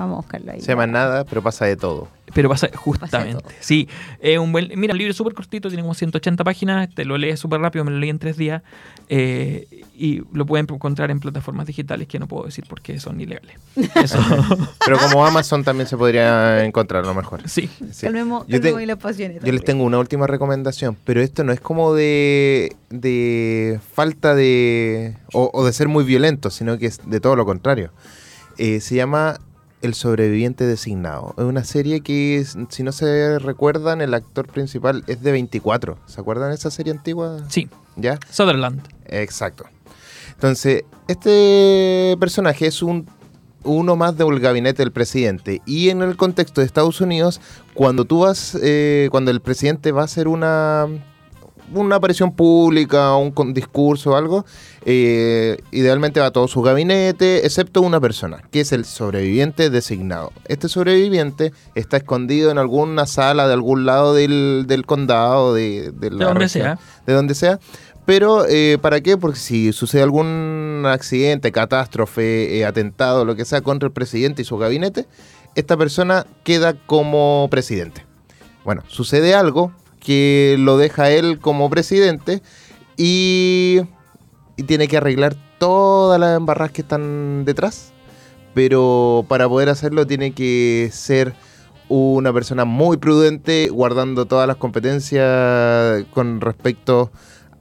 Vamos 0.01 0.15
a 0.15 0.21
buscarlo 0.23 0.53
ahí. 0.53 0.61
Se 0.61 0.69
llama 0.69 0.87
Nada, 0.87 1.25
pero 1.25 1.43
pasa 1.43 1.65
de 1.67 1.77
todo. 1.77 2.09
Pero 2.33 2.49
pasa 2.49 2.69
justamente. 2.75 3.45
sí, 3.59 3.89
es 4.21 4.39
un 4.39 4.53
buen. 4.53 4.69
Mira, 4.79 4.93
un 4.93 4.99
libro 4.99 5.13
súper 5.13 5.35
cortito, 5.35 5.69
tiene 5.69 5.83
como 5.83 5.95
180 5.95 6.45
páginas. 6.45 6.89
Te 6.95 7.05
lo 7.05 7.19
lees 7.19 7.41
súper 7.41 7.61
rápido, 7.61 7.85
me 7.85 7.91
lo 7.91 7.99
leí 7.99 8.09
en 8.11 8.19
tres 8.21 8.37
días. 8.37 8.63
eh, 9.09 9.67
y 9.97 10.23
lo 10.33 10.47
pueden 10.47 10.67
encontrar 10.71 11.11
en 11.11 11.21
plataformas 11.21 11.67
digitales 11.67 12.07
que 12.09 12.19
no 12.19 12.27
puedo 12.27 12.45
decir 12.45 12.65
porque 12.69 12.99
son 13.01 13.21
ilegales. 13.21 13.57
Eso. 13.97 14.19
Pero 14.87 14.97
como 14.99 15.27
Amazon 15.27 15.63
también 15.65 15.87
se 15.89 15.97
podría 15.97 16.65
encontrar 16.65 17.05
a 17.05 17.07
lo 17.07 17.15
mejor. 17.15 17.47
sí. 17.49 17.69
Sí. 17.91 18.07
Calmemos, 18.07 18.47
Yo 18.47 18.53
te- 18.53 18.61
calmemos 18.61 18.79
ahí 18.81 18.87
las 18.87 18.99
pasiones. 18.99 19.43
Yo 19.43 19.53
les 19.53 19.65
tengo 19.65 19.85
una 19.85 19.99
última 19.99 20.27
recomendación, 20.27 20.97
pero 21.05 21.21
esto 21.21 21.45
no 21.45 21.53
es 21.53 21.61
como 21.61 21.93
de, 21.95 22.75
de 22.89 23.79
falta 23.93 24.35
de... 24.35 25.17
O, 25.35 25.51
o 25.53 25.67
de 25.67 25.73
ser 25.73 25.89
muy 25.89 26.05
violento, 26.05 26.49
sino 26.51 26.79
que 26.79 26.87
es 26.87 27.01
de 27.05 27.21
todo 27.21 27.37
lo 27.37 27.45
contrario. 27.45 27.91
Eh, 28.57 28.81
se 28.81 28.95
llama 28.95 29.39
El 29.83 29.95
sobreviviente 29.95 30.67
designado. 30.67 31.35
Es 31.39 31.45
una 31.45 31.65
serie 31.65 32.03
que, 32.03 32.45
si 32.69 32.83
no 32.83 32.93
se 32.93 33.39
recuerdan, 33.39 34.01
el 34.01 34.13
actor 34.15 34.47
principal 34.47 35.05
es 35.07 35.23
de 35.23 35.33
24. 35.33 35.99
¿Se 36.07 36.21
acuerdan 36.21 36.51
de 36.51 36.57
esa 36.57 36.71
serie 36.71 36.93
antigua? 36.93 37.39
Sí, 37.49 37.69
¿Ya? 37.97 38.19
Sutherland. 38.31 38.83
Exacto. 39.07 39.65
Entonces, 40.35 40.85
este 41.09 42.17
personaje 42.19 42.67
es 42.67 42.83
un 42.83 43.07
uno 43.63 43.97
más 43.97 44.17
del 44.17 44.41
gabinete 44.41 44.83
del 44.83 44.93
presidente. 44.93 45.61
Y 45.67 45.91
en 45.91 46.03
el 46.03 46.17
contexto 46.17 46.61
de 46.61 46.67
Estados 46.67 47.01
Unidos, 47.01 47.41
cuando 47.75 48.05
tú 48.05 48.21
vas, 48.21 48.59
eh, 48.63 49.09
cuando 49.11 49.31
el 49.31 49.41
presidente 49.41 49.93
va 49.93 50.03
a 50.03 50.05
hacer 50.05 50.29
una, 50.29 50.87
una 51.75 51.97
aparición 51.97 52.33
pública, 52.33 53.15
un 53.17 53.55
discurso 53.55 54.13
o 54.13 54.17
algo, 54.17 54.45
eh, 54.85 55.59
idealmente 55.71 56.21
va 56.21 56.31
todo 56.31 56.49
su 56.49 56.63
gabinete, 56.63 57.45
excepto 57.45 57.83
una 57.83 58.01
persona, 58.01 58.43
que 58.51 58.61
es 58.61 58.73
el 58.73 58.85
sobreviviente 58.85 59.71
designado. 59.71 60.33
Este 60.47 60.69
sobreviviente 60.69 61.53
está 61.75 61.99
escondido 61.99 62.51
en 62.51 62.59
alguna 62.59 63.07
sala 63.07 63.47
de 63.47 63.55
algún 63.55 63.85
lado 63.87 64.15
del, 64.15 64.65
del 64.67 64.87
condado, 64.87 65.55
de, 65.55 65.93
de 65.93 66.11
la 66.11 66.17
De 66.19 66.25
donde 66.25 66.41
región, 66.41 66.49
sea. 66.49 66.79
de 67.07 67.13
donde 67.13 67.35
sea. 67.35 67.59
Pero, 68.07 68.47
eh, 68.49 68.79
¿para 68.81 69.01
qué? 69.03 69.17
Porque 69.17 69.39
si 69.39 69.73
sucede 69.73 70.03
algún 70.03 70.85
accidente, 70.87 71.53
catástrofe, 71.53 72.59
eh, 72.59 72.65
atentado, 72.65 73.25
lo 73.25 73.37
que 73.37 73.45
sea, 73.45 73.61
contra 73.61 73.87
el 73.87 73.93
presidente 73.93 74.43
y 74.43 74.45
su 74.45 74.57
gabinete, 74.57 75.07
esta 75.55 75.77
persona 75.77 76.27
queda 76.43 76.75
como 76.75 77.47
presidente. 77.51 78.05
Bueno, 78.65 78.83
sucede 78.89 79.35
algo 79.35 79.73
que 80.01 80.57
lo 80.59 80.77
deja 80.79 81.11
él 81.11 81.39
como 81.39 81.69
presidente 81.71 82.43
y, 82.97 83.83
y 84.61 84.63
tiene 84.65 84.89
que 84.89 84.99
arreglar 84.99 85.35
todas 85.57 86.21
las 86.21 86.37
embarradas 86.37 86.71
que 86.71 86.83
están 86.83 87.47
detrás. 87.47 87.95
Pero 88.53 89.25
para 89.27 89.49
poder 89.49 89.71
hacerlo 89.71 90.07
tiene 90.07 90.33
que 90.33 90.91
ser 90.93 91.33
una 91.89 92.31
persona 92.31 92.67
muy 92.67 92.99
prudente, 92.99 93.69
guardando 93.71 94.27
todas 94.27 94.47
las 94.47 94.59
competencias 94.59 96.05
con 96.13 96.43
respecto 96.43 97.11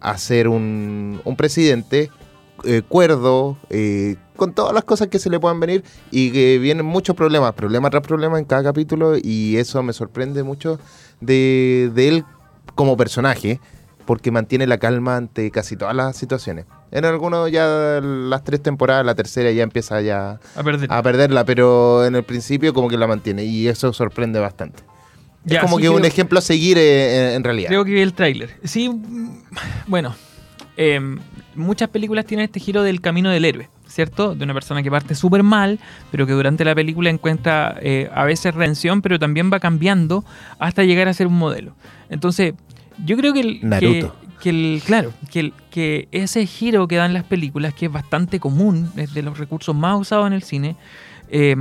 a 0.02 0.18
ser 0.18 0.50
un, 0.50 1.22
presidente 1.38 2.12
eh, 2.66 2.82
cuerdo, 2.86 3.58
eh, 3.70 4.18
con 4.36 4.54
todas 4.54 4.74
las 4.74 4.84
cosas 4.84 5.08
que 5.08 5.20
se 5.20 5.30
le 5.30 5.40
puedan 5.40 5.62
venir 5.62 5.86
y 6.12 6.32
que 6.32 6.58
vienen 6.58 6.86
muchos 6.86 7.16
problemas, 7.16 7.54
problema 7.54 7.90
tras 7.90 8.06
problema 8.06 8.38
en 8.40 8.44
cada 8.44 8.64
capítulo 8.64 9.14
y 9.16 9.56
eso 9.56 9.82
me 9.84 9.94
sorprende 9.94 10.44
mucho 10.44 10.80
de 11.22 11.92
él 11.96 12.26
como 12.76 12.98
personaje 12.98 13.62
porque 14.06 14.32
mantiene 14.32 14.68
la 14.68 14.80
calma 14.80 15.16
ante 15.16 15.50
casi 15.50 15.78
todas 15.78 15.96
las 15.96 16.18
situaciones. 16.18 16.66
En 16.92 17.06
algunos 17.06 17.52
ya 17.52 18.00
las 18.02 18.44
tres 18.44 18.62
temporadas, 18.64 19.06
la 19.06 19.16
tercera 19.16 19.52
ya 19.52 19.64
empieza 19.64 20.02
ya 20.02 20.40
A 20.56 20.64
perder. 20.64 20.92
a 20.92 21.04
perderla, 21.04 21.46
pero 21.46 22.06
en 22.06 22.16
el 22.16 22.24
principio 22.24 22.74
como 22.74 22.90
que 22.90 22.98
la 22.98 23.08
mantiene 23.08 23.44
y 23.44 23.68
eso 23.68 23.94
sorprende 23.94 24.40
bastante. 24.40 24.84
Ya, 25.46 25.58
es 25.58 25.64
como 25.64 25.78
sí, 25.78 25.84
que 25.84 25.90
un 25.90 26.04
ejemplo 26.04 26.40
a 26.40 26.42
seguir 26.42 26.78
eh, 26.78 27.36
en, 27.36 27.44
realidad. 27.44 27.70
Creo 27.70 27.86
que 27.86 27.92
vi 27.92 28.02
el 28.02 28.14
tráiler. 28.14 28.56
Sí, 28.64 28.90
mm, 28.90 29.44
bueno. 29.88 30.16
em, 30.78 31.20
muchas 31.56 31.90
películas 31.90 32.26
tienen 32.26 32.46
este 32.46 32.60
giro 32.60 32.84
del 32.84 33.02
camino 33.02 33.30
del 33.30 33.46
héroe, 33.46 33.70
¿cierto? 33.88 34.36
De 34.36 34.44
una 34.44 34.54
persona 34.54 34.82
que 34.84 34.90
parte 34.90 35.16
súper 35.16 35.44
mal, 35.44 35.80
pero 36.12 36.26
que 36.26 36.34
durante 36.34 36.66
la 36.66 36.74
película 36.76 37.10
encuentra 37.10 37.78
eh, 37.82 38.10
a 38.14 38.24
veces 38.26 38.54
redención, 38.54 39.02
pero 39.02 39.20
también 39.20 39.52
va 39.52 39.60
cambiando 39.60 40.24
hasta 40.58 40.84
llegar 40.84 41.08
a 41.08 41.14
ser 41.14 41.28
un 41.28 41.38
modelo. 41.38 41.74
Entonces, 42.10 42.54
yo 43.06 43.18
creo 43.18 43.34
que 43.34 43.42
el, 43.42 43.60
Naruto. 43.62 44.14
que 44.14 44.29
el 44.48 44.82
claro, 44.86 45.12
que, 45.32 45.40
el- 45.42 45.54
que 45.70 46.08
ese 46.12 46.46
giro 46.46 46.88
que 46.88 46.96
dan 46.96 47.14
las 47.14 47.24
películas, 47.26 47.74
que 47.74 47.88
es 47.88 47.92
bastante 47.92 48.40
común, 48.40 48.90
es 48.96 49.14
de 49.14 49.22
los 49.22 49.38
recursos 49.38 49.76
más 49.76 50.00
usados 50.00 50.28
en 50.28 50.34
el 50.34 50.44
cine, 50.44 50.76
eh, 51.30 51.56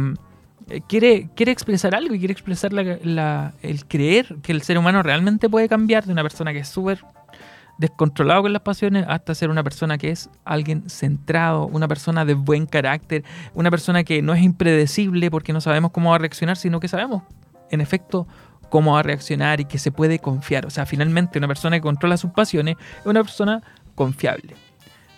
quiere, 0.87 1.29
quiere 1.35 1.51
expresar 1.53 1.95
algo 1.95 2.14
y 2.14 2.18
quiere 2.18 2.33
expresar 2.33 2.72
la- 2.72 2.99
la- 3.03 3.53
el 3.62 3.85
creer 3.87 4.37
que 4.43 4.53
el 4.53 4.62
ser 4.62 4.79
humano 4.79 5.03
realmente 5.03 5.49
puede 5.49 5.68
cambiar 5.68 6.05
de 6.05 6.12
una 6.12 6.22
persona 6.22 6.53
que 6.53 6.61
es 6.61 6.68
súper 6.68 7.01
descontrolado 7.79 8.43
con 8.43 8.53
las 8.53 8.62
pasiones 8.62 9.05
hasta 9.09 9.35
ser 9.35 9.51
una 9.51 9.62
persona 9.62 9.99
que 9.99 10.11
es 10.11 10.29
alguien 10.45 10.91
centrado, 10.91 11.66
una 11.66 11.87
persona 11.87 12.24
de 12.24 12.35
buen 12.35 12.66
carácter, 12.66 13.22
una 13.55 13.70
persona 13.70 14.03
que 14.05 14.20
no 14.20 14.35
es 14.35 14.43
impredecible 14.43 15.31
porque 15.31 15.53
no 15.53 15.61
sabemos 15.61 15.93
cómo 15.93 16.11
va 16.11 16.16
a 16.16 16.18
reaccionar, 16.18 16.57
sino 16.57 16.81
que 16.81 16.89
sabemos, 16.89 17.22
en 17.70 17.81
efecto, 17.81 18.26
cómo 18.69 18.93
va 18.95 19.01
a 19.01 19.03
reaccionar 19.03 19.61
y 19.61 19.64
que 19.64 19.79
se 19.79 19.91
puede 19.93 20.19
confiar. 20.19 20.66
O 20.66 20.71
sea, 20.71 20.87
finalmente 20.87 21.39
una 21.39 21.49
persona 21.49 21.77
que 21.77 21.83
controla 21.83 22.16
sus 22.16 22.31
pasiones 22.33 22.77
es 23.01 23.07
una 23.07 23.23
persona 23.23 23.62
confiable. 23.95 24.55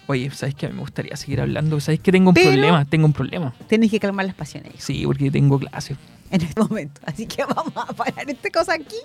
Oye, 0.07 0.31
¿sabes 0.31 0.55
qué? 0.57 0.69
Me 0.69 0.81
gustaría 0.81 1.15
seguir 1.17 1.41
hablando. 1.41 1.79
¿Sabes 1.81 2.01
que 2.01 2.11
tengo 2.11 2.31
un 2.31 2.35
Pero- 2.35 2.51
problema? 2.51 2.85
Tengo 2.85 3.07
un 3.07 3.13
problema. 3.13 3.53
Tienes 3.69 3.91
que 3.91 4.01
calmar 4.01 4.27
las 4.27 4.35
pasiones 4.35 4.73
Sí, 4.79 5.03
porque 5.07 5.31
tengo 5.31 5.59
clase. 5.59 5.97
En 6.31 6.43
este 6.43 6.61
momento. 6.61 7.01
Así 7.05 7.27
que 7.27 7.45
vamos 7.45 7.73
a 7.77 7.93
parar 7.93 8.29
esta 8.29 8.51
cosa 8.51 8.75
aquí. 8.75 8.97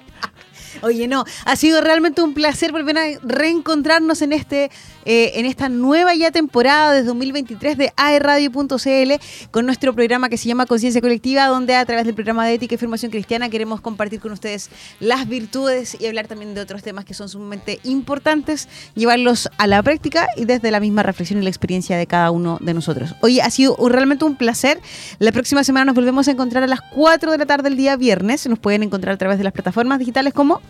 Oye, 0.81 1.07
no, 1.07 1.23
ha 1.45 1.55
sido 1.55 1.81
realmente 1.81 2.21
un 2.21 2.33
placer 2.33 2.71
volver 2.71 2.97
a 2.97 3.05
reencontrarnos 3.23 4.21
en 4.21 4.33
este 4.33 4.69
eh, 5.05 5.33
en 5.35 5.45
esta 5.45 5.69
nueva 5.69 6.15
ya 6.15 6.31
temporada 6.31 6.91
de 6.91 7.03
2023 7.03 7.77
de 7.77 7.93
aerradio.cl 7.95 9.11
con 9.51 9.65
nuestro 9.65 9.93
programa 9.93 10.29
que 10.29 10.37
se 10.37 10.47
llama 10.47 10.65
Conciencia 10.65 10.99
Colectiva, 10.99 11.45
donde 11.47 11.75
a 11.75 11.85
través 11.85 12.05
del 12.05 12.15
programa 12.15 12.45
de 12.45 12.55
ética 12.55 12.75
y 12.75 12.77
formación 12.77 13.11
cristiana 13.11 13.49
queremos 13.49 13.81
compartir 13.81 14.19
con 14.19 14.31
ustedes 14.31 14.69
las 14.99 15.27
virtudes 15.27 15.95
y 15.99 16.07
hablar 16.07 16.27
también 16.27 16.55
de 16.55 16.61
otros 16.61 16.81
temas 16.81 17.05
que 17.05 17.13
son 17.13 17.29
sumamente 17.29 17.79
importantes, 17.83 18.67
llevarlos 18.95 19.49
a 19.57 19.67
la 19.67 19.81
práctica 19.83 20.27
y 20.35 20.45
desde 20.45 20.71
la 20.71 20.79
misma 20.79 21.03
reflexión 21.03 21.39
y 21.39 21.43
la 21.43 21.49
experiencia 21.49 21.97
de 21.97 22.07
cada 22.07 22.31
uno 22.31 22.57
de 22.61 22.73
nosotros. 22.73 23.15
Oye, 23.21 23.41
ha 23.41 23.49
sido 23.49 23.77
realmente 23.87 24.25
un 24.25 24.35
placer. 24.35 24.81
La 25.19 25.31
próxima 25.31 25.63
semana 25.63 25.85
nos 25.85 25.95
volvemos 25.95 26.27
a 26.27 26.31
encontrar 26.31 26.63
a 26.63 26.67
las 26.67 26.81
4 26.81 27.14
de 27.19 27.37
la 27.37 27.45
tarde 27.45 27.69
el 27.69 27.77
día 27.77 27.95
viernes. 27.95 28.47
Nos 28.47 28.59
pueden 28.59 28.83
encontrar 28.83 29.15
a 29.15 29.17
través 29.17 29.37
de 29.37 29.43
las 29.43 29.53
plataformas 29.53 29.99
digitales 29.99 30.33
como 30.33 30.61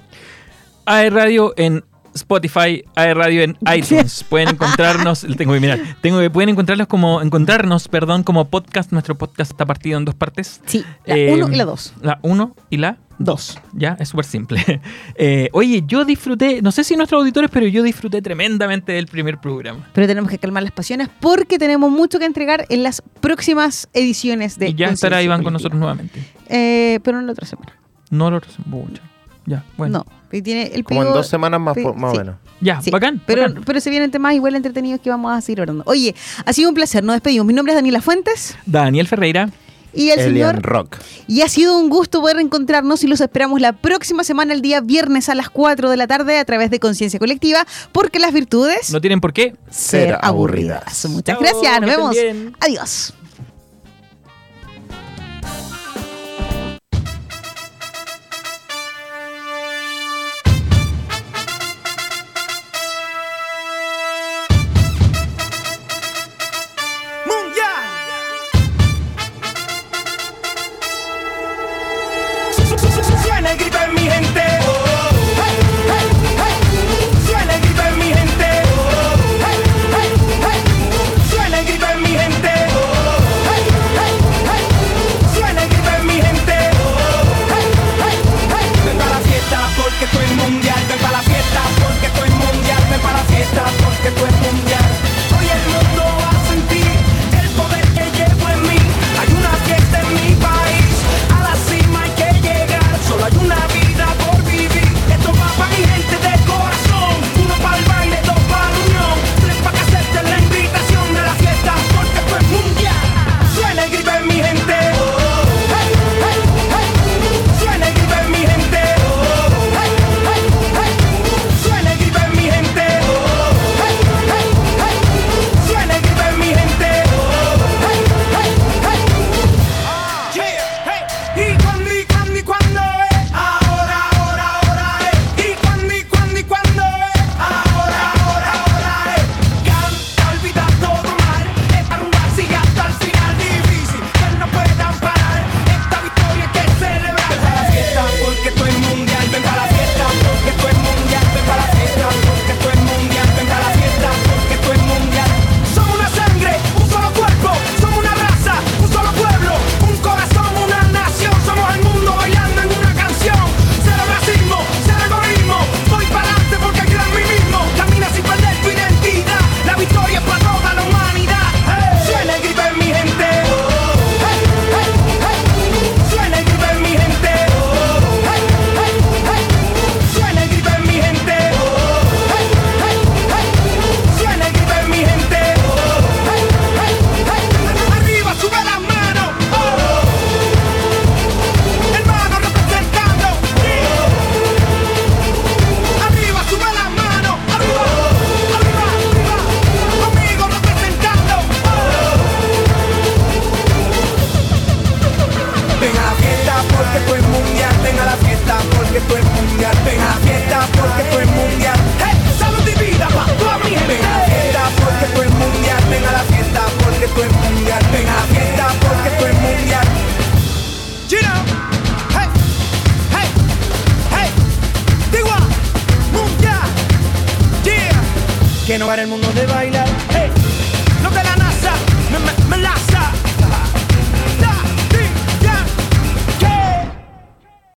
AE 0.85 1.09
Radio 1.09 1.53
en 1.57 1.83
Spotify, 2.15 2.83
Radio 2.95 3.43
en 3.43 3.57
iTunes. 3.75 4.23
Pueden 4.23 4.49
encontrarnos, 4.49 5.25
tengo 5.37 5.53
que 5.53 5.59
mirar, 5.59 5.79
tengo 6.01 6.19
que 6.19 6.29
pueden 6.29 6.49
encontrarlos 6.49 6.87
como 6.87 7.21
encontrarnos, 7.21 7.87
perdón, 7.87 8.23
como 8.23 8.45
podcast. 8.49 8.91
Nuestro 8.91 9.15
podcast 9.17 9.51
está 9.51 9.65
partido 9.65 9.97
en 9.97 10.05
dos 10.05 10.15
partes. 10.15 10.61
Sí, 10.65 10.83
la 11.05 11.15
Eh, 11.17 11.33
1 11.33 11.51
y 11.51 11.55
la 11.55 11.65
2. 11.65 11.93
La 12.01 12.19
1 12.23 12.55
y 12.69 12.77
la 12.77 12.97
2. 13.19 13.59
Ya, 13.73 13.97
es 13.99 14.09
súper 14.09 14.25
simple. 14.25 14.63
Eh, 15.17 15.49
oye, 15.53 15.83
yo 15.87 16.03
disfruté, 16.03 16.61
no 16.61 16.71
sé 16.71 16.83
si 16.83 16.95
nuestros 16.97 17.21
auditores, 17.21 17.49
pero 17.49 17.67
yo 17.67 17.83
disfruté 17.83 18.21
tremendamente 18.21 18.91
del 18.91 19.07
primer 19.07 19.39
programa. 19.39 19.87
Pero 19.93 20.07
tenemos 20.07 20.29
que 20.29 20.37
calmar 20.37 20.63
las 20.63 20.73
pasiones 20.73 21.09
porque 21.21 21.57
tenemos 21.57 21.89
mucho 21.89 22.19
que 22.19 22.25
entregar 22.25 22.65
en 22.69 22.83
las 22.83 23.01
próximas 23.21 23.87
ediciones 23.93 24.59
de 24.59 24.69
y 24.69 24.73
ya 24.73 24.87
estará 24.87 25.21
Iván 25.23 25.43
con 25.43 25.53
nosotros 25.53 25.79
nuevamente. 25.79 26.21
Eh, 26.49 26.99
pero 27.03 27.19
en 27.19 27.27
la 27.27 27.31
otra 27.31 27.47
semana. 27.47 27.73
No 28.09 28.29
lo 28.29 28.41
mucho. 28.65 29.01
Ya, 29.45 29.63
bueno. 29.77 29.99
No, 29.99 30.14
y 30.31 30.41
tiene 30.41 30.71
el 30.73 30.83
Como 30.83 31.03
en 31.03 31.13
dos 31.13 31.27
semanas 31.27 31.59
más, 31.59 31.75
sí. 31.75 31.83
o 31.83 31.93
menos. 31.93 32.35
Ya, 32.61 32.81
Sí, 32.81 32.89
bacán. 32.91 33.21
Pero, 33.25 33.43
bacán. 33.43 33.63
pero 33.65 33.79
se 33.79 33.89
vienen 33.89 34.11
temas 34.11 34.33
igual 34.33 34.55
entretenidos 34.55 34.99
que 35.01 35.09
vamos 35.09 35.31
a 35.35 35.41
seguir 35.41 35.61
hablando. 35.61 35.83
Oye, 35.85 36.15
ha 36.45 36.53
sido 36.53 36.69
un 36.69 36.75
placer, 36.75 37.03
nos 37.03 37.15
despedimos. 37.15 37.45
Mi 37.45 37.53
nombre 37.53 37.73
es 37.73 37.75
Daniela 37.77 38.01
Fuentes 38.01 38.55
Daniel 38.65 39.07
Ferreira. 39.07 39.49
y 39.93 40.09
el 40.09 40.19
Elian 40.19 40.51
señor. 40.55 40.63
Rock. 40.65 40.97
Y 41.27 41.41
ha 41.41 41.49
sido 41.49 41.77
un 41.77 41.89
gusto 41.89 42.21
poder 42.21 42.39
encontrarnos 42.39 43.03
y 43.03 43.07
los 43.07 43.21
esperamos 43.21 43.61
la 43.61 43.73
próxima 43.73 44.23
semana, 44.23 44.53
el 44.53 44.61
día 44.61 44.81
viernes 44.81 45.29
a 45.29 45.35
las 45.35 45.49
4 45.49 45.89
de 45.89 45.97
la 45.97 46.07
tarde, 46.07 46.37
a 46.37 46.43
través 46.45 46.69
de 46.71 46.79
Conciencia 46.79 47.19
Colectiva, 47.19 47.65
porque 47.91 48.19
las 48.19 48.33
virtudes 48.33 48.91
No 48.91 48.99
tienen 49.01 49.21
por 49.21 49.31
qué. 49.33 49.55
ser 49.69 50.17
aburridas. 50.21 51.05
Muchas 51.09 51.37
Chao, 51.37 51.39
gracias, 51.41 51.81
nos 51.81 51.89
vemos. 51.89 52.11
bien. 52.11 52.53
Adiós. 52.59 53.13